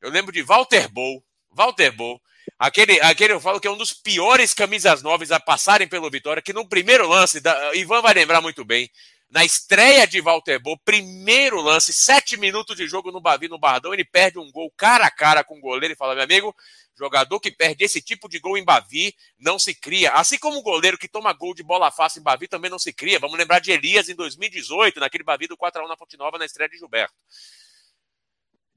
eu 0.01 0.11
lembro 0.11 0.31
de 0.31 0.43
Walter 0.43 0.91
Bow, 0.91 1.23
Walter 1.51 1.91
Bow, 1.91 2.21
Aquele, 2.57 2.99
aquele 3.01 3.33
eu 3.33 3.41
falo 3.41 3.59
que 3.59 3.67
é 3.67 3.71
um 3.71 3.77
dos 3.77 3.91
piores 3.91 4.53
camisas 4.53 5.01
novas 5.01 5.31
a 5.31 5.39
passarem 5.39 5.87
pelo 5.87 6.09
Vitória, 6.09 6.41
que 6.41 6.53
no 6.53 6.67
primeiro 6.67 7.07
lance, 7.07 7.41
da, 7.41 7.75
Ivan 7.75 8.01
vai 8.01 8.13
lembrar 8.13 8.39
muito 8.39 8.63
bem, 8.63 8.89
na 9.29 9.43
estreia 9.43 10.07
de 10.07 10.21
Walter 10.21 10.59
Bo, 10.59 10.77
primeiro 10.77 11.59
lance, 11.59 11.91
sete 11.91 12.37
minutos 12.37 12.77
de 12.77 12.87
jogo 12.87 13.11
no 13.11 13.19
Bavi, 13.19 13.49
no 13.49 13.59
Bardão, 13.59 13.93
ele 13.93 14.05
perde 14.05 14.39
um 14.39 14.49
gol 14.51 14.71
cara 14.77 15.05
a 15.05 15.11
cara 15.11 15.43
com 15.43 15.57
o 15.57 15.61
goleiro 15.61 15.93
e 15.93 15.97
fala, 15.97 16.15
meu 16.15 16.23
amigo, 16.23 16.55
jogador 16.97 17.39
que 17.41 17.51
perde 17.51 17.83
esse 17.83 18.01
tipo 18.01 18.29
de 18.29 18.39
gol 18.39 18.57
em 18.57 18.63
Bavi 18.63 19.13
não 19.37 19.59
se 19.59 19.73
cria. 19.73 20.11
Assim 20.13 20.37
como 20.37 20.59
o 20.59 20.63
goleiro 20.63 20.97
que 20.97 21.09
toma 21.09 21.33
gol 21.33 21.53
de 21.53 21.63
bola 21.63 21.91
fácil 21.91 22.21
em 22.21 22.23
Bavi 22.23 22.47
também 22.47 22.71
não 22.71 22.79
se 22.79 22.93
cria. 22.93 23.19
Vamos 23.19 23.37
lembrar 23.37 23.59
de 23.59 23.71
Elias 23.71 24.07
em 24.07 24.15
2018, 24.15 24.99
naquele 25.01 25.23
Bavi 25.23 25.47
do 25.47 25.57
4x1 25.57 25.87
na 25.87 25.97
Fonte 25.97 26.17
Nova, 26.17 26.37
na 26.37 26.45
estreia 26.45 26.69
de 26.69 26.77
Gilberto. 26.77 27.13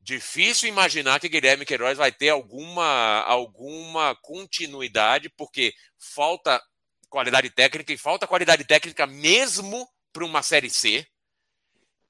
Difícil 0.08 0.70
imaginar 0.70 1.20
que 1.20 1.28
Guilherme 1.28 1.66
Queiroz 1.66 1.98
vai 1.98 2.10
ter 2.10 2.30
alguma, 2.30 3.20
alguma 3.26 4.16
continuidade, 4.22 5.28
porque 5.28 5.74
falta 5.98 6.58
qualidade 7.10 7.50
técnica 7.50 7.92
e 7.92 7.98
falta 7.98 8.26
qualidade 8.26 8.64
técnica 8.64 9.06
mesmo 9.06 9.86
para 10.10 10.24
uma 10.24 10.42
Série 10.42 10.70
C. 10.70 11.06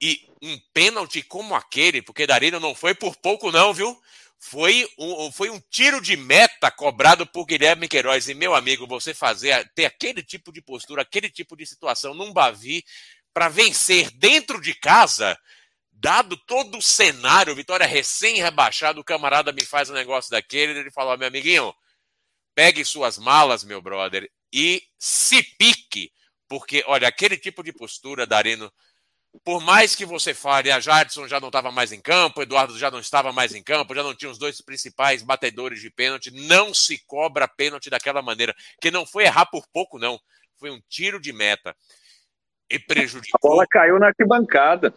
E 0.01 0.25
um 0.41 0.57
pênalti 0.73 1.21
como 1.21 1.53
aquele, 1.53 2.01
porque 2.01 2.25
Darino 2.25 2.57
não 2.57 2.73
foi 2.73 2.95
por 2.95 3.17
pouco, 3.17 3.51
não, 3.51 3.73
viu? 3.73 4.01
Foi 4.39 4.89
um, 4.97 5.29
foi 5.29 5.49
um 5.49 5.61
tiro 5.69 5.99
de 5.99 6.15
meta 6.15 6.71
cobrado 6.71 7.27
por 7.27 7.45
Guilherme 7.45 7.89
Queiroz. 7.89 8.29
E, 8.29 8.33
meu 8.33 8.55
amigo, 8.55 8.87
você 8.87 9.13
fazer 9.13 9.69
ter 9.75 9.83
aquele 9.83 10.23
tipo 10.23 10.53
de 10.53 10.61
postura, 10.61 11.01
aquele 11.01 11.29
tipo 11.29 11.53
de 11.53 11.65
situação 11.65 12.13
num 12.13 12.31
Bavi 12.31 12.81
para 13.33 13.49
vencer 13.49 14.09
dentro 14.11 14.61
de 14.61 14.73
casa 14.73 15.37
dado 15.99 16.37
todo 16.37 16.77
o 16.77 16.81
cenário, 16.81 17.55
Vitória 17.55 17.85
recém-rebaixado, 17.85 19.01
o 19.01 19.03
camarada 19.03 19.51
me 19.51 19.65
faz 19.65 19.89
um 19.89 19.93
negócio 19.93 20.31
daquele, 20.31 20.79
ele 20.79 20.91
fala, 20.91 21.17
meu 21.17 21.27
amiguinho, 21.27 21.73
pegue 22.55 22.85
suas 22.85 23.17
malas, 23.17 23.63
meu 23.63 23.81
brother, 23.81 24.29
e 24.51 24.81
se 24.97 25.43
pique, 25.57 26.11
porque, 26.47 26.83
olha, 26.87 27.07
aquele 27.07 27.37
tipo 27.37 27.61
de 27.61 27.73
postura, 27.73 28.25
Darino, 28.25 28.71
por 29.43 29.61
mais 29.61 29.93
que 29.93 30.05
você 30.05 30.33
fale, 30.33 30.71
a 30.71 30.79
Jadson 30.79 31.27
já 31.27 31.39
não 31.39 31.49
estava 31.49 31.71
mais 31.71 31.91
em 31.91 32.01
campo, 32.01 32.41
Eduardo 32.41 32.77
já 32.77 32.89
não 32.89 32.99
estava 32.99 33.31
mais 33.31 33.53
em 33.53 33.61
campo, 33.61 33.93
já 33.93 34.01
não 34.01 34.15
tinha 34.15 34.31
os 34.31 34.39
dois 34.39 34.59
principais 34.61 35.21
batedores 35.21 35.81
de 35.81 35.91
pênalti, 35.91 36.31
não 36.31 36.73
se 36.73 36.97
cobra 37.05 37.47
pênalti 37.47 37.89
daquela 37.89 38.21
maneira, 38.21 38.55
que 38.81 38.89
não 38.89 39.05
foi 39.05 39.25
errar 39.25 39.45
por 39.45 39.67
pouco, 39.71 39.99
não. 39.99 40.19
Foi 40.57 40.71
um 40.71 40.81
tiro 40.89 41.21
de 41.21 41.31
meta. 41.31 41.75
E 42.69 42.79
prejudicou. 42.79 43.51
A 43.51 43.55
bola 43.55 43.67
caiu 43.69 43.99
na 43.99 44.07
arquibancada. 44.07 44.93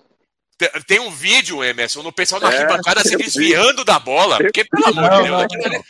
Tem 0.87 1.01
um 1.01 1.11
vídeo, 1.11 1.63
Emerson, 1.63 2.03
no 2.03 2.13
pessoal 2.13 2.41
na 2.41 2.53
é, 2.53 2.57
arquibancada 2.57 3.03
se 3.03 3.17
desviando 3.17 3.85
da 3.85 3.99
bola. 3.99 4.39
Porque, 4.39 4.65
pelo 4.65 4.87
amor 4.87 5.47
de 5.47 5.59
Deus, 5.59 5.73
não, 5.73 5.85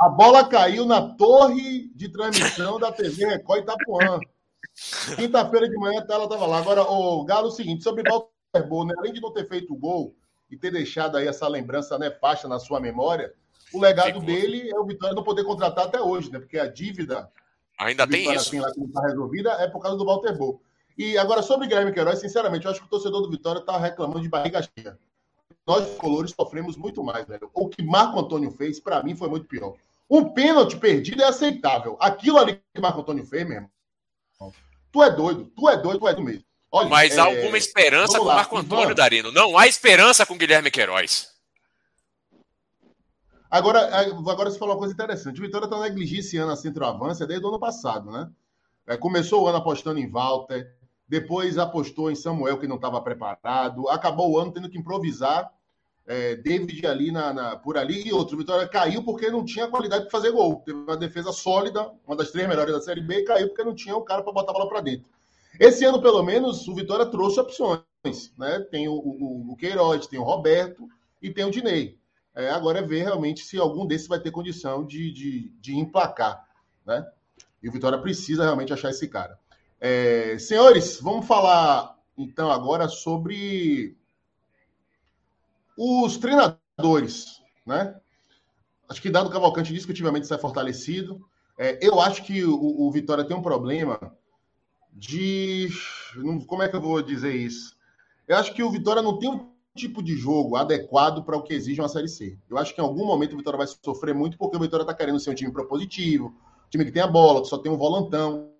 A 0.00 0.08
bola 0.08 0.48
caiu 0.48 0.84
na 0.84 1.00
torre 1.14 1.90
de 1.94 2.08
transmissão 2.08 2.78
da 2.78 2.92
TV 2.92 3.26
Record 3.26 3.62
Itapuã. 3.62 4.20
Quinta-feira 5.16 5.68
de 5.68 5.76
manhã 5.76 6.04
ela 6.08 6.24
estava 6.24 6.46
lá. 6.46 6.58
Agora, 6.58 6.82
o 6.82 7.24
Galo, 7.24 7.48
é 7.48 7.50
o 7.50 7.52
seguinte, 7.52 7.82
sobre 7.84 8.02
Walter 8.08 8.68
Bol, 8.68 8.86
né? 8.86 8.94
além 8.98 9.12
de 9.12 9.20
não 9.20 9.32
ter 9.32 9.48
feito 9.48 9.72
o 9.72 9.76
gol 9.76 10.14
e 10.50 10.56
ter 10.56 10.70
deixado 10.70 11.16
aí 11.16 11.26
essa 11.26 11.46
lembrança 11.48 11.98
nefasta 11.98 12.48
na 12.48 12.58
sua 12.58 12.80
memória, 12.80 13.32
o 13.72 13.80
legado 13.80 14.20
dele 14.20 14.70
é 14.70 14.78
o 14.78 14.84
Vitória 14.84 15.14
não 15.14 15.24
poder 15.24 15.44
contratar 15.44 15.86
até 15.86 16.00
hoje, 16.00 16.30
né? 16.30 16.38
Porque 16.38 16.58
a 16.58 16.66
dívida 16.66 17.28
ainda 17.78 18.06
tem 18.06 18.32
isso. 18.32 18.48
Assim, 18.48 18.60
lá, 18.60 18.70
que 18.72 18.78
não 18.78 18.86
está 18.86 19.02
resolvida 19.02 19.50
é 19.52 19.68
por 19.68 19.80
causa 19.80 19.96
do 19.98 20.04
Walter 20.04 20.36
Bol. 20.36 20.62
E 20.96 21.18
agora, 21.18 21.42
sobre 21.42 21.66
o 21.66 21.68
Guilherme 21.68 21.92
Queiroz, 21.92 22.20
sinceramente, 22.20 22.64
eu 22.64 22.70
acho 22.70 22.80
que 22.80 22.86
o 22.86 22.90
torcedor 22.90 23.22
do 23.22 23.30
Vitória 23.30 23.60
está 23.60 23.76
reclamando 23.76 24.20
de 24.20 24.28
barriga 24.28 24.62
cheia. 24.62 24.98
Nós, 25.66 25.96
colores, 25.96 26.32
sofremos 26.38 26.76
muito 26.76 27.02
mais, 27.02 27.26
velho. 27.26 27.50
O 27.52 27.68
que 27.68 27.82
Marco 27.82 28.20
Antônio 28.20 28.50
fez, 28.50 28.78
para 28.78 29.02
mim, 29.02 29.16
foi 29.16 29.28
muito 29.28 29.46
pior. 29.46 29.74
Um 30.08 30.24
pênalti 30.30 30.76
perdido 30.76 31.22
é 31.22 31.26
aceitável. 31.26 31.96
Aquilo 31.98 32.38
ali 32.38 32.60
que 32.72 32.80
Marco 32.80 33.00
Antônio 33.00 33.24
fez, 33.24 33.48
mesmo, 33.48 33.70
Tu 34.94 35.02
é 35.02 35.10
doido, 35.10 35.50
tu 35.56 35.68
é 35.68 35.76
doido, 35.76 35.98
tu 35.98 36.06
é 36.06 36.14
do 36.14 36.22
mesmo. 36.22 36.44
Olha, 36.70 36.88
Mas 36.88 37.16
é... 37.16 37.20
há 37.20 37.24
alguma 37.24 37.58
esperança 37.58 38.16
com 38.16 38.24
o 38.24 38.28
Marco 38.28 38.56
Antônio, 38.56 38.84
Ivan. 38.84 38.94
Darino. 38.94 39.32
Não 39.32 39.58
há 39.58 39.66
esperança 39.66 40.24
com 40.24 40.38
Guilherme 40.38 40.70
Queiroz. 40.70 41.34
Agora, 43.50 43.80
é, 43.80 44.10
agora 44.10 44.50
você 44.50 44.58
falou 44.58 44.74
uma 44.74 44.78
coisa 44.78 44.94
interessante. 44.94 45.40
O 45.40 45.42
Vitória 45.42 45.64
está 45.64 45.80
negligenciando 45.80 46.52
a 46.52 46.56
centroavância 46.56 47.26
desde 47.26 47.44
o 47.44 47.48
ano 47.48 47.58
passado, 47.58 48.10
né? 48.10 48.30
É, 48.86 48.96
começou 48.96 49.42
o 49.42 49.48
ano 49.48 49.58
apostando 49.58 49.98
em 49.98 50.08
Walter, 50.08 50.76
depois 51.08 51.58
apostou 51.58 52.10
em 52.10 52.14
Samuel, 52.14 52.58
que 52.58 52.66
não 52.66 52.76
estava 52.76 53.00
preparado, 53.00 53.88
acabou 53.88 54.32
o 54.32 54.38
ano 54.38 54.52
tendo 54.52 54.70
que 54.70 54.78
improvisar 54.78 55.52
é, 56.06 56.36
David 56.36 56.86
ali 56.86 57.10
na, 57.10 57.32
na, 57.32 57.56
por 57.56 57.76
ali 57.76 58.06
e 58.06 58.12
outro. 58.12 58.36
Vitória 58.36 58.68
caiu 58.68 59.02
porque 59.02 59.30
não 59.30 59.44
tinha 59.44 59.68
qualidade 59.68 60.04
para 60.04 60.10
fazer 60.10 60.32
gol. 60.32 60.62
Teve 60.64 60.78
uma 60.78 60.96
defesa 60.96 61.32
sólida, 61.32 61.90
uma 62.06 62.16
das 62.16 62.30
três 62.30 62.48
melhores 62.48 62.74
da 62.74 62.80
Série 62.80 63.00
B, 63.00 63.20
e 63.20 63.24
caiu 63.24 63.48
porque 63.48 63.64
não 63.64 63.74
tinha 63.74 63.96
o 63.96 64.02
cara 64.02 64.22
para 64.22 64.32
botar 64.32 64.52
a 64.52 64.54
bola 64.54 64.68
para 64.68 64.80
dentro. 64.80 65.08
Esse 65.58 65.84
ano, 65.84 66.02
pelo 66.02 66.22
menos, 66.22 66.66
o 66.66 66.74
Vitória 66.74 67.06
trouxe 67.06 67.40
opções. 67.40 67.82
Né? 68.36 68.60
Tem 68.70 68.88
o, 68.88 68.94
o, 68.94 69.52
o 69.52 69.56
Queiroz, 69.56 70.06
tem 70.06 70.18
o 70.18 70.24
Roberto 70.24 70.88
e 71.22 71.30
tem 71.30 71.44
o 71.44 71.50
Dinei. 71.50 71.98
É, 72.34 72.50
agora 72.50 72.80
é 72.80 72.82
ver 72.82 73.04
realmente 73.04 73.44
se 73.44 73.56
algum 73.56 73.86
desses 73.86 74.08
vai 74.08 74.18
ter 74.18 74.30
condição 74.30 74.84
de, 74.84 75.12
de, 75.12 75.52
de 75.60 75.76
emplacar. 75.76 76.44
Né? 76.84 77.06
E 77.62 77.68
o 77.68 77.72
Vitória 77.72 77.96
precisa 77.98 78.42
realmente 78.42 78.72
achar 78.72 78.90
esse 78.90 79.08
cara. 79.08 79.38
É, 79.86 80.38
senhores, 80.38 80.98
vamos 80.98 81.26
falar 81.26 81.94
então 82.16 82.50
agora 82.50 82.88
sobre 82.88 83.94
os 85.76 86.16
treinadores, 86.16 87.42
né? 87.66 87.94
Acho 88.88 89.02
que 89.02 89.10
Dado 89.10 89.28
Cavalcante 89.28 89.74
discutivelmente 89.74 90.26
sai 90.26 90.38
fortalecido. 90.38 91.20
É, 91.58 91.86
eu 91.86 92.00
acho 92.00 92.24
que 92.24 92.42
o, 92.42 92.56
o, 92.80 92.90
Vitória 92.90 93.26
tem 93.26 93.36
um 93.36 93.42
problema 93.42 94.00
de. 94.90 95.68
Como 96.46 96.62
é 96.62 96.68
que 96.70 96.76
eu 96.76 96.80
vou 96.80 97.02
dizer 97.02 97.36
isso? 97.36 97.76
Eu 98.26 98.38
acho 98.38 98.54
que 98.54 98.62
o 98.62 98.70
Vitória 98.70 99.02
não 99.02 99.18
tem 99.18 99.28
um 99.28 99.50
tipo 99.76 100.02
de 100.02 100.16
jogo 100.16 100.56
adequado 100.56 101.24
para 101.24 101.36
o 101.36 101.42
que 101.42 101.52
exige 101.52 101.82
uma 101.82 101.90
Série 101.90 102.08
C. 102.08 102.38
Eu 102.48 102.56
acho 102.56 102.74
que 102.74 102.80
em 102.80 102.84
algum 102.84 103.04
momento 103.04 103.34
o 103.34 103.36
Vitória 103.36 103.58
vai 103.58 103.66
sofrer 103.66 104.14
muito 104.14 104.38
porque 104.38 104.56
o 104.56 104.60
Vitória 104.60 104.84
está 104.84 104.94
querendo 104.94 105.20
ser 105.20 105.28
um 105.28 105.34
time 105.34 105.52
propositivo, 105.52 106.34
time 106.70 106.86
que 106.86 106.90
tem 106.90 107.02
a 107.02 107.06
bola, 107.06 107.42
que 107.42 107.48
só 107.48 107.58
tem 107.58 107.70
um 107.70 107.76
volantão. 107.76 108.50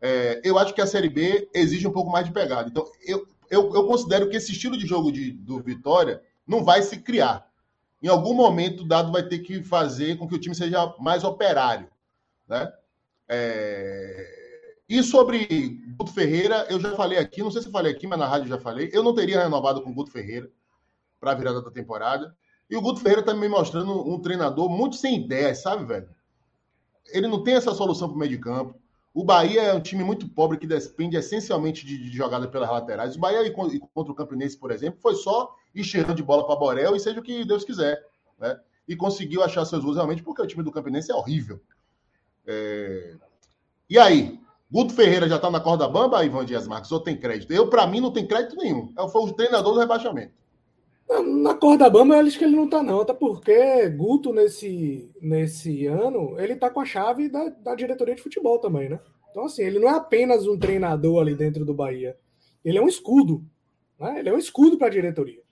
É, 0.00 0.40
eu 0.44 0.58
acho 0.58 0.74
que 0.74 0.80
a 0.80 0.86
Série 0.86 1.08
B 1.08 1.48
exige 1.54 1.86
um 1.86 1.92
pouco 1.92 2.10
mais 2.10 2.26
de 2.26 2.32
pegada. 2.32 2.68
Então, 2.68 2.86
eu, 3.06 3.26
eu, 3.50 3.74
eu 3.74 3.86
considero 3.86 4.28
que 4.28 4.36
esse 4.36 4.52
estilo 4.52 4.76
de 4.76 4.86
jogo 4.86 5.10
de, 5.10 5.32
do 5.32 5.60
Vitória 5.62 6.22
não 6.46 6.62
vai 6.64 6.82
se 6.82 6.98
criar. 6.98 7.48
Em 8.02 8.08
algum 8.08 8.34
momento, 8.34 8.82
o 8.82 8.88
dado 8.88 9.10
vai 9.10 9.22
ter 9.22 9.40
que 9.40 9.62
fazer 9.62 10.16
com 10.16 10.28
que 10.28 10.34
o 10.34 10.38
time 10.38 10.54
seja 10.54 10.94
mais 10.98 11.24
operário. 11.24 11.88
Né? 12.48 12.72
É... 13.28 14.36
E 14.88 15.02
sobre 15.02 15.80
Guto 15.96 16.12
Ferreira, 16.12 16.66
eu 16.70 16.78
já 16.78 16.94
falei 16.94 17.18
aqui, 17.18 17.42
não 17.42 17.50
sei 17.50 17.62
se 17.62 17.70
falei 17.70 17.90
aqui, 17.90 18.06
mas 18.06 18.18
na 18.18 18.28
rádio 18.28 18.48
já 18.48 18.58
falei, 18.58 18.88
eu 18.92 19.02
não 19.02 19.14
teria 19.14 19.42
renovado 19.42 19.82
com 19.82 19.90
o 19.90 19.94
Guto 19.94 20.12
Ferreira 20.12 20.48
para 21.18 21.32
a 21.32 21.34
virada 21.34 21.60
da 21.60 21.70
temporada. 21.70 22.36
E 22.70 22.76
o 22.76 22.80
Guto 22.80 23.00
Ferreira 23.00 23.20
está 23.20 23.34
me 23.34 23.48
mostrando 23.48 24.08
um 24.08 24.20
treinador 24.20 24.68
muito 24.68 24.96
sem 24.96 25.16
ideias, 25.24 25.62
sabe, 25.62 25.84
velho? 25.84 26.08
Ele 27.08 27.26
não 27.26 27.42
tem 27.42 27.54
essa 27.54 27.74
solução 27.74 28.08
para 28.08 28.16
o 28.16 28.18
meio 28.18 28.30
de 28.30 28.38
campo. 28.38 28.80
O 29.16 29.24
Bahia 29.24 29.62
é 29.62 29.72
um 29.72 29.80
time 29.80 30.04
muito 30.04 30.28
pobre 30.28 30.58
que 30.58 30.66
depende 30.66 31.16
essencialmente 31.16 31.86
de, 31.86 31.96
de 31.96 32.14
jogada 32.14 32.46
pelas 32.46 32.68
laterais. 32.68 33.16
O 33.16 33.18
Bahia 33.18 33.50
contra 33.50 34.12
o 34.12 34.14
Campinense, 34.14 34.58
por 34.58 34.70
exemplo, 34.70 35.00
foi 35.00 35.14
só 35.14 35.56
enxergando 35.74 36.16
de 36.16 36.22
bola 36.22 36.46
para 36.46 36.54
Borel 36.54 36.94
e 36.94 37.00
seja 37.00 37.18
o 37.18 37.22
que 37.22 37.42
Deus 37.46 37.64
quiser. 37.64 37.98
Né? 38.38 38.60
E 38.86 38.94
conseguiu 38.94 39.42
achar 39.42 39.64
seus 39.64 39.82
gols 39.82 39.96
realmente 39.96 40.22
porque 40.22 40.42
o 40.42 40.46
time 40.46 40.62
do 40.62 40.70
Campinense 40.70 41.10
é 41.10 41.14
horrível. 41.14 41.58
É... 42.46 43.14
E 43.88 43.98
aí? 43.98 44.38
Guto 44.70 44.92
Ferreira 44.92 45.26
já 45.26 45.36
está 45.36 45.50
na 45.50 45.60
corda 45.60 45.88
bamba, 45.88 46.22
Ivan 46.22 46.44
Dias 46.44 46.68
Marques, 46.68 46.92
ou 46.92 47.00
tem 47.00 47.16
crédito? 47.16 47.50
Eu, 47.50 47.70
para 47.70 47.86
mim, 47.86 48.00
não 48.00 48.12
tem 48.12 48.26
crédito 48.26 48.54
nenhum. 48.56 48.92
Eu 48.98 49.08
fui 49.08 49.22
o 49.22 49.32
treinador 49.32 49.72
do 49.72 49.80
rebaixamento. 49.80 50.34
Na 51.08 51.54
corda 51.54 51.88
bamba, 51.88 52.16
eu 52.16 52.26
acho 52.26 52.36
que 52.36 52.44
ele 52.44 52.56
não 52.56 52.64
está, 52.64 52.82
não. 52.82 53.00
Até 53.00 53.14
porque 53.14 53.88
Guto, 53.90 54.32
nesse, 54.32 55.08
nesse 55.20 55.86
ano, 55.86 56.38
ele 56.38 56.54
está 56.54 56.68
com 56.68 56.80
a 56.80 56.84
chave 56.84 57.28
da, 57.28 57.48
da 57.48 57.74
diretoria 57.76 58.14
de 58.14 58.22
futebol 58.22 58.58
também, 58.58 58.88
né? 58.88 58.98
Então, 59.30 59.44
assim, 59.44 59.62
ele 59.62 59.78
não 59.78 59.88
é 59.88 59.92
apenas 59.92 60.46
um 60.46 60.58
treinador 60.58 61.20
ali 61.20 61.34
dentro 61.34 61.64
do 61.64 61.74
Bahia. 61.74 62.16
Ele 62.64 62.78
é 62.78 62.82
um 62.82 62.88
escudo. 62.88 63.44
Né? 63.98 64.18
Ele 64.18 64.30
é 64.30 64.32
um 64.32 64.38
escudo 64.38 64.76
para 64.76 64.88
a 64.88 64.90
diretoria. 64.90 65.42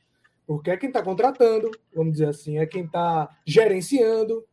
Porque 0.46 0.70
é 0.70 0.76
quem 0.76 0.88
está 0.88 1.02
contratando, 1.02 1.70
vamos 1.94 2.12
dizer 2.12 2.28
assim, 2.28 2.58
é 2.58 2.66
quem 2.66 2.84
está 2.84 3.28
gerenciando. 3.46 4.44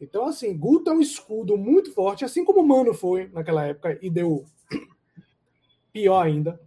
Então, 0.00 0.26
assim, 0.26 0.56
Guto 0.56 0.90
é 0.90 0.92
um 0.92 1.00
escudo 1.00 1.56
muito 1.56 1.92
forte, 1.92 2.24
assim 2.24 2.44
como 2.44 2.60
o 2.60 2.66
Mano 2.66 2.92
foi 2.92 3.28
naquela 3.32 3.64
época 3.64 3.98
e 4.02 4.10
deu 4.10 4.44
pior 5.92 6.20
ainda. 6.20 6.60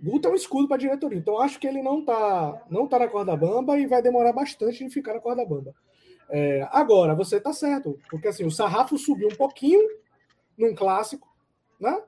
Guto 0.00 0.28
é 0.28 0.30
um 0.30 0.34
escudo 0.34 0.68
para 0.68 0.76
a 0.76 0.80
diretoria. 0.80 1.18
Então, 1.18 1.40
acho 1.40 1.58
que 1.58 1.66
ele 1.66 1.82
não 1.82 2.00
está 2.00 2.66
não 2.70 2.86
tá 2.86 2.98
na 2.98 3.08
corda 3.08 3.36
bamba 3.36 3.78
e 3.78 3.86
vai 3.86 4.02
demorar 4.02 4.32
bastante 4.32 4.84
de 4.84 4.90
ficar 4.90 5.14
na 5.14 5.20
corda 5.20 5.44
bamba. 5.44 5.74
É, 6.28 6.68
agora, 6.70 7.14
você 7.14 7.36
está 7.36 7.52
certo, 7.52 7.98
porque 8.10 8.28
assim, 8.28 8.44
o 8.44 8.50
sarrafo 8.50 8.98
subiu 8.98 9.28
um 9.28 9.36
pouquinho 9.36 9.80
num 10.58 10.74
clássico, 10.74 11.28
né? 11.80 12.02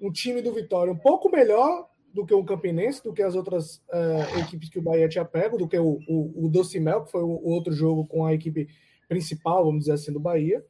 Um 0.00 0.10
time 0.10 0.42
do 0.42 0.52
Vitória 0.52 0.92
um 0.92 0.98
pouco 0.98 1.30
melhor 1.30 1.88
do 2.12 2.26
que 2.26 2.34
o 2.34 2.44
Campinense, 2.44 3.02
do 3.02 3.12
que 3.12 3.22
as 3.22 3.34
outras 3.34 3.76
uh, 3.88 4.40
equipes 4.40 4.68
que 4.68 4.78
o 4.78 4.82
Bahia 4.82 5.08
tinha 5.08 5.24
pego, 5.24 5.56
do 5.56 5.68
que 5.68 5.78
o, 5.78 6.00
o, 6.08 6.46
o 6.46 6.50
que 6.50 7.10
foi 7.10 7.22
o, 7.22 7.40
outro 7.44 7.72
jogo 7.72 8.06
com 8.06 8.26
a 8.26 8.34
equipe 8.34 8.68
principal, 9.08 9.64
vamos 9.64 9.80
dizer 9.80 9.92
assim, 9.92 10.12
do 10.12 10.18
Bahia. 10.18 10.64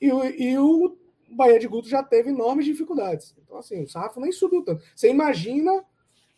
E, 0.00 0.06
e 0.06 0.58
o 0.58 0.96
Bahia 1.30 1.58
de 1.58 1.66
Guto 1.66 1.88
já 1.88 2.02
teve 2.02 2.28
enormes 2.28 2.66
dificuldades. 2.66 3.34
Então, 3.42 3.56
assim, 3.56 3.84
o 3.84 3.88
sarrafo 3.88 4.20
nem 4.20 4.32
subiu 4.32 4.62
tanto. 4.62 4.84
Você 4.94 5.08
imagina 5.08 5.82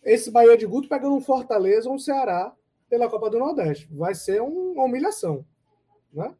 esse 0.05 0.31
Bahia 0.31 0.57
de 0.57 0.67
Guto 0.67 0.89
pegando 0.89 1.15
um 1.15 1.21
Fortaleza 1.21 1.89
ou 1.89 1.95
um 1.95 1.99
Ceará 1.99 2.53
pela 2.89 3.09
Copa 3.09 3.31
do 3.31 3.39
Nordeste. 3.39 3.89
Vai 3.91 4.15
ser 4.15 4.41
um, 4.41 4.73
uma 4.73 4.85
humilhação. 4.85 5.45
Né? 6.13 6.35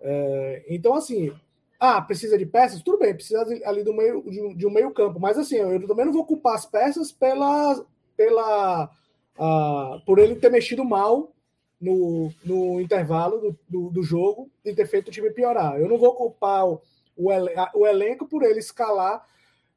É, 0.00 0.64
então, 0.68 0.94
assim, 0.94 1.32
ah, 1.78 2.00
precisa 2.00 2.38
de 2.38 2.46
peças? 2.46 2.82
Tudo 2.82 2.98
bem, 2.98 3.14
precisa 3.14 3.44
ali 3.64 3.82
do 3.82 3.92
meio, 3.92 4.22
de, 4.22 4.54
de 4.54 4.66
um 4.66 4.70
meio 4.70 4.92
campo. 4.92 5.18
Mas, 5.18 5.38
assim, 5.38 5.56
eu 5.56 5.86
também 5.86 6.06
não 6.06 6.12
vou 6.12 6.24
culpar 6.24 6.54
as 6.54 6.66
peças 6.66 7.10
pela, 7.10 7.84
pela, 8.16 8.90
uh, 9.38 10.04
por 10.04 10.18
ele 10.18 10.36
ter 10.36 10.50
mexido 10.50 10.84
mal 10.84 11.32
no, 11.80 12.32
no 12.44 12.80
intervalo 12.80 13.38
do, 13.38 13.58
do, 13.68 13.90
do, 13.90 14.02
jogo 14.02 14.50
e 14.64 14.72
ter 14.72 14.86
feito 14.86 15.08
o 15.08 15.10
time 15.10 15.30
piorar. 15.30 15.78
Eu 15.78 15.88
não 15.88 15.98
vou 15.98 16.14
culpar 16.14 16.66
o, 16.66 16.80
o, 17.16 17.30
o 17.74 17.86
elenco 17.86 18.26
por 18.26 18.42
ele 18.42 18.58
escalar. 18.58 19.26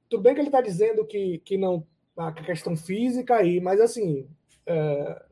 Tudo 0.10 0.24
bem 0.24 0.34
que 0.34 0.40
ele 0.40 0.48
está 0.48 0.62
dizendo 0.62 1.06
que, 1.06 1.40
que 1.40 1.58
não 1.58 1.86
a 2.18 2.32
questão 2.32 2.76
física 2.76 3.36
aí, 3.36 3.62
mas 3.62 3.80
assim, 3.80 4.28
é, 4.66 5.24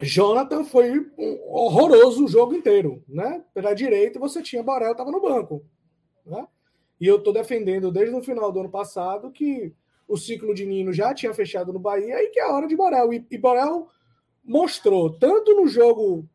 Jonathan 0.00 0.64
foi 0.64 0.98
um 1.18 1.38
horroroso 1.46 2.24
o 2.24 2.28
jogo 2.28 2.54
inteiro, 2.54 3.04
né? 3.06 3.44
Pela 3.52 3.74
direita 3.74 4.18
você 4.18 4.42
tinha 4.42 4.62
Borel, 4.62 4.92
estava 4.92 5.10
no 5.10 5.20
banco, 5.20 5.62
né? 6.24 6.46
E 6.98 7.06
eu 7.06 7.16
estou 7.16 7.32
defendendo 7.32 7.92
desde 7.92 8.14
o 8.14 8.22
final 8.22 8.50
do 8.50 8.60
ano 8.60 8.70
passado 8.70 9.30
que 9.30 9.74
o 10.08 10.16
ciclo 10.16 10.54
de 10.54 10.66
Nino 10.66 10.92
já 10.92 11.14
tinha 11.14 11.32
fechado 11.32 11.72
no 11.72 11.78
Bahia 11.78 12.22
e 12.22 12.28
que 12.28 12.40
é 12.40 12.42
a 12.42 12.52
hora 12.52 12.66
de 12.66 12.76
Borel. 12.76 13.12
E, 13.12 13.26
e 13.30 13.38
Borel 13.38 13.88
mostrou, 14.44 15.10
tanto 15.10 15.54
no 15.54 15.68
jogo 15.68 16.28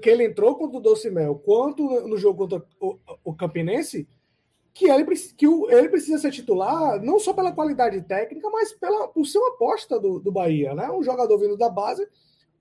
que 0.00 0.10
ele 0.10 0.24
entrou 0.24 0.56
contra 0.56 0.76
o 0.76 0.80
Docimel, 0.80 1.36
quanto 1.36 1.84
no 2.06 2.18
jogo 2.18 2.38
contra 2.38 2.64
o, 2.80 2.98
o 3.24 3.34
Campinense, 3.34 4.08
que 4.74 4.88
ele, 4.88 5.04
que 5.04 5.46
ele 5.46 5.88
precisa 5.88 6.18
ser 6.18 6.30
titular 6.30 7.00
não 7.02 7.18
só 7.18 7.32
pela 7.32 7.52
qualidade 7.52 8.00
técnica, 8.02 8.48
mas 8.50 8.72
pela, 8.72 9.08
por 9.08 9.26
ser 9.26 9.38
uma 9.38 9.50
aposta 9.50 10.00
do, 10.00 10.18
do 10.18 10.32
Bahia, 10.32 10.74
né? 10.74 10.90
Um 10.90 11.02
jogador 11.02 11.36
vindo 11.38 11.56
da 11.56 11.68
base 11.68 12.08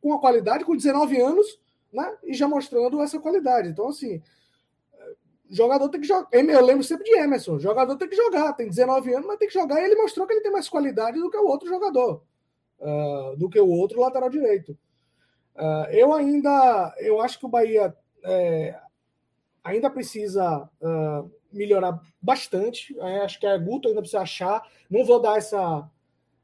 com 0.01 0.13
a 0.13 0.19
qualidade, 0.19 0.65
com 0.65 0.75
19 0.75 1.21
anos, 1.21 1.59
né? 1.91 2.17
E 2.23 2.33
já 2.33 2.47
mostrando 2.47 3.01
essa 3.01 3.19
qualidade. 3.19 3.69
Então, 3.69 3.87
assim, 3.87 4.21
jogador 5.51 5.89
tem 5.89 6.01
que 6.01 6.07
jogar. 6.07 6.27
Eu 6.31 6.65
lembro 6.65 6.83
sempre 6.83 7.03
de 7.05 7.17
Emerson. 7.17 7.59
Jogador 7.59 7.95
tem 7.97 8.07
que 8.07 8.15
jogar, 8.15 8.53
tem 8.53 8.67
19 8.67 9.13
anos, 9.13 9.27
mas 9.27 9.37
tem 9.37 9.47
que 9.47 9.53
jogar. 9.53 9.81
E 9.81 9.85
ele 9.85 9.95
mostrou 9.95 10.25
que 10.25 10.33
ele 10.33 10.41
tem 10.41 10.51
mais 10.51 10.69
qualidade 10.69 11.19
do 11.19 11.29
que 11.29 11.37
o 11.37 11.47
outro 11.47 11.67
jogador, 11.67 12.23
uh, 12.79 13.35
do 13.37 13.49
que 13.49 13.59
o 13.59 13.67
outro 13.67 13.99
lateral 13.99 14.29
direito. 14.29 14.77
Uh, 15.55 15.91
eu 15.91 16.13
ainda, 16.13 16.95
eu 16.99 17.21
acho 17.21 17.37
que 17.37 17.45
o 17.45 17.49
Bahia 17.49 17.93
é, 18.23 18.79
ainda 19.63 19.89
precisa 19.89 20.69
uh, 20.81 21.31
melhorar 21.51 22.01
bastante. 22.21 22.97
É, 22.99 23.19
acho 23.19 23.39
que 23.39 23.45
a 23.45 23.57
Guto 23.57 23.87
ainda 23.87 24.01
precisa 24.01 24.21
achar. 24.21 24.63
Não 24.89 25.05
vou 25.05 25.21
dar 25.21 25.37
essa, 25.37 25.89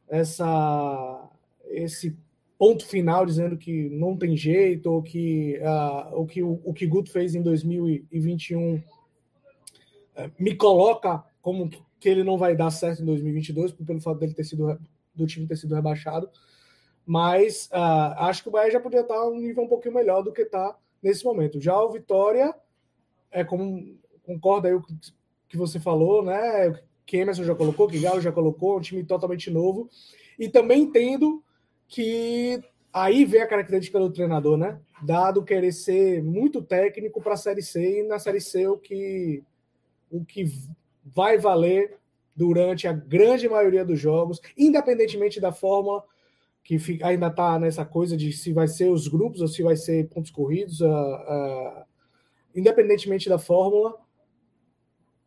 essa, 0.08 1.30
esse 1.66 2.18
ponto 2.58 2.86
final 2.86 3.26
dizendo 3.26 3.58
que 3.58 3.90
não 3.90 4.18
tem 4.18 4.36
jeito 4.36 4.92
ou 4.92 5.02
que 5.04 5.60
uh, 5.60 6.20
o 6.20 6.26
que 6.26 6.42
o, 6.42 6.62
o 6.64 6.74
que 6.74 6.88
Guto 6.88 7.12
fez 7.12 7.36
em 7.36 7.42
2021 7.42 8.76
uh, 8.76 8.82
me 10.40 10.56
coloca 10.56 11.24
como 11.42 11.70
que 12.00 12.10
ele 12.10 12.24
não 12.24 12.38
vai 12.38 12.56
dar 12.56 12.72
certo 12.72 13.02
em 13.02 13.06
2022 13.06 13.72
pelo 13.74 14.02
fato 14.02 14.20
dele 14.20 14.34
ter 14.34 14.44
sido 14.44 14.80
do 15.16 15.26
time 15.26 15.48
ter 15.48 15.56
sido 15.56 15.76
rebaixado. 15.76 16.30
Mas 17.06 17.68
uh, 17.68 18.20
acho 18.20 18.44
que 18.44 18.50
o 18.50 18.52
Bahia 18.52 18.72
já 18.72 18.80
poderia 18.80 19.04
estar 19.04 19.28
um 19.28 19.40
nível 19.40 19.64
um 19.64 19.68
pouquinho 19.68 19.96
melhor 19.96 20.22
do 20.22 20.34
que 20.34 20.42
está 20.42 20.76
nesse 21.02 21.24
momento. 21.24 21.62
Já 21.62 21.80
o 21.82 21.92
Vitória 21.92 22.54
é 23.32 23.44
como 23.44 23.98
concorda 24.28 24.68
aí 24.68 24.74
o 24.74 24.84
que 25.48 25.56
você 25.56 25.80
falou, 25.80 26.24
né? 26.24 26.78
Que 27.06 27.18
Emerson 27.18 27.46
já 27.46 27.56
colocou, 27.56 27.88
que 27.88 28.00
Galo 28.00 28.20
já 28.20 28.32
colocou, 28.32 28.78
um 28.78 28.82
time 28.82 29.04
totalmente 29.06 29.50
novo. 29.50 29.90
E 30.38 30.50
também 30.50 30.82
entendo 30.82 31.42
que 31.88 32.62
aí 32.92 33.24
vem 33.24 33.42
a 33.42 33.48
característica 33.48 33.98
do 33.98 34.12
treinador, 34.12 34.58
né? 34.58 34.80
Dado 35.02 35.44
querer 35.44 35.72
ser 35.72 36.22
muito 36.22 36.62
técnico 36.62 37.22
para 37.22 37.34
a 37.34 37.38
Série 37.38 37.62
C, 37.62 38.02
e 38.02 38.08
na 38.08 38.20
Série 38.20 38.42
C 38.42 38.68
o 38.68 38.78
que, 38.78 39.42
o 40.12 40.26
que 40.26 40.52
vai 41.06 41.38
valer 41.38 41.98
durante 42.36 42.88
a 42.88 42.94
grande 42.94 43.48
maioria 43.48 43.86
dos 43.86 44.00
jogos, 44.00 44.42
independentemente 44.58 45.40
da 45.40 45.54
forma 45.54 46.04
que 46.64 46.78
ainda 47.02 47.28
está 47.28 47.58
nessa 47.58 47.86
coisa 47.86 48.18
de 48.18 48.34
se 48.34 48.52
vai 48.52 48.68
ser 48.68 48.90
os 48.90 49.08
grupos 49.08 49.40
ou 49.40 49.48
se 49.48 49.64
vai 49.64 49.78
ser 49.78 50.10
pontos 50.10 50.30
corridos, 50.30 50.82
uh, 50.82 50.86
uh, 50.86 51.86
independentemente 52.54 53.30
da 53.30 53.40
fórmula, 53.40 53.96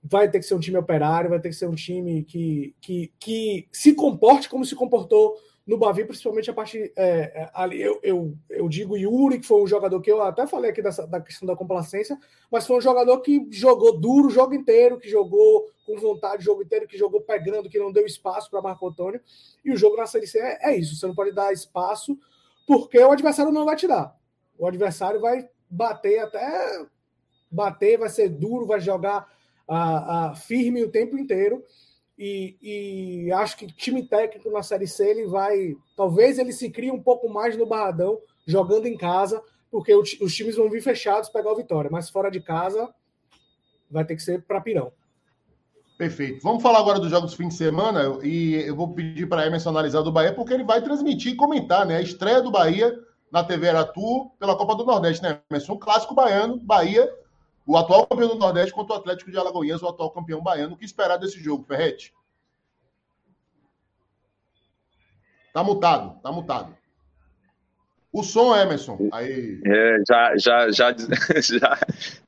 vai 0.02 0.30
ter 0.30 0.38
que 0.38 0.46
ser 0.46 0.54
um 0.54 0.60
time 0.60 0.78
operário, 0.78 1.30
vai 1.30 1.40
ter 1.40 1.50
que 1.50 1.54
ser 1.54 1.68
um 1.68 1.74
time 1.74 2.24
que, 2.24 2.74
que, 2.80 3.12
que 3.18 3.68
se 3.70 3.94
comporte 3.94 4.48
como 4.48 4.64
se 4.64 4.74
comportou 4.74 5.36
no 5.66 5.78
Bavi, 5.78 6.04
principalmente 6.04 6.50
a 6.50 6.54
parte 6.54 6.92
é, 6.96 7.04
é, 7.42 7.50
ali. 7.54 7.80
Eu, 7.80 8.00
eu, 8.02 8.34
eu 8.48 8.68
digo 8.68 8.96
Yuri, 8.96 9.38
que 9.38 9.46
foi 9.46 9.62
um 9.62 9.66
jogador 9.66 10.00
que 10.00 10.10
eu 10.10 10.20
até 10.22 10.46
falei 10.46 10.70
aqui 10.70 10.82
dessa, 10.82 11.06
da 11.06 11.20
questão 11.20 11.46
da 11.46 11.54
complacência, 11.54 12.18
mas 12.50 12.66
foi 12.66 12.78
um 12.78 12.80
jogador 12.80 13.20
que 13.20 13.46
jogou 13.50 13.98
duro 13.98 14.28
o 14.28 14.30
jogo 14.30 14.54
inteiro, 14.54 14.98
que 14.98 15.08
jogou 15.08 15.70
com 15.86 15.96
vontade 15.96 16.42
o 16.42 16.44
jogo 16.44 16.62
inteiro, 16.62 16.88
que 16.88 16.98
jogou 16.98 17.20
pegando, 17.20 17.68
que 17.68 17.78
não 17.78 17.92
deu 17.92 18.04
espaço 18.04 18.50
para 18.50 18.62
Marco 18.62 18.88
Antônio. 18.88 19.20
E 19.64 19.70
o 19.70 19.76
jogo 19.76 19.96
na 19.96 20.06
Série 20.06 20.26
C 20.26 20.38
é, 20.40 20.70
é 20.70 20.76
isso: 20.76 20.96
você 20.96 21.06
não 21.06 21.14
pode 21.14 21.32
dar 21.32 21.52
espaço, 21.52 22.18
porque 22.66 22.98
o 22.98 23.12
adversário 23.12 23.52
não 23.52 23.64
vai 23.64 23.76
te 23.76 23.86
dar. 23.86 24.16
O 24.58 24.66
adversário 24.66 25.20
vai 25.20 25.48
bater 25.68 26.18
até 26.18 26.84
bater, 27.50 27.98
vai 27.98 28.08
ser 28.08 28.28
duro, 28.28 28.66
vai 28.66 28.80
jogar 28.80 29.28
a, 29.70 30.30
a 30.30 30.34
firme 30.34 30.82
o 30.82 30.90
tempo 30.90 31.16
inteiro. 31.16 31.62
E, 32.18 32.56
e, 32.60 33.32
acho 33.32 33.56
que 33.56 33.66
time 33.66 34.02
técnico 34.02 34.50
na 34.50 34.62
Série 34.62 34.86
C 34.86 35.08
ele 35.08 35.26
vai. 35.26 35.74
Talvez 35.96 36.38
ele 36.38 36.52
se 36.52 36.68
crie 36.68 36.90
um 36.90 37.00
pouco 37.00 37.30
mais 37.30 37.56
no 37.56 37.64
Barradão, 37.64 38.18
jogando 38.44 38.86
em 38.86 38.96
casa, 38.96 39.40
porque 39.70 39.94
o, 39.94 40.00
os 40.00 40.34
times 40.34 40.56
vão 40.56 40.68
vir 40.68 40.82
fechados 40.82 41.30
pegar 41.30 41.52
o 41.52 41.56
Vitória, 41.56 41.90
mas 41.90 42.10
fora 42.10 42.30
de 42.30 42.40
casa 42.40 42.92
vai 43.90 44.04
ter 44.04 44.16
que 44.16 44.22
ser 44.22 44.42
para 44.42 44.60
Pirão. 44.60 44.92
Perfeito. 45.96 46.42
Vamos 46.42 46.62
falar 46.62 46.78
agora 46.78 46.98
dos 46.98 47.10
jogos 47.10 47.30
do 47.30 47.36
fim 47.36 47.48
de 47.48 47.54
semana 47.54 48.18
e 48.22 48.54
eu 48.54 48.74
vou 48.74 48.92
pedir 48.92 49.28
para 49.28 49.46
Emerson 49.46 49.70
analisar 49.70 50.02
do 50.02 50.12
Bahia, 50.12 50.34
porque 50.34 50.52
ele 50.52 50.64
vai 50.64 50.82
transmitir 50.82 51.32
e 51.32 51.36
comentar, 51.36 51.86
né? 51.86 51.96
A 51.96 52.02
estreia 52.02 52.42
do 52.42 52.50
Bahia 52.50 52.98
na 53.30 53.44
TV 53.44 53.68
Aratu 53.68 54.30
pela 54.38 54.56
Copa 54.56 54.74
do 54.74 54.84
Nordeste, 54.84 55.22
né, 55.22 55.40
Emerson? 55.50 55.74
Um 55.74 55.78
clássico 55.78 56.14
baiano, 56.14 56.58
Bahia 56.58 57.08
o 57.70 57.76
atual 57.76 58.04
campeão 58.04 58.30
do 58.30 58.34
Nordeste 58.34 58.74
contra 58.74 58.96
o 58.96 58.98
Atlético 58.98 59.30
de 59.30 59.38
Alagoinhas, 59.38 59.80
o 59.80 59.86
atual 59.86 60.10
campeão 60.10 60.42
baiano. 60.42 60.74
O 60.74 60.76
que 60.76 60.84
esperar 60.84 61.16
desse 61.18 61.38
jogo, 61.38 61.62
Ferrete? 61.62 62.12
Tá 65.54 65.62
mutado, 65.62 66.20
tá 66.20 66.32
mutado. 66.32 66.76
O 68.12 68.24
som, 68.24 68.56
Emerson. 68.56 69.08
Aí. 69.12 69.60
É, 69.64 69.98
já, 70.04 70.36
já, 70.36 70.70
já, 70.72 70.96
já, 71.40 71.78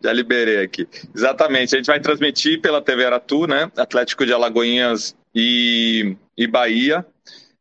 já 0.00 0.12
liberei 0.12 0.62
aqui. 0.62 0.88
Exatamente. 1.12 1.74
A 1.74 1.78
gente 1.78 1.86
vai 1.86 1.98
transmitir 1.98 2.60
pela 2.60 2.80
TV 2.80 3.04
Aratu, 3.04 3.48
né? 3.48 3.68
Atlético 3.76 4.24
de 4.24 4.32
Alagoinhas 4.32 5.16
e, 5.34 6.16
e 6.38 6.46
Bahia. 6.46 7.04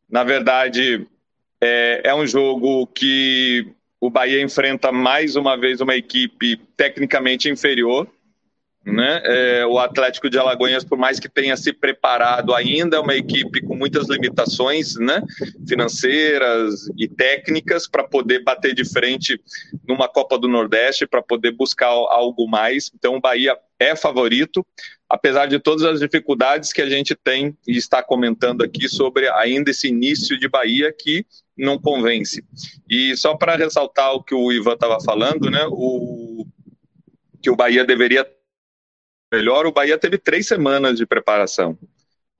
Na 0.08 0.22
verdade, 0.22 1.04
é, 1.60 2.02
é 2.04 2.14
um 2.14 2.28
jogo 2.28 2.86
que 2.86 3.74
o 4.02 4.10
Bahia 4.10 4.42
enfrenta 4.42 4.90
mais 4.90 5.36
uma 5.36 5.56
vez 5.56 5.80
uma 5.80 5.94
equipe 5.94 6.56
tecnicamente 6.76 7.48
inferior. 7.48 8.08
Né? 8.84 9.22
É, 9.24 9.64
o 9.64 9.78
Atlético 9.78 10.28
de 10.28 10.36
Alagoas, 10.36 10.82
por 10.82 10.98
mais 10.98 11.20
que 11.20 11.28
tenha 11.28 11.56
se 11.56 11.72
preparado, 11.72 12.52
ainda 12.52 12.96
é 12.96 12.98
uma 13.00 13.14
equipe 13.14 13.62
com 13.62 13.76
muitas 13.76 14.08
limitações 14.08 14.96
né? 14.96 15.22
financeiras 15.68 16.88
e 16.98 17.06
técnicas 17.06 17.86
para 17.86 18.02
poder 18.02 18.42
bater 18.42 18.74
de 18.74 18.84
frente 18.84 19.40
numa 19.86 20.08
Copa 20.08 20.36
do 20.36 20.48
Nordeste, 20.48 21.06
para 21.06 21.22
poder 21.22 21.52
buscar 21.52 21.86
algo 21.86 22.48
mais. 22.48 22.90
Então, 22.92 23.14
o 23.14 23.20
Bahia 23.20 23.56
é 23.78 23.94
favorito, 23.94 24.66
apesar 25.08 25.46
de 25.46 25.60
todas 25.60 25.84
as 25.84 26.00
dificuldades 26.00 26.72
que 26.72 26.82
a 26.82 26.88
gente 26.88 27.14
tem 27.14 27.56
e 27.68 27.76
está 27.76 28.02
comentando 28.02 28.64
aqui 28.64 28.88
sobre 28.88 29.28
ainda 29.28 29.70
esse 29.70 29.86
início 29.86 30.36
de 30.36 30.48
Bahia 30.48 30.92
que 30.92 31.24
não 31.56 31.78
convence. 31.78 32.44
E 32.88 33.16
só 33.16 33.36
para 33.36 33.56
ressaltar 33.56 34.12
o 34.12 34.22
que 34.22 34.34
o 34.34 34.52
Ivan 34.52 34.74
estava 34.74 34.98
falando, 35.00 35.50
né, 35.50 35.64
o, 35.68 36.46
que 37.42 37.50
o 37.50 37.56
Bahia 37.56 37.84
deveria 37.84 38.26
melhor, 39.32 39.66
o 39.66 39.72
Bahia 39.72 39.98
teve 39.98 40.18
três 40.18 40.46
semanas 40.46 40.96
de 40.96 41.06
preparação 41.06 41.78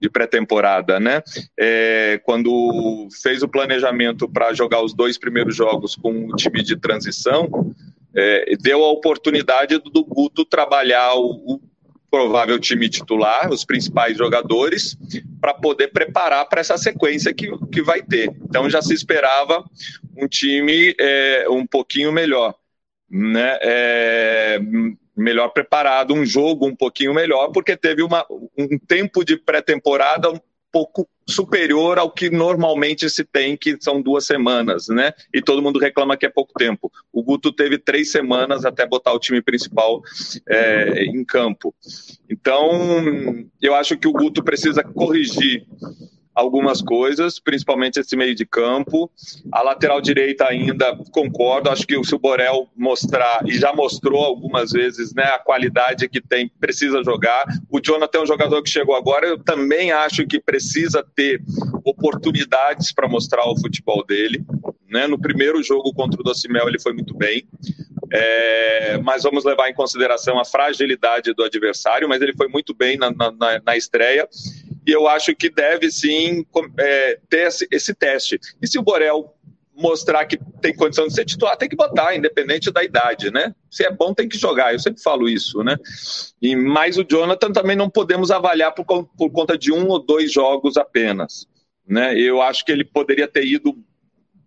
de 0.03 0.11
pré-temporada, 0.11 0.99
né? 0.99 1.23
É, 1.57 2.21
quando 2.25 3.09
fez 3.23 3.41
o 3.41 3.49
planejamento 3.49 4.29
para 4.29 4.53
jogar 4.53 4.83
os 4.83 4.93
dois 4.93 5.17
primeiros 5.17 5.55
jogos 5.55 5.95
com 5.95 6.27
o 6.27 6.35
time 6.35 6.61
de 6.61 6.77
transição, 6.77 7.73
é, 8.13 8.57
deu 8.57 8.85
a 8.85 8.91
oportunidade 8.91 9.79
do 9.79 10.05
Guto 10.05 10.45
trabalhar 10.45 11.15
o, 11.15 11.55
o 11.55 11.61
provável 12.13 12.59
time 12.59 12.91
titular, 12.91 13.51
os 13.51 13.65
principais 13.65 14.19
jogadores, 14.19 14.99
para 15.41 15.55
poder 15.55 15.89
preparar 15.89 16.47
para 16.47 16.61
essa 16.61 16.77
sequência 16.77 17.33
que, 17.33 17.51
que 17.69 17.81
vai 17.81 18.03
ter. 18.03 18.31
Então 18.45 18.69
já 18.69 18.83
se 18.83 18.93
esperava 18.93 19.65
um 20.15 20.29
time 20.29 20.95
é, 21.01 21.47
um 21.49 21.67
pouquinho 21.67 22.13
melhor, 22.13 22.55
né? 23.11 23.59
É, 23.63 24.61
melhor 25.17 25.49
preparado, 25.49 26.13
um 26.13 26.25
jogo 26.25 26.67
um 26.67 26.77
pouquinho 26.77 27.15
melhor, 27.15 27.51
porque 27.51 27.79
teve 27.79 28.03
uma, 28.03 28.27
um 28.59 28.79
tempo 28.79 29.25
de 29.25 29.39
pré-temporada 29.39 30.29
pouco 30.73 31.07
superior 31.29 31.99
ao 31.99 32.11
que 32.11 32.31
normalmente 32.31 33.09
se 33.09 33.23
tem, 33.23 33.57
que 33.57 33.77
são 33.81 34.01
duas 34.01 34.27
semanas, 34.27 34.89
né? 34.89 35.13
E 35.33 35.41
todo 35.43 35.63
mundo 35.63 35.79
reclama 35.79 36.17
que 36.17 36.27
é 36.27 36.29
pouco 36.29 36.53
tempo. 36.55 36.91
O 37.13 37.23
Guto 37.23 37.53
teve 37.53 37.79
três 37.79 38.11
semanas 38.11 38.65
até 38.65 38.87
botar 38.87 39.13
o 39.13 39.19
time 39.19 39.41
principal 39.41 40.03
é, 40.49 41.05
em 41.05 41.25
campo. 41.25 41.75
Então, 42.29 43.47
eu 43.61 43.75
acho 43.75 43.97
que 43.97 44.09
o 44.09 44.13
Guto 44.13 44.43
precisa 44.43 44.83
corrigir 44.83 45.67
algumas 46.35 46.81
coisas, 46.81 47.39
principalmente 47.39 48.01
esse 48.01 48.17
meio 48.17 48.35
de 48.35 48.47
campo. 48.47 49.11
A 49.53 49.63
lateral 49.63 50.01
direita 50.01 50.47
ainda 50.47 50.97
concordo, 51.11 51.71
acho 51.71 51.87
que 51.87 52.03
se 52.05 52.15
o 52.15 52.19
Borel 52.19 52.69
mostrar, 52.77 53.43
e 53.47 53.53
já 53.53 53.73
mostrou 53.73 54.25
algumas 54.25 54.73
vezes, 54.73 55.15
né, 55.15 55.25
a 55.25 55.39
qualidade 55.39 56.09
que 56.09 56.21
tem, 56.21 56.49
precisa 56.61 57.03
jogar. 57.05 57.45
O 57.71 57.81
Jonathan 57.81 58.19
é 58.19 58.23
um 58.23 58.27
jogador 58.27 58.63
que 58.63 58.71
chegou 58.71 58.95
agora, 58.95 59.27
eu 59.27 59.39
também 59.39 59.93
acho 59.93 60.27
que 60.27 60.41
precisa 60.41 61.05
ter 61.15 61.43
oportunidades 61.85 62.93
para 62.93 63.09
mostrar 63.09 63.47
o 63.49 63.59
futebol 63.59 64.05
dele. 64.05 64.45
Né? 64.89 65.07
No 65.07 65.19
primeiro 65.19 65.63
jogo 65.63 65.93
contra 65.93 66.21
o 66.21 66.25
Docimel 66.25 66.69
ele 66.69 66.81
foi 66.81 66.93
muito 66.93 67.15
bem, 67.15 67.47
é, 68.13 68.99
mas 68.99 69.23
vamos 69.23 69.43
levar 69.43 69.71
em 69.71 69.75
consideração 69.75 70.39
a 70.39 70.45
fragilidade 70.45 71.33
do 71.33 71.43
adversário, 71.43 72.09
mas 72.09 72.21
ele 72.21 72.35
foi 72.35 72.47
muito 72.47 72.75
bem 72.75 72.99
na, 72.99 73.11
na, 73.11 73.33
na 73.65 73.77
estreia 73.77 74.29
e 74.87 74.91
eu 74.91 75.09
acho 75.09 75.35
que 75.35 75.49
deve 75.49 75.91
sim 75.91 76.45
é, 76.79 77.19
ter 77.29 77.47
esse, 77.47 77.67
esse, 77.71 77.95
teste. 77.95 78.39
E 78.61 78.67
se 78.67 78.79
o 78.79 78.83
Borel 78.83 79.35
mostrar 79.75 80.27
que 80.27 80.39
tem 80.61 80.75
condição 80.75 81.07
de 81.07 81.15
ser 81.15 81.25
titular, 81.25 81.57
tem 81.57 81.69
que 81.69 81.77
botar, 81.77 82.15
independente 82.15 82.71
da 82.71 82.85
idade, 82.85 83.31
né? 83.31 83.55
Se 83.71 83.85
é 83.85 83.91
bom, 83.91 84.13
tem 84.13 84.29
que 84.29 84.39
jogar. 84.39 84.73
Eu 84.73 84.79
sempre 84.79 85.03
falo 85.03 85.29
isso, 85.29 85.63
né? 85.63 85.77
E 86.41 86.55
mais 86.55 86.99
o 86.99 87.05
Jonathan 87.09 87.53
também 87.53 87.77
não 87.77 87.89
podemos 87.89 88.31
avaliar 88.31 88.73
por, 88.75 88.85
por 88.85 89.31
conta 89.31 89.57
de 89.57 89.73
um 89.73 89.89
ou 89.89 89.99
dois 89.99 90.31
jogos 90.33 90.77
apenas, 90.77 91.47
né? 91.87 92.19
Eu 92.19 92.43
acho 92.43 92.65
que 92.65 92.73
ele 92.73 92.85
poderia 92.85 93.27
ter 93.27 93.47
ido 93.47 93.77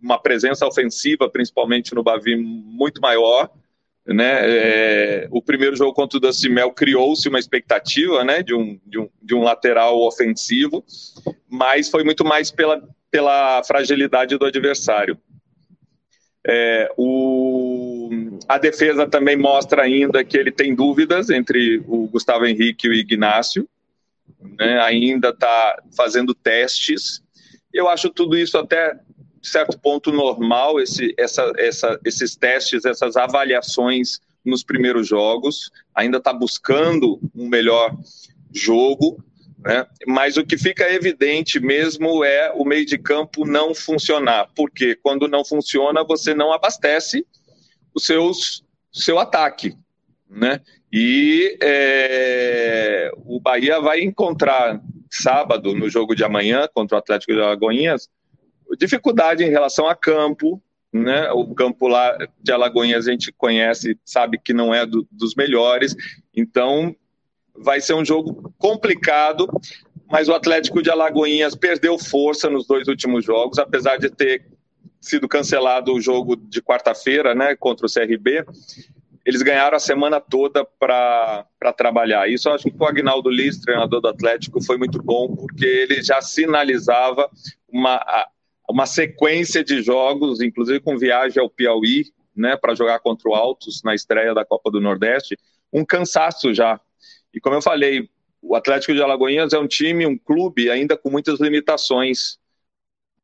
uma 0.02 0.20
presença 0.20 0.68
ofensiva, 0.68 1.30
principalmente 1.30 1.96
no 1.96 2.04
Bavi, 2.04 2.36
muito 2.36 3.02
maior. 3.02 3.50
Né? 4.08 4.40
É, 4.44 5.28
o 5.32 5.42
primeiro 5.42 5.76
jogo 5.76 5.94
contra 5.94 6.18
o 6.18 6.22
Dacimel 6.22 6.72
criou-se 6.72 7.28
uma 7.28 7.40
expectativa 7.40 8.24
né, 8.24 8.44
de, 8.44 8.54
um, 8.54 8.80
de, 8.86 9.00
um, 9.00 9.10
de 9.22 9.34
um 9.34 9.42
lateral 9.42 10.00
ofensivo, 10.02 10.86
mas 11.50 11.90
foi 11.90 12.04
muito 12.04 12.24
mais 12.24 12.52
pela, 12.52 12.84
pela 13.10 13.64
fragilidade 13.64 14.38
do 14.38 14.46
adversário. 14.46 15.18
É, 16.48 16.92
o, 16.96 18.38
a 18.48 18.60
defesa 18.60 19.08
também 19.08 19.36
mostra 19.36 19.82
ainda 19.82 20.24
que 20.24 20.38
ele 20.38 20.52
tem 20.52 20.76
dúvidas 20.76 21.32
entre 21.32 21.84
o 21.88 22.08
Gustavo 22.08 22.46
Henrique 22.46 22.86
e 22.86 22.90
o 22.92 22.94
Ignácio, 22.94 23.68
né, 24.60 24.80
ainda 24.82 25.30
está 25.30 25.82
fazendo 25.98 26.36
testes. 26.36 27.24
Eu 27.74 27.90
acho 27.90 28.12
tudo 28.12 28.38
isso 28.38 28.60
até 28.60 28.96
certo 29.46 29.78
ponto 29.80 30.12
normal 30.12 30.80
esse, 30.80 31.14
essa, 31.18 31.52
essa, 31.58 32.00
esses 32.06 32.36
testes, 32.36 32.86
essas 32.86 33.16
avaliações 33.16 34.20
nos 34.44 34.64
primeiros 34.64 35.08
jogos, 35.08 35.72
ainda 35.94 36.18
está 36.18 36.32
buscando 36.32 37.20
um 37.36 37.48
melhor 37.48 37.96
jogo, 38.54 39.24
né? 39.60 39.86
mas 40.06 40.38
o 40.38 40.46
que 40.46 40.58
fica 40.58 40.90
evidente 40.92 41.60
mesmo 41.60 42.24
é 42.24 42.52
o 42.54 42.64
meio 42.64 42.86
de 42.86 42.98
campo 42.98 43.46
não 43.46 43.74
funcionar, 43.74 44.50
porque 44.56 44.96
quando 44.96 45.28
não 45.28 45.44
funciona, 45.44 46.04
você 46.04 46.36
não 46.36 46.54
abastece 46.54 47.26
o 47.94 48.00
seus, 48.00 48.64
seu 48.92 49.18
ataque. 49.18 49.76
Né? 50.30 50.62
E 50.92 51.58
é, 51.62 53.12
o 53.26 53.40
Bahia 53.40 53.80
vai 53.80 54.02
encontrar 54.02 54.80
sábado, 55.10 55.74
no 55.74 55.90
jogo 55.90 56.16
de 56.16 56.24
amanhã, 56.24 56.68
contra 56.74 56.96
o 56.96 57.00
Atlético 57.00 57.34
de 57.34 57.40
Alagoinhas, 57.40 58.10
dificuldade 58.78 59.44
em 59.44 59.50
relação 59.50 59.88
a 59.88 59.96
campo, 59.96 60.62
né? 60.92 61.30
O 61.32 61.54
campo 61.54 61.88
lá 61.88 62.18
de 62.42 62.52
Alagoinhas 62.52 63.08
a 63.08 63.12
gente 63.12 63.32
conhece, 63.32 64.00
sabe 64.06 64.40
que 64.40 64.54
não 64.54 64.74
é 64.74 64.86
do, 64.86 65.08
dos 65.12 65.36
melhores, 65.36 65.96
então 66.34 66.96
vai 67.54 67.82
ser 67.82 67.94
um 67.94 68.06
jogo 68.06 68.54
complicado, 68.58 69.48
mas 70.10 70.28
o 70.28 70.34
Atlético 70.34 70.82
de 70.82 70.90
Alagoinhas 70.90 71.56
perdeu 71.56 71.98
força 71.98 72.50
nos 72.50 72.68
dois 72.68 72.88
últimos 72.88 73.26
jogos, 73.26 73.58
apesar 73.60 73.98
de 73.98 74.10
ter 74.10 74.46
sido 75.02 75.28
cancelado 75.28 75.94
o 75.94 76.02
jogo 76.02 76.36
de 76.36 76.62
quarta-feira, 76.62 77.36
né, 77.36 77.56
contra 77.56 77.86
o 77.86 77.92
CRB. 77.92 78.44
Eles 79.26 79.42
ganharam 79.42 79.76
a 79.76 79.80
semana 79.80 80.20
toda 80.20 80.66
para 80.66 81.46
trabalhar. 81.76 82.30
Isso 82.30 82.48
eu 82.48 82.54
acho 82.54 82.66
que 82.66 82.76
o 82.78 82.86
Agnaldo 82.86 83.30
Liz, 83.30 83.60
treinador 83.60 84.02
do 84.02 84.08
Atlético, 84.08 84.64
foi 84.64 84.78
muito 84.78 85.02
bom, 85.02 85.36
porque 85.36 85.66
ele 85.66 86.04
já 86.04 86.22
sinalizava 86.22 87.30
uma, 87.68 88.04
uma 88.70 88.86
sequência 88.86 89.64
de 89.64 89.82
jogos, 89.82 90.42
inclusive 90.42 90.80
com 90.80 90.98
viagem 90.98 91.42
ao 91.42 91.50
Piauí, 91.50 92.06
né, 92.36 92.58
para 92.58 92.76
jogar 92.76 93.00
contra 93.00 93.30
o 93.30 93.36
Altos 93.36 93.82
na 93.84 93.96
estreia 93.96 94.34
da 94.34 94.44
Copa 94.44 94.70
do 94.70 94.82
Nordeste, 94.82 95.38
um 95.72 95.86
cansaço 95.86 96.54
já. 96.54 96.80
E 97.34 97.40
como 97.40 97.56
eu 97.56 97.62
falei, 97.62 98.10
o 98.42 98.56
Atlético 98.56 98.94
de 98.94 99.02
Alagoinhas 99.02 99.54
é 99.54 99.60
um 99.60 99.68
time, 99.68 100.06
um 100.06 100.18
clube 100.18 100.70
ainda 100.70 100.98
com 100.98 101.10
muitas 101.10 101.40
limitações, 101.40 102.38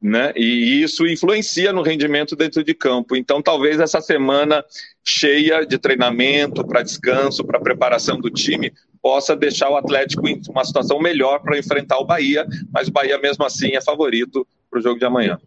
né? 0.02 0.34
E 0.36 0.82
isso 0.82 1.06
influencia 1.06 1.72
no 1.72 1.84
rendimento 1.84 2.36
dentro 2.36 2.64
de 2.64 2.74
campo. 2.74 3.16
Então, 3.16 3.42
talvez 3.42 3.80
essa 3.80 4.02
semana 4.02 4.66
cheia 5.04 5.64
de 5.64 5.78
treinamento, 5.78 6.66
para 6.66 6.82
descanso, 6.82 7.46
para 7.46 7.60
preparação 7.60 8.20
do 8.20 8.30
time, 8.32 8.74
possa 9.02 9.36
deixar 9.36 9.70
o 9.70 9.76
Atlético 9.76 10.28
em 10.28 10.42
uma 10.50 10.66
situação 10.66 11.00
melhor 11.00 11.40
para 11.42 11.58
enfrentar 11.58 12.00
o 12.00 12.06
Bahia, 12.06 12.48
mas 12.72 12.88
o 12.88 12.92
Bahia 12.92 13.18
mesmo 13.20 13.46
assim 13.46 13.76
é 13.76 13.82
favorito 13.82 14.48
para 14.72 14.80
o 14.80 14.82
jogo 14.82 14.98
de 14.98 15.06
amanhã. 15.06 15.38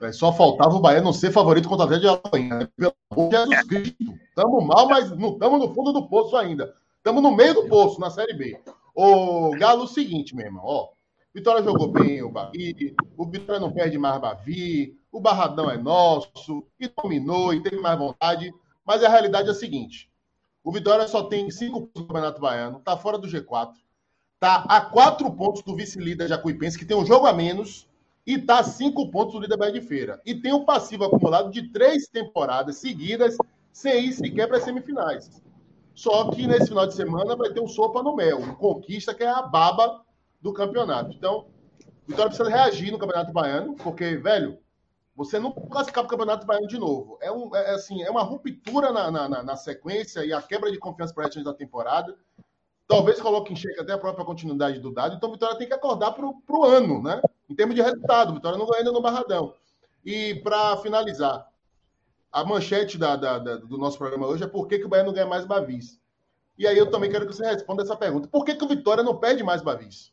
É, 0.00 0.12
só 0.12 0.32
faltava 0.32 0.74
o 0.74 0.80
Bahia 0.80 1.00
não 1.00 1.12
ser 1.12 1.32
favorito 1.32 1.68
contra 1.68 1.86
o 1.86 1.88
Atlético 1.88 2.20
de 2.20 2.28
amanhã. 2.28 2.58
Né? 2.58 2.68
Pelo 2.76 2.94
amor 3.10 3.30
de 3.30 3.36
Jesus 3.36 3.66
Cristo. 3.66 4.18
Estamos 4.28 4.64
mal, 4.64 4.88
mas 4.88 5.10
não 5.16 5.32
estamos 5.32 5.58
no 5.58 5.74
fundo 5.74 5.92
do 5.92 6.06
poço 6.08 6.36
ainda. 6.36 6.74
Estamos 6.96 7.22
no 7.22 7.34
meio 7.34 7.54
do 7.54 7.68
poço, 7.68 8.00
na 8.00 8.10
Série 8.10 8.34
B. 8.34 8.60
O 8.94 9.50
Galo, 9.58 9.84
o 9.84 9.88
seguinte, 9.88 10.36
meu 10.36 10.46
irmão, 10.46 10.62
ó. 10.64 10.88
Vitória 11.32 11.62
jogou 11.62 11.88
bem 11.88 12.22
o 12.22 12.30
Bavi, 12.30 12.94
o 13.16 13.24
Vitória 13.24 13.60
não 13.60 13.70
perde 13.70 13.96
mais 13.96 14.20
Bavi, 14.20 14.98
o 15.12 15.20
Barradão 15.20 15.70
é 15.70 15.78
nosso, 15.78 16.66
e 16.78 16.88
dominou, 16.88 17.54
e 17.54 17.62
teve 17.62 17.76
mais 17.80 17.96
vontade. 17.96 18.52
Mas 18.84 19.04
a 19.04 19.08
realidade 19.08 19.48
é 19.48 19.52
a 19.52 19.54
seguinte: 19.54 20.10
o 20.64 20.72
Vitória 20.72 21.06
só 21.06 21.22
tem 21.22 21.48
cinco 21.50 21.82
pontos 21.82 22.02
no 22.02 22.08
Campeonato 22.08 22.40
Baiano, 22.40 22.80
tá 22.80 22.96
fora 22.96 23.16
do 23.16 23.28
G4, 23.28 23.74
tá 24.40 24.64
a 24.68 24.80
quatro 24.80 25.30
pontos 25.30 25.62
do 25.62 25.76
vice-líder 25.76 26.26
Jacuipense, 26.26 26.76
que 26.76 26.84
tem 26.84 26.96
um 26.96 27.06
jogo 27.06 27.26
a 27.26 27.32
menos, 27.32 27.88
e 28.30 28.34
está 28.34 28.60
a 28.60 28.64
cinco 28.64 29.10
pontos 29.10 29.40
do 29.40 29.58
Bahia 29.58 29.72
de 29.72 29.80
Feira. 29.80 30.20
E 30.24 30.34
tem 30.34 30.52
um 30.52 30.64
passivo 30.64 31.04
acumulado 31.04 31.50
de 31.50 31.68
três 31.72 32.06
temporadas 32.06 32.76
seguidas 32.76 33.36
sem 33.72 34.06
ir 34.06 34.12
sequer 34.12 34.46
para 34.46 34.58
as 34.58 34.62
semifinais. 34.62 35.42
Só 35.96 36.30
que 36.30 36.46
nesse 36.46 36.68
final 36.68 36.86
de 36.86 36.94
semana 36.94 37.34
vai 37.34 37.50
ter 37.52 37.60
um 37.60 37.66
sopa 37.66 38.04
no 38.04 38.14
mel, 38.14 38.54
conquista 38.54 39.12
que 39.12 39.24
é 39.24 39.28
a 39.28 39.42
baba 39.42 40.02
do 40.40 40.52
campeonato. 40.52 41.12
Então, 41.12 41.46
Vitória 42.06 42.28
precisa 42.28 42.48
reagir 42.48 42.92
no 42.92 42.98
Campeonato 42.98 43.32
Baiano, 43.32 43.74
porque, 43.74 44.16
velho, 44.16 44.58
você 45.14 45.38
não 45.38 45.50
classificar 45.52 46.04
para 46.04 46.08
o 46.08 46.10
Campeonato 46.10 46.46
Baiano 46.46 46.68
de 46.68 46.78
novo. 46.78 47.18
É, 47.20 47.32
um, 47.32 47.54
é, 47.54 47.70
assim, 47.70 48.00
é 48.02 48.10
uma 48.10 48.22
ruptura 48.22 48.92
na, 48.92 49.10
na, 49.10 49.42
na, 49.42 49.56
sequência 49.56 50.24
e 50.24 50.32
a 50.32 50.40
quebra 50.40 50.70
de 50.70 50.78
confiança 50.78 51.12
para 51.12 51.26
a 51.26 51.42
da 51.42 51.54
temporada. 51.54 52.16
Talvez 52.90 53.20
coloque 53.20 53.52
em 53.52 53.56
xeque 53.56 53.78
até 53.78 53.92
a 53.92 53.98
própria 53.98 54.24
continuidade 54.24 54.80
do 54.80 54.92
dado. 54.92 55.14
Então, 55.14 55.30
Vitória 55.30 55.56
tem 55.56 55.68
que 55.68 55.72
acordar 55.72 56.10
para 56.10 56.26
o 56.26 56.64
ano, 56.64 57.00
né? 57.00 57.22
Em 57.48 57.54
termos 57.54 57.76
de 57.76 57.80
resultado, 57.80 58.34
Vitória 58.34 58.58
não 58.58 58.66
ganha 58.66 58.78
ainda 58.78 58.90
no 58.90 59.00
Barradão. 59.00 59.54
E 60.04 60.34
para 60.42 60.76
finalizar, 60.78 61.46
a 62.32 62.44
manchete 62.44 62.98
da, 62.98 63.14
da, 63.14 63.38
da, 63.38 63.56
do 63.58 63.78
nosso 63.78 63.96
programa 63.96 64.26
hoje 64.26 64.42
é 64.42 64.48
por 64.48 64.66
que, 64.66 64.76
que 64.76 64.86
o 64.86 64.88
Bahia 64.88 65.04
não 65.04 65.12
ganha 65.12 65.24
mais 65.24 65.44
Bavis. 65.44 66.00
E 66.58 66.66
aí 66.66 66.76
eu 66.76 66.90
também 66.90 67.08
quero 67.08 67.28
que 67.28 67.32
você 67.32 67.46
responda 67.46 67.84
essa 67.84 67.94
pergunta. 67.94 68.26
Por 68.26 68.44
que, 68.44 68.56
que 68.56 68.64
o 68.64 68.68
Vitória 68.68 69.04
não 69.04 69.16
perde 69.16 69.44
mais 69.44 69.62
Bavis? 69.62 70.12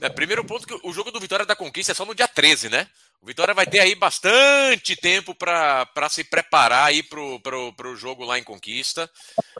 É, 0.00 0.08
primeiro 0.08 0.44
ponto 0.44 0.66
que 0.66 0.80
o 0.82 0.92
jogo 0.92 1.12
do 1.12 1.20
Vitória 1.20 1.46
da 1.46 1.54
Conquista 1.54 1.92
é 1.92 1.94
só 1.94 2.04
no 2.04 2.12
dia 2.12 2.26
13, 2.26 2.70
né? 2.70 2.88
O 3.24 3.26
Vitória 3.26 3.54
vai 3.54 3.64
ter 3.64 3.80
aí 3.80 3.94
bastante 3.94 4.94
tempo 4.94 5.34
para 5.34 6.08
se 6.10 6.22
preparar 6.22 6.88
aí 6.88 7.02
pro, 7.02 7.40
pro, 7.40 7.72
pro 7.72 7.96
jogo 7.96 8.22
lá 8.22 8.38
em 8.38 8.44
Conquista. 8.44 9.08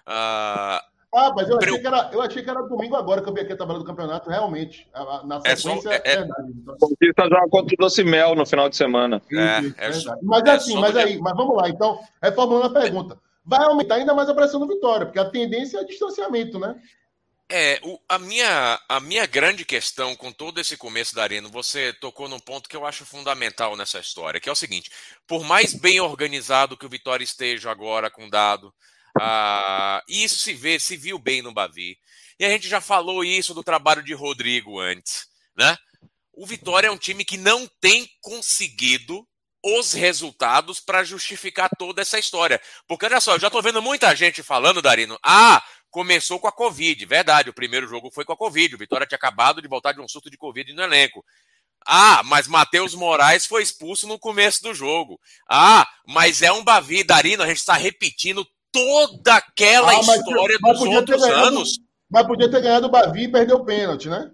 Uh, 0.01 0.85
ah, 1.17 1.33
mas 1.35 1.49
eu 1.49 1.57
achei, 1.57 1.79
que 1.79 1.87
era, 1.87 2.11
eu 2.13 2.21
achei 2.21 2.43
que 2.43 2.51
era 2.51 2.61
domingo 2.61 2.95
agora 2.95 3.23
que 3.23 3.29
eu 3.31 3.33
vi 3.33 3.41
aqui 3.41 3.55
a 3.55 3.57
tabela 3.57 3.79
do 3.79 3.85
campeonato, 3.87 4.29
realmente. 4.29 4.87
Na 5.25 5.41
sequência, 5.41 5.49
é, 5.49 5.57
só, 5.57 5.91
é, 5.91 6.03
é 6.05 6.17
verdade. 6.19 6.53
Então... 6.55 6.77
Conquista 6.79 7.23
joga 7.23 7.49
contra 7.49 7.75
o 7.75 7.79
Docimel 7.79 8.35
no 8.35 8.45
final 8.45 8.69
de 8.69 8.77
semana. 8.77 9.23
É, 9.33 9.89
Isso, 9.89 10.13
é, 10.13 10.17
mas 10.21 10.45
é 10.45 10.51
assim, 10.51 10.79
mas 10.79 10.95
aí, 10.95 11.19
mas 11.19 11.35
vamos 11.35 11.57
lá. 11.57 11.67
Então, 11.67 11.99
reformulando 12.23 12.77
a 12.77 12.83
pergunta. 12.83 13.19
Vai 13.47 13.65
aumentar 13.65 13.95
ainda 13.95 14.13
mais 14.13 14.29
a 14.29 14.35
pressão 14.35 14.61
do 14.61 14.69
Vitória, 14.69 15.07
porque 15.07 15.19
a 15.19 15.31
tendência 15.31 15.79
é 15.79 15.85
distanciamento, 15.85 16.59
né? 16.59 16.77
É, 17.57 17.79
o, 17.85 18.01
a, 18.09 18.19
minha, 18.19 18.81
a 18.89 18.99
minha 18.99 19.25
grande 19.27 19.65
questão 19.65 20.17
com 20.17 20.33
todo 20.33 20.61
esse 20.61 20.77
começo 20.77 21.15
da 21.15 21.23
Arena, 21.23 21.49
você 21.49 21.93
tocou 21.93 22.29
num 22.29 22.41
ponto 22.41 22.69
que 22.69 22.75
eu 22.75 22.85
acho 22.85 23.07
fundamental 23.07 23.77
nessa 23.77 24.01
história, 24.01 24.41
que 24.41 24.49
é 24.49 24.53
o 24.53 24.57
seguinte: 24.57 24.91
por 25.25 25.45
mais 25.45 25.73
bem 25.73 26.01
organizado 26.01 26.77
que 26.77 26.85
o 26.85 26.89
Vitória 26.89 27.23
esteja 27.23 27.71
agora 27.71 28.11
com 28.11 28.29
dado, 28.29 28.75
ah, 29.21 30.03
isso 30.09 30.41
se 30.41 30.53
vê, 30.53 30.81
se 30.81 30.97
viu 30.97 31.17
bem 31.17 31.43
no 31.43 31.55
Bavi. 31.55 31.97
E 32.41 32.45
a 32.45 32.49
gente 32.49 32.69
já 32.69 32.81
falou 32.81 33.23
isso 33.23 33.55
do 33.55 33.63
trabalho 33.63 34.03
de 34.03 34.15
Rodrigo 34.15 34.81
antes, 34.81 35.29
né? 35.57 35.77
O 36.33 36.45
Vitória 36.45 36.89
é 36.89 36.91
um 36.91 36.99
time 36.99 37.25
que 37.25 37.37
não 37.37 37.69
tem 37.81 38.11
conseguido 38.21 39.25
os 39.65 39.95
resultados 39.95 40.79
para 40.79 41.03
justificar 41.03 41.71
toda 41.79 42.03
essa 42.03 42.19
história. 42.19 42.61
Porque 42.87 43.07
olha 43.07 43.21
só, 43.21 43.35
eu 43.35 43.41
já 43.41 43.47
estou 43.47 43.63
vendo 43.63 43.81
muita 43.81 44.15
gente 44.15 44.43
falando, 44.43 44.83
Darino, 44.83 45.19
ah, 45.23 45.63
começou 45.95 46.41
com 46.41 46.49
a 46.49 46.53
Covid. 46.53 47.07
Verdade, 47.07 47.51
o 47.51 47.55
primeiro 47.55 47.87
jogo 47.87 48.11
foi 48.11 48.25
com 48.25 48.33
a 48.33 48.37
Covid. 48.37 48.75
O 48.75 48.79
Vitória 48.79 49.07
tinha 49.07 49.15
acabado 49.17 49.63
de 49.63 49.69
voltar 49.69 49.93
de 49.93 50.01
um 50.01 50.09
surto 50.09 50.29
de 50.29 50.37
Covid 50.37 50.73
no 50.73 50.83
elenco. 50.83 51.25
Ah, 51.87 52.21
mas 52.25 52.49
Matheus 52.49 52.97
Moraes 52.97 53.47
foi 53.47 53.63
expulso 53.63 54.09
no 54.09 54.19
começo 54.19 54.61
do 54.61 54.75
jogo. 54.75 55.21
Ah, 55.49 55.87
mas 56.05 56.43
é 56.43 56.51
um 56.51 56.65
Bavi, 56.65 57.05
Darino, 57.05 57.45
a 57.45 57.47
gente 57.47 57.59
está 57.59 57.75
repetindo 57.75 58.45
toda 58.73 59.37
aquela 59.37 59.93
ah, 59.93 60.03
mas, 60.03 60.19
história 60.19 60.59
mas 60.61 60.81
dos 60.81 60.89
outros 60.89 61.23
ganhado, 61.23 61.47
anos. 61.47 61.79
Mas 62.11 62.27
podia 62.27 62.51
ter 62.51 62.61
ganhado 62.61 62.89
o 62.89 62.91
Bavi 62.91 63.25
e 63.25 63.31
perder 63.31 63.55
o 63.55 63.65
pênalti, 63.65 64.09
né? 64.09 64.33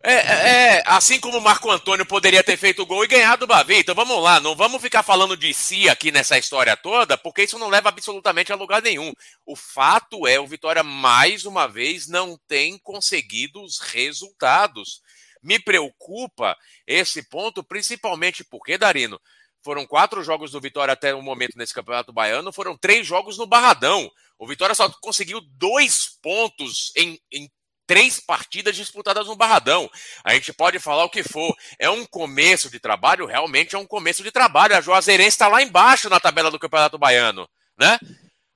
É, 0.00 0.12
é, 0.12 0.76
é, 0.76 0.82
assim 0.86 1.18
como 1.18 1.38
o 1.38 1.40
Marco 1.40 1.68
Antônio 1.68 2.06
poderia 2.06 2.42
ter 2.44 2.56
feito 2.56 2.82
o 2.82 2.86
gol 2.86 3.02
e 3.02 3.08
ganhado 3.08 3.44
o 3.44 3.48
Bavi. 3.48 3.78
Então 3.78 3.96
vamos 3.96 4.22
lá, 4.22 4.38
não 4.38 4.54
vamos 4.54 4.80
ficar 4.80 5.02
falando 5.02 5.36
de 5.36 5.52
si 5.52 5.88
aqui 5.88 6.12
nessa 6.12 6.38
história 6.38 6.76
toda, 6.76 7.18
porque 7.18 7.42
isso 7.42 7.58
não 7.58 7.68
leva 7.68 7.88
absolutamente 7.88 8.52
a 8.52 8.56
lugar 8.56 8.80
nenhum. 8.80 9.12
O 9.44 9.56
fato 9.56 10.26
é, 10.26 10.38
o 10.38 10.46
Vitória 10.46 10.84
mais 10.84 11.44
uma 11.44 11.66
vez 11.66 12.06
não 12.06 12.38
tem 12.46 12.78
conseguido 12.78 13.60
os 13.62 13.80
resultados. 13.80 15.02
Me 15.42 15.58
preocupa 15.58 16.56
esse 16.86 17.28
ponto, 17.28 17.64
principalmente 17.64 18.44
porque, 18.44 18.78
Darino, 18.78 19.20
foram 19.64 19.84
quatro 19.84 20.22
jogos 20.22 20.52
do 20.52 20.60
Vitória 20.60 20.92
até 20.92 21.12
o 21.12 21.22
momento 21.22 21.56
nesse 21.56 21.74
Campeonato 21.74 22.12
Baiano, 22.12 22.52
foram 22.52 22.76
três 22.76 23.04
jogos 23.04 23.36
no 23.36 23.46
Barradão. 23.46 24.08
O 24.38 24.46
Vitória 24.46 24.74
só 24.74 24.88
conseguiu 25.00 25.40
dois 25.40 26.18
pontos 26.22 26.92
em, 26.96 27.20
em 27.32 27.50
três 27.88 28.20
partidas 28.20 28.76
disputadas 28.76 29.26
no 29.26 29.34
Barradão. 29.34 29.90
A 30.22 30.34
gente 30.34 30.52
pode 30.52 30.78
falar 30.78 31.04
o 31.04 31.10
que 31.10 31.22
for. 31.24 31.56
É 31.78 31.88
um 31.88 32.04
começo 32.04 32.70
de 32.70 32.78
trabalho, 32.78 33.26
realmente 33.26 33.74
é 33.74 33.78
um 33.78 33.86
começo 33.86 34.22
de 34.22 34.30
trabalho. 34.30 34.76
A 34.76 34.80
Juazeirense 34.80 35.30
está 35.30 35.48
lá 35.48 35.62
embaixo 35.62 36.08
na 36.10 36.20
tabela 36.20 36.50
do 36.50 36.58
Campeonato 36.58 36.98
Baiano, 36.98 37.48
né? 37.76 37.98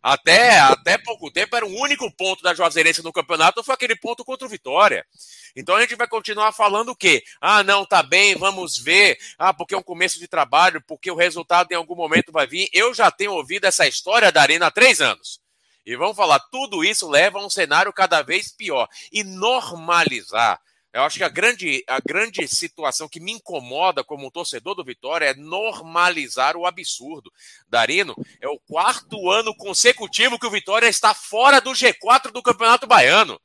Até, 0.03 0.59
até 0.59 0.99
pouco 0.99 1.31
tempo 1.31 1.55
era 1.55 1.65
o 1.65 1.81
único 1.81 2.11
ponto 2.17 2.43
da 2.43 2.53
Juazeirense 2.53 3.05
no 3.05 3.13
campeonato, 3.13 3.63
foi 3.63 3.73
aquele 3.73 3.95
ponto 3.95 4.25
contra 4.25 4.45
o 4.45 4.51
Vitória. 4.51 5.07
Então 5.55 5.77
a 5.77 5.81
gente 5.81 5.95
vai 5.95 6.09
continuar 6.09 6.51
falando 6.51 6.89
o 6.89 6.97
quê? 6.97 7.23
Ah, 7.41 7.63
não, 7.63 7.87
tá 7.87 8.03
bem, 8.03 8.35
vamos 8.35 8.77
ver. 8.77 9.17
Ah, 9.39 9.55
porque 9.55 9.75
é 9.75 9.79
um 9.79 9.83
começo 9.83 10.19
de 10.19 10.27
trabalho, 10.27 10.83
porque 10.89 11.09
o 11.09 11.15
resultado 11.15 11.71
em 11.71 11.77
algum 11.77 11.95
momento 11.95 12.33
vai 12.33 12.49
vir. 12.49 12.69
Eu 12.73 12.93
já 12.93 13.13
tenho 13.13 13.33
ouvido 13.33 13.65
essa 13.65 13.87
história 13.87 14.33
da 14.33 14.43
Arena 14.43 14.67
há 14.67 14.71
três 14.73 15.01
anos. 15.01 15.42
E 15.85 15.97
vamos 15.97 16.17
falar, 16.17 16.39
tudo 16.51 16.85
isso 16.85 17.09
leva 17.09 17.39
a 17.39 17.45
um 17.45 17.51
cenário 17.51 17.93
cada 17.93 18.23
vez 18.23 18.53
pior. 18.53 18.89
E 19.11 19.25
normalizar 19.25 20.61
eu 20.93 21.03
acho 21.05 21.17
que 21.17 21.25
a 21.25 21.29
grande, 21.29 21.83
a 21.89 22.01
grande 22.01 22.47
situação 22.47 23.09
que 23.09 23.19
me 23.19 23.33
incomoda 23.33 24.05
como 24.05 24.31
torcedor 24.31 24.75
do 24.75 24.85
Vitória 24.85 25.25
é 25.25 25.35
normalizar 25.35 26.55
o 26.55 26.67
absurdo. 26.67 27.33
Darino, 27.67 28.15
é 28.43 28.49
o 28.49 28.59
quarto 28.59 29.31
ano 29.31 29.57
consecutivo 29.57 30.39
que 30.39 30.47
o 30.47 30.51
Vitória 30.51 30.87
está 30.87 31.15
fora 31.15 31.63
do 31.63 31.71
G4 31.71 32.31
do 32.31 32.43
Campeonato 32.43 32.87
Baiano. 32.87 33.41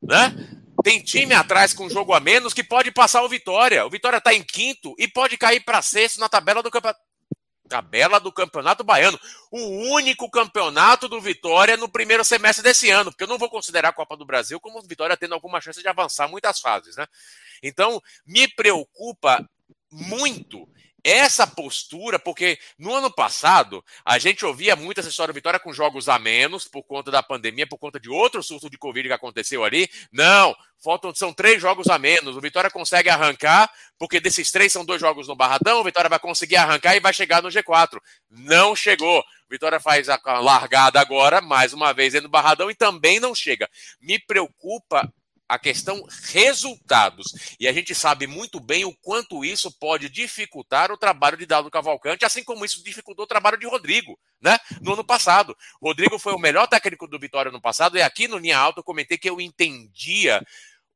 Né? 0.00 0.32
Tem 0.84 1.02
time 1.02 1.34
atrás 1.34 1.72
com 1.72 1.90
jogo 1.90 2.12
a 2.12 2.20
menos 2.20 2.54
que 2.54 2.62
pode 2.62 2.92
passar 2.92 3.24
o 3.24 3.28
Vitória. 3.28 3.84
O 3.84 3.90
Vitória 3.90 4.18
está 4.18 4.32
em 4.32 4.42
quinto 4.44 4.94
e 4.96 5.08
pode 5.08 5.36
cair 5.36 5.58
para 5.64 5.82
sexto 5.82 6.20
na 6.20 6.28
tabela 6.28 6.62
do 6.62 6.70
campeonato 6.70 7.00
tabela 7.72 8.20
do 8.20 8.30
Campeonato 8.30 8.84
Baiano. 8.84 9.18
O 9.50 9.94
único 9.94 10.30
campeonato 10.30 11.08
do 11.08 11.20
Vitória 11.20 11.76
no 11.76 11.88
primeiro 11.88 12.22
semestre 12.22 12.62
desse 12.62 12.90
ano, 12.90 13.10
porque 13.10 13.24
eu 13.24 13.28
não 13.28 13.38
vou 13.38 13.48
considerar 13.48 13.88
a 13.88 13.94
Copa 13.94 14.14
do 14.14 14.26
Brasil 14.26 14.60
como 14.60 14.78
o 14.78 14.82
Vitória 14.82 15.16
tendo 15.16 15.32
alguma 15.32 15.60
chance 15.60 15.80
de 15.80 15.88
avançar 15.88 16.28
muitas 16.28 16.60
fases, 16.60 16.96
né? 16.96 17.06
Então, 17.62 18.02
me 18.26 18.46
preocupa 18.46 19.48
muito 19.90 20.68
essa 21.04 21.46
postura, 21.46 22.18
porque 22.18 22.58
no 22.78 22.94
ano 22.94 23.10
passado 23.10 23.84
a 24.04 24.18
gente 24.18 24.44
ouvia 24.44 24.76
muito 24.76 25.00
essa 25.00 25.08
história 25.08 25.32
do 25.32 25.36
Vitória 25.36 25.58
com 25.58 25.72
jogos 25.72 26.08
a 26.08 26.18
menos 26.18 26.68
por 26.68 26.82
conta 26.84 27.10
da 27.10 27.22
pandemia, 27.22 27.66
por 27.66 27.78
conta 27.78 27.98
de 27.98 28.08
outro 28.08 28.42
surto 28.42 28.70
de 28.70 28.78
Covid 28.78 29.08
que 29.08 29.14
aconteceu 29.14 29.64
ali. 29.64 29.88
Não, 30.12 30.54
faltam, 30.82 31.14
são 31.14 31.32
três 31.32 31.60
jogos 31.60 31.88
a 31.88 31.98
menos. 31.98 32.36
O 32.36 32.40
Vitória 32.40 32.70
consegue 32.70 33.08
arrancar, 33.08 33.70
porque 33.98 34.20
desses 34.20 34.50
três 34.50 34.72
são 34.72 34.84
dois 34.84 35.00
jogos 35.00 35.28
no 35.28 35.36
Barradão, 35.36 35.80
o 35.80 35.84
Vitória 35.84 36.10
vai 36.10 36.18
conseguir 36.18 36.56
arrancar 36.56 36.94
e 36.94 37.00
vai 37.00 37.12
chegar 37.12 37.42
no 37.42 37.48
G4. 37.48 37.98
Não 38.30 38.76
chegou. 38.76 39.24
Vitória 39.50 39.78
faz 39.78 40.08
a 40.08 40.18
largada 40.38 40.98
agora, 40.98 41.40
mais 41.40 41.72
uma 41.74 41.92
vez, 41.92 42.14
no 42.14 42.28
Barradão 42.28 42.70
e 42.70 42.74
também 42.74 43.20
não 43.20 43.34
chega. 43.34 43.68
Me 44.00 44.18
preocupa 44.18 45.12
a 45.52 45.58
questão 45.58 46.02
resultados. 46.30 47.26
E 47.60 47.68
a 47.68 47.72
gente 47.74 47.94
sabe 47.94 48.26
muito 48.26 48.58
bem 48.58 48.86
o 48.86 48.96
quanto 49.02 49.44
isso 49.44 49.70
pode 49.70 50.08
dificultar 50.08 50.90
o 50.90 50.96
trabalho 50.96 51.36
de 51.36 51.44
Dado 51.44 51.70
Cavalcante, 51.70 52.24
assim 52.24 52.42
como 52.42 52.64
isso 52.64 52.82
dificultou 52.82 53.26
o 53.26 53.28
trabalho 53.28 53.58
de 53.58 53.66
Rodrigo, 53.66 54.18
né? 54.40 54.58
No 54.80 54.94
ano 54.94 55.04
passado. 55.04 55.54
Rodrigo 55.78 56.18
foi 56.18 56.32
o 56.32 56.38
melhor 56.38 56.66
técnico 56.68 57.06
do 57.06 57.18
Vitória 57.18 57.52
no 57.52 57.60
passado, 57.60 57.98
e 57.98 58.02
aqui 58.02 58.26
no 58.26 58.38
Linha 58.38 58.56
Alta 58.56 58.80
eu 58.80 58.84
comentei 58.84 59.18
que 59.18 59.28
eu 59.28 59.42
entendia 59.42 60.42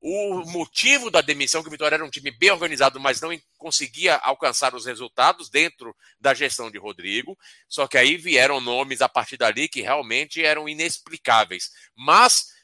o 0.00 0.42
motivo 0.50 1.10
da 1.10 1.20
demissão, 1.20 1.60
que 1.60 1.68
o 1.68 1.70
Vitória 1.70 1.96
era 1.96 2.04
um 2.04 2.10
time 2.10 2.30
bem 2.30 2.50
organizado, 2.50 2.98
mas 2.98 3.20
não 3.20 3.38
conseguia 3.58 4.16
alcançar 4.16 4.74
os 4.74 4.86
resultados 4.86 5.50
dentro 5.50 5.94
da 6.18 6.32
gestão 6.32 6.70
de 6.70 6.78
Rodrigo. 6.78 7.36
Só 7.68 7.86
que 7.86 7.98
aí 7.98 8.16
vieram 8.16 8.58
nomes 8.58 9.02
a 9.02 9.08
partir 9.08 9.36
dali 9.36 9.68
que 9.68 9.82
realmente 9.82 10.42
eram 10.42 10.66
inexplicáveis. 10.66 11.70
Mas 11.94 12.55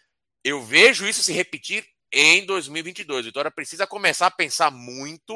eu 0.44 0.62
vejo 0.62 1.06
isso 1.06 1.22
se 1.22 1.32
repetir 1.32 1.86
em 2.12 2.44
2022. 2.44 3.26
Vitória 3.26 3.50
precisa 3.50 3.86
começar 3.86 4.26
a 4.26 4.30
pensar 4.30 4.70
muito 4.70 5.34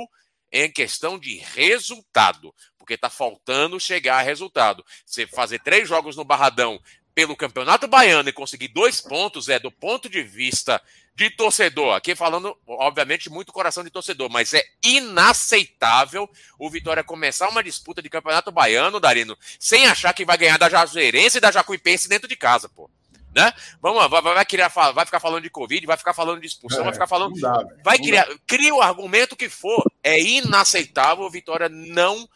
em 0.53 0.71
questão 0.71 1.19
de 1.19 1.37
resultado, 1.37 2.55
porque 2.79 2.95
está 2.95 3.11
faltando 3.11 3.81
chegar 3.81 4.19
a 4.19 4.23
resultado. 4.23 4.85
Você 5.05 5.27
fazer 5.27 5.61
três 5.61 5.89
jogos 5.89 6.17
no 6.17 6.25
Barradão 6.25 6.81
pelo 7.15 7.37
Campeonato 7.37 7.89
Baiano 7.89 8.29
e 8.29 8.33
conseguir 8.33 8.69
dois 8.69 9.01
pontos 9.01 9.49
é 9.49 9.59
do 9.59 9.73
ponto 9.73 10.09
de 10.09 10.23
vista 10.23 10.81
de 11.15 11.31
torcedor. 11.31 11.95
Aqui 11.95 12.15
falando, 12.15 12.55
obviamente, 12.67 13.31
muito 13.31 13.53
coração 13.53 13.83
de 13.83 13.91
torcedor, 13.91 14.29
mas 14.29 14.53
é 14.53 14.63
inaceitável 14.85 16.29
o 16.59 16.69
Vitória 16.69 17.03
começar 17.03 17.49
uma 17.49 17.65
disputa 17.65 18.03
de 18.03 18.11
Campeonato 18.11 18.53
Baiano, 18.53 19.01
Darino, 19.01 19.37
sem 19.59 19.87
achar 19.87 20.13
que 20.13 20.27
vai 20.27 20.37
ganhar 20.37 20.59
da 20.59 20.69
Jazueirense 20.69 21.39
e 21.39 21.41
da 21.41 21.51
Jacuipense 21.51 22.07
dentro 22.07 22.29
de 22.29 22.37
casa, 22.37 22.69
pô 22.69 22.91
né? 23.37 23.53
Vamos 23.83 23.99
lá, 23.99 24.09
vai, 24.09 24.23
vai, 24.23 24.47
criar, 24.47 24.69
vai 24.69 25.05
ficar 25.05 25.21
falando 25.21 25.43
de 25.43 25.51
Covid, 25.51 25.87
vai 25.87 25.99
ficar 25.99 26.15
falando 26.15 26.41
de 26.41 26.47
expulsão, 26.47 26.81
é, 26.81 26.85
vai 26.85 26.93
ficar 26.95 27.07
falando. 27.07 27.39
Dá, 27.39 27.63
vai 27.85 27.99
criar, 27.99 28.27
cria 28.47 28.75
o 28.75 28.81
argumento 28.81 29.37
que 29.37 29.51
for. 29.51 29.85
É 30.03 30.19
inaceitável 30.19 31.23
o 31.23 31.31
Vitória 31.31 31.69
não 31.69 32.27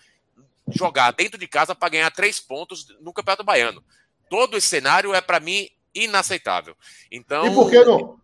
jogar 0.69 1.13
dentro 1.13 1.39
de 1.39 1.49
casa 1.49 1.75
para 1.75 1.89
ganhar 1.89 2.11
três 2.11 2.39
pontos 2.39 2.87
no 3.01 3.15
Campeonato 3.15 3.43
Baiano. 3.43 3.83
Todo 4.29 4.59
esse 4.59 4.67
cenário 4.67 5.15
é, 5.15 5.23
para 5.23 5.41
mim, 5.41 5.71
inaceitável. 5.95 6.77
Então. 7.11 7.47
E 7.47 7.55
por 7.55 7.71
que 7.71 7.83
não? 7.83 8.21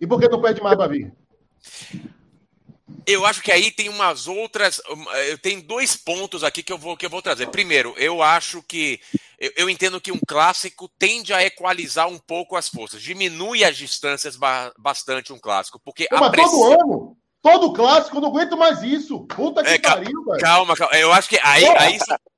E 0.00 0.06
por 0.06 0.20
que 0.20 0.28
não 0.28 0.40
pede 0.40 0.62
mais, 0.62 0.78
Babi? 0.78 1.12
Eu 3.04 3.26
acho 3.26 3.42
que 3.42 3.50
aí 3.50 3.72
tem 3.72 3.88
umas 3.88 4.28
outras. 4.28 4.80
Eu 5.28 5.38
tenho 5.38 5.60
dois 5.60 5.96
pontos 5.96 6.44
aqui 6.44 6.62
que 6.62 6.72
eu 6.72 6.78
vou, 6.78 6.96
que 6.96 7.04
eu 7.04 7.10
vou 7.10 7.20
trazer. 7.20 7.48
Primeiro, 7.48 7.94
eu 7.96 8.22
acho 8.22 8.62
que. 8.62 9.00
Eu, 9.40 9.52
eu 9.56 9.70
entendo 9.70 10.00
que 10.00 10.12
um 10.12 10.20
clássico 10.28 10.88
tende 10.98 11.32
a 11.32 11.42
equalizar 11.42 12.06
um 12.06 12.18
pouco 12.18 12.56
as 12.56 12.68
forças, 12.68 13.02
diminui 13.02 13.64
as 13.64 13.76
distâncias 13.76 14.36
ba 14.36 14.70
bastante 14.78 15.32
um 15.32 15.38
clássico. 15.38 15.80
Porque 15.82 16.06
Pô, 16.08 16.20
mas 16.20 16.30
pressão... 16.30 16.50
todo 16.50 16.72
ano, 16.72 17.16
todo 17.42 17.72
clássico, 17.72 18.16
eu 18.18 18.20
não 18.20 18.28
aguento 18.28 18.56
mais 18.56 18.82
isso. 18.82 19.20
Puta 19.26 19.62
que 19.62 19.70
é, 19.70 19.78
pariu, 19.78 20.24
velho. 20.24 20.38
Calma, 20.38 20.76
calma. 20.76 20.94
Eu 20.94 21.10
acho 21.12 21.28
que 21.28 21.38
aí, 21.42 21.64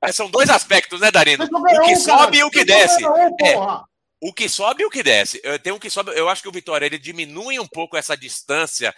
aí 0.01 0.13
são 0.13 0.29
dois 0.29 0.49
aspectos, 0.49 1.01
né, 1.01 1.11
Darino? 1.11 1.45
O 1.45 1.81
que 1.81 1.97
sobe 1.97 2.37
e 2.37 2.43
o 2.43 2.49
que 2.49 2.63
desce. 2.63 3.03
É, 3.03 3.57
o 4.21 4.33
que 4.33 4.47
sobe 4.47 4.83
e 4.83 4.85
o 4.85 4.89
que 4.89 5.03
desce. 5.03 5.41
Tem 5.61 5.73
um 5.73 5.79
que 5.79 5.89
sobe. 5.89 6.11
Eu 6.15 6.29
acho 6.29 6.41
que 6.41 6.47
o 6.47 6.53
Vitória 6.53 6.85
ele 6.85 6.97
diminui 6.97 7.59
um 7.59 7.67
pouco 7.67 7.97
essa 7.97 8.15
distância 8.15 8.95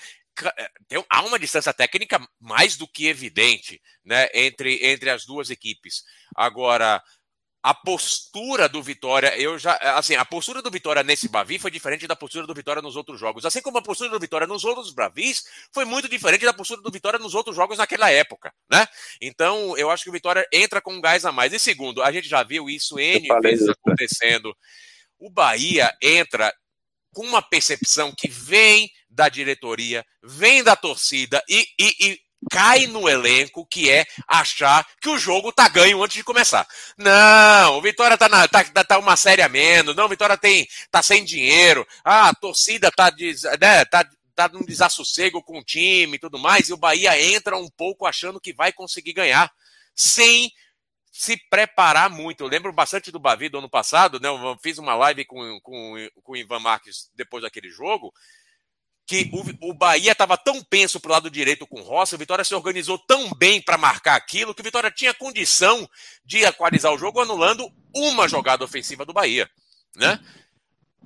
é, 0.58 0.70
tem, 0.88 1.04
há 1.10 1.22
uma 1.22 1.40
distância 1.40 1.74
técnica 1.74 2.20
mais 2.40 2.76
do 2.76 2.88
que 2.88 3.08
evidente 3.08 3.82
né, 4.04 4.28
entre, 4.34 4.86
entre 4.86 5.10
as 5.10 5.26
duas 5.26 5.50
equipes. 5.50 6.04
Agora, 6.36 7.02
a 7.66 7.74
postura 7.74 8.70
do 8.70 8.84
Vitória, 8.84 9.36
eu 9.40 9.58
já. 9.58 9.76
Assim, 9.98 10.14
a 10.14 10.24
postura 10.24 10.62
do 10.62 10.70
Vitória 10.70 11.02
nesse 11.02 11.28
Bavi 11.28 11.58
foi 11.58 11.72
diferente 11.72 12.06
da 12.06 12.16
postura 12.16 12.46
do 12.46 12.54
Vitória 12.54 12.80
nos 12.80 12.96
outros 12.96 13.20
jogos. 13.20 13.44
Assim 13.44 13.60
como 13.60 13.80
a 13.80 13.82
postura 13.82 14.08
do 14.08 14.20
Vitória 14.20 14.46
nos 14.46 14.64
outros 14.64 14.94
Bravis 14.94 15.44
foi 15.74 15.84
muito 15.84 16.08
diferente 16.08 16.46
da 16.46 16.54
postura 16.54 16.80
do 16.80 16.92
Vitória 16.92 17.18
nos 17.18 17.34
outros 17.34 17.56
jogos 17.56 17.80
naquela 17.80 18.12
época, 18.12 18.54
né? 18.70 18.86
Então, 19.20 19.76
eu 19.80 19.90
acho 19.90 20.04
que 20.04 20.12
o 20.12 20.14
Vitória 20.14 20.48
entra 20.54 20.80
com 20.80 20.94
um 20.94 21.02
gás 21.02 21.26
a 21.26 21.32
mais. 21.32 21.54
E 21.54 21.60
segundo, 21.60 22.04
a 22.04 22.12
gente 22.12 22.30
já 22.30 22.44
viu 22.44 22.70
isso 22.70 23.00
N 23.00 23.28
vezes 23.42 23.68
acontecendo. 23.68 24.56
O 25.18 25.32
Bahia 25.32 25.92
entra 26.04 26.54
com 27.16 27.26
uma 27.26 27.42
percepção 27.42 28.14
que 28.16 28.28
vem 28.28 28.92
da 29.10 29.28
diretoria, 29.28 30.06
vem 30.22 30.64
da 30.64 30.76
torcida 30.76 31.44
e, 31.50 31.66
e, 31.80 31.96
e 32.00 32.20
cai 32.50 32.88
no 32.88 33.08
elenco 33.10 33.66
que 33.66 33.90
é 33.90 34.06
achar 34.28 34.86
que 35.02 35.10
o 35.10 35.18
jogo 35.18 35.52
tá 35.52 35.68
ganho 35.68 36.02
antes 36.04 36.18
de 36.18 36.24
começar. 36.24 36.68
Não, 36.98 37.78
o 37.78 37.82
Vitória 37.82 38.18
tá, 38.18 38.30
na, 38.30 38.48
tá, 38.48 38.64
tá 38.64 38.98
uma 38.98 39.16
série 39.16 39.42
a 39.42 39.50
menos, 39.50 39.96
não, 39.96 40.06
o 40.06 40.10
Vitória 40.10 40.38
tem, 40.38 40.68
tá 40.92 41.02
sem 41.02 41.24
dinheiro, 41.24 41.88
ah, 42.04 42.30
a 42.30 42.34
torcida 42.34 42.92
tá, 42.92 43.12
né, 43.60 43.86
tá, 43.86 44.08
tá 44.36 44.50
num 44.50 44.66
desassossego 44.66 45.42
com 45.42 45.60
o 45.60 45.64
time 45.64 46.16
e 46.16 46.20
tudo 46.20 46.38
mais, 46.38 46.70
e 46.70 46.74
o 46.74 46.78
Bahia 46.78 47.20
entra 47.22 47.58
um 47.58 47.70
pouco 47.70 48.06
achando 48.06 48.40
que 48.40 48.54
vai 48.54 48.72
conseguir 48.72 49.14
ganhar, 49.14 49.52
sem 49.96 50.52
se 51.18 51.38
preparar 51.50 52.10
muito. 52.10 52.44
Eu 52.44 52.50
lembro 52.50 52.74
bastante 52.74 53.10
do 53.10 53.20
Bavi 53.20 53.48
do 53.48 53.60
ano 53.60 53.70
passado, 53.70 54.20
né? 54.20 54.28
Eu 54.28 54.58
fiz 54.62 54.78
uma 54.78 54.96
live 54.96 55.24
com, 55.24 55.62
com, 55.62 55.94
com 56.22 56.34
o 56.34 56.36
Ivan 56.36 56.60
Marques 56.60 57.10
depois 57.16 57.42
daquele 57.42 57.70
jogo, 57.70 58.14
que 59.06 59.30
o, 59.32 59.70
o 59.70 59.74
Bahia 59.74 60.12
estava 60.12 60.38
tão 60.38 60.64
penso 60.64 61.00
para 61.00 61.10
o 61.10 61.12
lado 61.14 61.30
direito 61.30 61.68
com 61.68 61.80
o 61.80 61.84
Rossi, 61.84 62.16
o 62.16 62.18
Vitória 62.18 62.44
se 62.44 62.56
organizou 62.56 62.98
tão 62.98 63.32
bem 63.34 63.62
para 63.62 63.78
marcar 63.78 64.16
aquilo, 64.16 64.54
que 64.54 64.62
o 64.62 64.64
Vitória 64.64 64.90
tinha 64.90 65.14
condição 65.14 65.88
de 66.24 66.44
equalizar 66.44 66.92
o 66.92 66.98
jogo 66.98 67.22
anulando 67.22 67.72
uma 67.94 68.28
jogada 68.28 68.64
ofensiva 68.64 69.06
do 69.06 69.14
Bahia. 69.14 69.50
Né? 69.96 70.20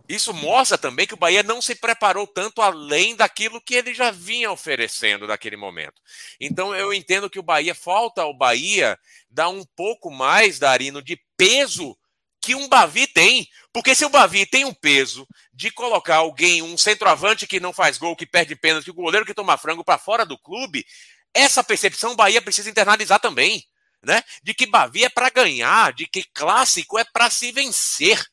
Isso 0.08 0.34
mostra 0.34 0.78
também 0.78 1.06
que 1.06 1.14
o 1.14 1.18
Bahia 1.18 1.43
não 1.43 1.62
se 1.62 1.76
preparou 1.76 2.26
tanto 2.26 2.62
além 2.62 3.16
daquilo 3.16 3.62
que 3.62 3.76
ele 3.76 3.93
já 3.93 4.10
vinha 4.10 4.52
oferecendo 4.52 5.28
naquele 5.28 5.58
momento. 5.58 6.02
Então 6.39 6.74
eu 6.74 6.93
entendo 6.93 7.30
que 7.30 7.38
o 7.38 7.43
Bahia 7.43 7.76
falta 7.76 8.22
ao 8.24 8.34
Bahia 8.34 8.97
dar 9.30 9.50
um 9.50 9.64
pouco 9.76 10.10
mais, 10.10 10.58
Darino, 10.58 11.02
de 11.02 11.22
peso 11.38 11.95
que 12.41 12.55
um 12.55 12.67
Bavi 12.67 13.07
tem. 13.07 13.47
Porque 13.71 13.93
se 13.93 14.05
o 14.05 14.09
Bavi 14.09 14.45
tem 14.45 14.65
um 14.65 14.73
peso 14.73 15.27
de 15.53 15.69
colocar 15.71 16.17
alguém, 16.17 16.61
um 16.61 16.77
centroavante 16.77 17.45
que 17.45 17.59
não 17.59 17.71
faz 17.71 17.97
gol, 17.97 18.15
que 18.15 18.25
perde 18.25 18.55
pênalti, 18.55 18.89
o 18.89 18.93
goleiro 18.93 19.25
que 19.25 19.33
toma 19.33 19.57
frango 19.57 19.83
para 19.83 19.97
fora 19.97 20.25
do 20.25 20.37
clube, 20.37 20.85
essa 21.33 21.63
percepção 21.63 22.13
o 22.13 22.15
Bahia 22.15 22.41
precisa 22.41 22.69
internalizar 22.69 23.19
também. 23.19 23.63
Né? 24.01 24.23
De 24.41 24.53
que 24.53 24.65
Bavi 24.65 25.03
é 25.03 25.09
para 25.09 25.29
ganhar, 25.29 25.93
de 25.93 26.07
que 26.07 26.23
clássico 26.33 26.97
é 26.97 27.03
para 27.03 27.29
se 27.29 27.51
vencer. 27.51 28.23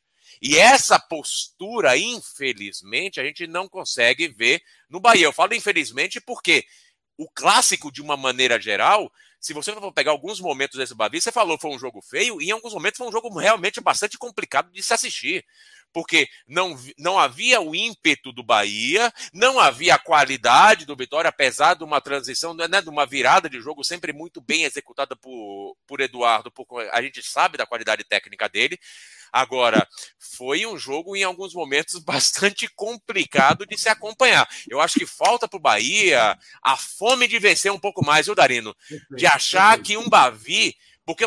E 0.41 0.57
essa 0.57 0.99
postura, 0.99 1.97
infelizmente, 1.97 3.19
a 3.19 3.25
gente 3.25 3.47
não 3.47 3.69
consegue 3.69 4.29
ver 4.29 4.63
no 4.89 5.01
Bahia. 5.01 5.25
Eu 5.25 5.33
falo 5.33 5.55
infelizmente 5.55 6.21
porque 6.21 6.65
o 7.17 7.29
clássico, 7.29 7.91
de 7.91 8.03
uma 8.03 8.17
maneira 8.17 8.61
geral, 8.61 9.11
se 9.47 9.53
você 9.53 9.73
for 9.73 9.93
pegar 9.93 10.11
alguns 10.11 10.41
momentos 10.41 10.77
desse 10.77 10.93
Bavi, 10.95 11.21
você 11.21 11.31
falou 11.31 11.57
foi 11.57 11.71
um 11.71 11.79
jogo 11.79 12.03
feio, 12.03 12.43
e 12.43 12.47
em 12.47 12.51
alguns 12.51 12.75
momentos 12.75 12.99
foi 12.99 13.07
um 13.07 13.13
jogo 13.13 13.29
realmente 13.39 13.81
bastante 13.81 14.19
complicado 14.19 14.73
de 14.73 14.83
se 14.83 14.93
assistir. 14.93 15.45
Porque 15.97 16.29
não, 16.47 16.79
não 16.99 17.19
havia 17.19 17.59
o 17.59 17.75
ímpeto 17.75 18.31
do 18.31 18.43
Bahia, 18.43 19.11
não 19.33 19.59
havia 19.59 19.95
a 19.95 19.99
qualidade 19.99 20.85
do 20.85 20.95
Vitória, 20.95 21.31
apesar 21.31 21.73
de 21.73 21.85
uma 21.85 22.03
transição, 22.03 22.53
né, 22.53 22.83
de 22.83 22.91
uma 22.91 23.07
virada 23.07 23.49
de 23.49 23.59
jogo 23.63 23.83
sempre 23.83 24.13
muito 24.13 24.39
bem 24.39 24.65
executada 24.65 25.17
por, 25.17 25.75
por 25.87 26.03
Eduardo, 26.03 26.51
por, 26.51 26.67
a 26.93 27.01
gente 27.01 27.23
sabe 27.23 27.57
da 27.57 27.65
qualidade 27.65 28.05
técnica 28.05 28.47
dele, 28.47 28.79
Agora, 29.33 29.87
foi 30.19 30.65
um 30.65 30.79
jogo 30.79 31.17
em 31.17 31.23
alguns 31.23 31.53
momentos 31.53 31.99
bastante 32.05 32.69
complicado 32.75 33.67
de 33.67 33.77
se 33.77 33.89
acompanhar. 33.89 34.49
Eu 34.69 34.81
acho 34.81 34.99
que 34.99 35.07
falta 35.07 35.49
para 35.49 35.57
o 35.57 35.61
Bahia 35.61 36.39
a 36.63 36.77
fome 36.77 37.27
de 37.27 37.39
vencer 37.39 37.73
um 37.73 37.79
pouco 37.79 38.05
mais, 38.05 38.27
viu, 38.27 38.35
Darino? 38.35 38.75
De 39.11 39.27
achar 39.27 39.81
que 39.83 39.97
um 39.97 40.09
Bavi 40.09 40.77
porque 41.07 41.25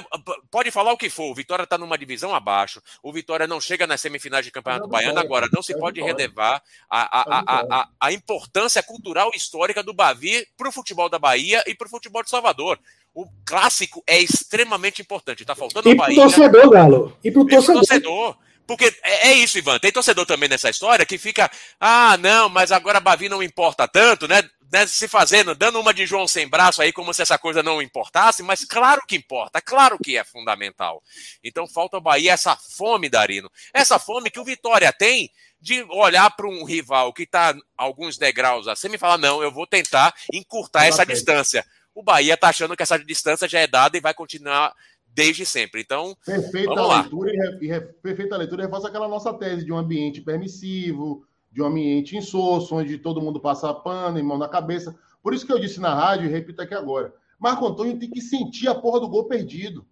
pode 0.52 0.70
falar 0.72 0.92
o 0.92 0.98
que 0.98 1.10
for, 1.10 1.32
o 1.32 1.34
Vitória 1.34 1.64
está 1.64 1.78
numa 1.78 1.98
divisão 1.98 2.36
abaixo, 2.36 2.82
o 3.02 3.14
Vitória 3.14 3.48
não 3.48 3.62
chega 3.62 3.88
nas 3.88 4.02
semifinais 4.02 4.44
de 4.44 4.52
Campeonato 4.52 4.84
não, 4.84 4.90
Baiano, 4.90 5.18
agora 5.18 5.48
não 5.54 5.62
se 5.62 5.74
pode 5.80 6.02
relevar 6.02 6.62
a, 6.90 7.22
a, 7.22 7.44
a, 7.48 7.90
a, 7.98 8.12
importância 8.12 8.84
cultural 8.84 9.32
e 9.34 9.38
histórica 9.38 9.82
do 9.82 9.94
Bavi 9.94 10.46
para 10.58 10.68
o 10.68 10.72
futebol 10.72 11.08
da 11.08 11.18
Bahia 11.18 11.64
e 11.66 11.74
para 11.74 11.88
o 11.88 11.90
futebol 11.90 12.22
de 12.22 12.30
Salvador. 12.30 12.78
O 13.14 13.26
clássico 13.46 14.04
é 14.06 14.20
extremamente 14.20 15.02
importante. 15.02 15.46
Tá 15.46 15.56
faltando 15.56 15.90
e 15.90 15.96
Bahia. 15.96 16.14
E 16.14 16.16
pro 16.16 16.24
torcedor, 16.24 16.70
Galo. 16.70 17.18
E 17.24 17.32
pro 17.32 17.46
torcedor. 17.46 17.76
torcedor. 17.76 18.38
Porque 18.68 18.86
é, 19.02 19.30
é, 19.30 19.34
isso, 19.34 19.58
Ivan. 19.58 19.80
Tem 19.80 19.92
torcedor 19.92 20.28
também 20.28 20.48
nessa 20.48 20.70
história 20.70 21.06
que 21.06 21.18
fica, 21.18 21.50
ah, 21.80 22.18
não, 22.18 22.50
mas 22.50 22.72
agora 22.72 23.00
Bavi 23.00 23.28
não 23.28 23.42
importa 23.42 23.88
tanto, 23.88 24.28
né? 24.28 24.44
Né? 24.72 24.86
Se 24.88 25.08
fazendo, 25.08 25.56
dando 25.56 25.80
uma 25.80 25.94
de 25.94 26.06
João 26.06 26.28
sem 26.28 26.48
braço 26.48 26.82
aí, 26.82 26.92
como 26.92 27.14
se 27.14 27.22
essa 27.22 27.38
coisa 27.38 27.64
não 27.64 27.82
importasse, 27.82 28.44
mas 28.44 28.64
claro 28.66 29.02
que 29.08 29.16
importa, 29.16 29.62
claro 29.62 29.98
que 29.98 30.18
é 30.18 30.24
fundamental. 30.24 31.02
Então 31.44 31.68
falta 31.68 31.98
ao 31.98 32.02
Bahia 32.02 32.34
essa 32.34 32.56
fome, 32.56 33.10
Darino. 33.10 33.50
Essa 33.74 34.00
fome 34.00 34.30
que 34.30 34.40
o 34.40 34.46
Vitória 34.46 34.92
tem 34.94 35.32
de 35.62 35.84
olhar 35.90 36.30
para 36.32 36.48
um 36.48 36.64
rival 36.64 37.12
que 37.12 37.24
está 37.24 37.54
alguns 37.78 38.18
degraus 38.18 38.68
acima 38.68 38.96
e 38.96 39.00
falar, 39.00 39.18
não, 39.18 39.44
eu 39.44 39.52
vou 39.52 39.68
tentar 39.68 40.14
encurtar 40.32 40.86
essa 40.86 41.06
distância 41.06 41.66
o 42.00 42.04
Bahia 42.04 42.36
está 42.36 42.48
achando 42.48 42.78
que 42.78 42.84
essa 42.84 42.98
distância 42.98 43.48
já 43.48 43.60
é 43.60 43.68
dada 43.68 43.98
e 43.98 44.02
vai 44.02 44.14
continuar 44.14 44.74
desde 45.06 45.46
sempre. 45.46 45.82
Então, 45.82 46.16
perfeita 46.26 46.74
vamos 46.74 46.90
lá. 46.90 47.02
leitura 47.02 47.32
e, 47.34 47.72
e 47.72 47.82
perfeita 47.82 48.38
leitura 48.38 48.64
reforça 48.64 48.88
aquela 48.88 49.08
nossa 49.08 49.34
tese 49.34 49.66
de 49.66 49.72
um 49.72 49.78
ambiente 49.78 50.22
permissivo, 50.22 51.26
de 51.52 51.62
um 51.62 51.66
ambiente 51.66 52.16
insosso, 52.16 52.76
onde 52.76 52.98
todo 52.98 53.22
mundo 53.22 53.40
passa 53.40 53.74
pano 53.74 54.20
e 54.20 54.24
mão 54.24 54.38
na 54.38 54.48
cabeça. 54.48 54.96
Por 55.22 55.34
isso 55.34 55.46
que 55.46 55.52
eu 55.52 55.60
disse 55.60 55.80
na 55.80 55.94
rádio 55.94 56.28
e 56.28 56.32
repito 56.32 56.62
aqui 56.62 56.74
agora. 56.74 57.14
Marco 57.40 57.66
Antônio 57.66 57.98
tem 57.98 58.10
que 58.10 58.22
sentir 58.22 58.68
a 58.68 58.76
porra 58.76 59.00
do 59.00 59.10
gol 59.10 59.26
perdido. 59.26 59.86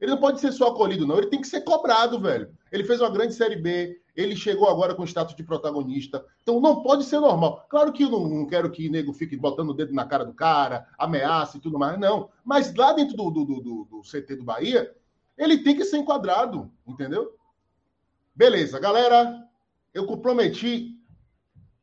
Ele 0.00 0.12
não 0.12 0.18
pode 0.18 0.40
ser 0.40 0.52
só 0.52 0.68
acolhido, 0.68 1.06
não. 1.06 1.18
Ele 1.18 1.26
tem 1.26 1.40
que 1.40 1.46
ser 1.46 1.62
cobrado, 1.62 2.20
velho. 2.20 2.52
Ele 2.70 2.84
fez 2.84 3.00
uma 3.00 3.10
grande 3.10 3.34
Série 3.34 3.56
B. 3.56 4.00
Ele 4.14 4.36
chegou 4.36 4.68
agora 4.68 4.94
com 4.94 5.04
status 5.04 5.34
de 5.34 5.42
protagonista. 5.42 6.24
Então 6.42 6.60
não 6.60 6.82
pode 6.82 7.04
ser 7.04 7.20
normal. 7.20 7.66
Claro 7.68 7.92
que 7.92 8.04
eu 8.04 8.10
não, 8.10 8.28
não 8.28 8.46
quero 8.46 8.70
que 8.70 8.88
o 8.88 8.90
nego 8.90 9.12
fique 9.12 9.36
botando 9.36 9.70
o 9.70 9.74
dedo 9.74 9.92
na 9.92 10.04
cara 10.04 10.24
do 10.24 10.32
cara, 10.32 10.86
ameaça 10.98 11.56
e 11.56 11.60
tudo 11.60 11.78
mais. 11.78 11.98
Não. 11.98 12.28
Mas 12.44 12.74
lá 12.74 12.92
dentro 12.92 13.16
do, 13.16 13.30
do, 13.30 13.44
do, 13.44 13.84
do 13.90 14.02
CT 14.02 14.36
do 14.36 14.44
Bahia, 14.44 14.94
ele 15.36 15.58
tem 15.58 15.76
que 15.76 15.84
ser 15.84 15.98
enquadrado. 15.98 16.70
Entendeu? 16.86 17.36
Beleza, 18.34 18.78
galera. 18.78 19.44
Eu 19.92 20.06
prometi 20.18 20.97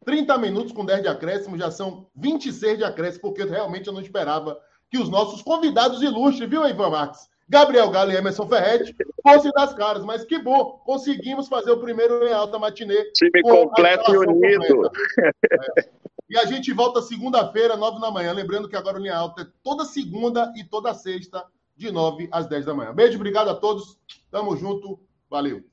30 0.05 0.37
minutos 0.37 0.71
com 0.71 0.85
10 0.85 1.01
de 1.01 1.07
acréscimo, 1.07 1.57
já 1.57 1.71
são 1.71 2.07
26 2.15 2.77
de 2.77 2.83
acréscimo, 2.83 3.23
porque 3.23 3.43
realmente 3.43 3.87
eu 3.87 3.93
não 3.93 4.01
esperava 4.01 4.59
que 4.89 4.97
os 4.97 5.09
nossos 5.09 5.41
convidados 5.41 6.01
ilustres, 6.01 6.49
viu, 6.49 6.67
Ivan 6.67 6.89
Marques? 6.89 7.27
Gabriel 7.47 7.91
Galo 7.91 8.11
e 8.11 8.15
Emerson 8.15 8.47
Ferretti 8.47 8.95
fossem 9.21 9.51
das 9.51 9.73
caras. 9.73 10.03
Mas 10.03 10.23
que 10.23 10.39
bom, 10.39 10.81
conseguimos 10.83 11.47
fazer 11.47 11.71
o 11.71 11.79
primeiro 11.79 12.27
em 12.27 12.33
alta 12.33 12.57
matinê. 12.57 13.11
Time 13.11 13.41
completo 13.43 14.13
e 14.13 14.17
unido. 14.17 14.91
É. 15.21 15.89
E 16.27 16.37
a 16.39 16.45
gente 16.45 16.73
volta 16.73 17.03
segunda-feira, 17.03 17.77
nove 17.77 18.01
da 18.01 18.09
manhã. 18.09 18.33
Lembrando 18.33 18.67
que 18.67 18.75
agora 18.75 18.97
o 18.97 18.99
Linha 18.99 19.15
Alta 19.15 19.43
é 19.43 19.47
toda 19.63 19.85
segunda 19.85 20.51
e 20.55 20.63
toda 20.63 20.93
sexta, 20.93 21.45
de 21.77 21.91
nove 21.91 22.27
às 22.31 22.47
dez 22.47 22.65
da 22.65 22.73
manhã. 22.73 22.93
Beijo, 22.93 23.15
obrigado 23.15 23.49
a 23.49 23.55
todos. 23.55 23.99
Tamo 24.31 24.57
junto. 24.57 24.99
Valeu. 25.29 25.63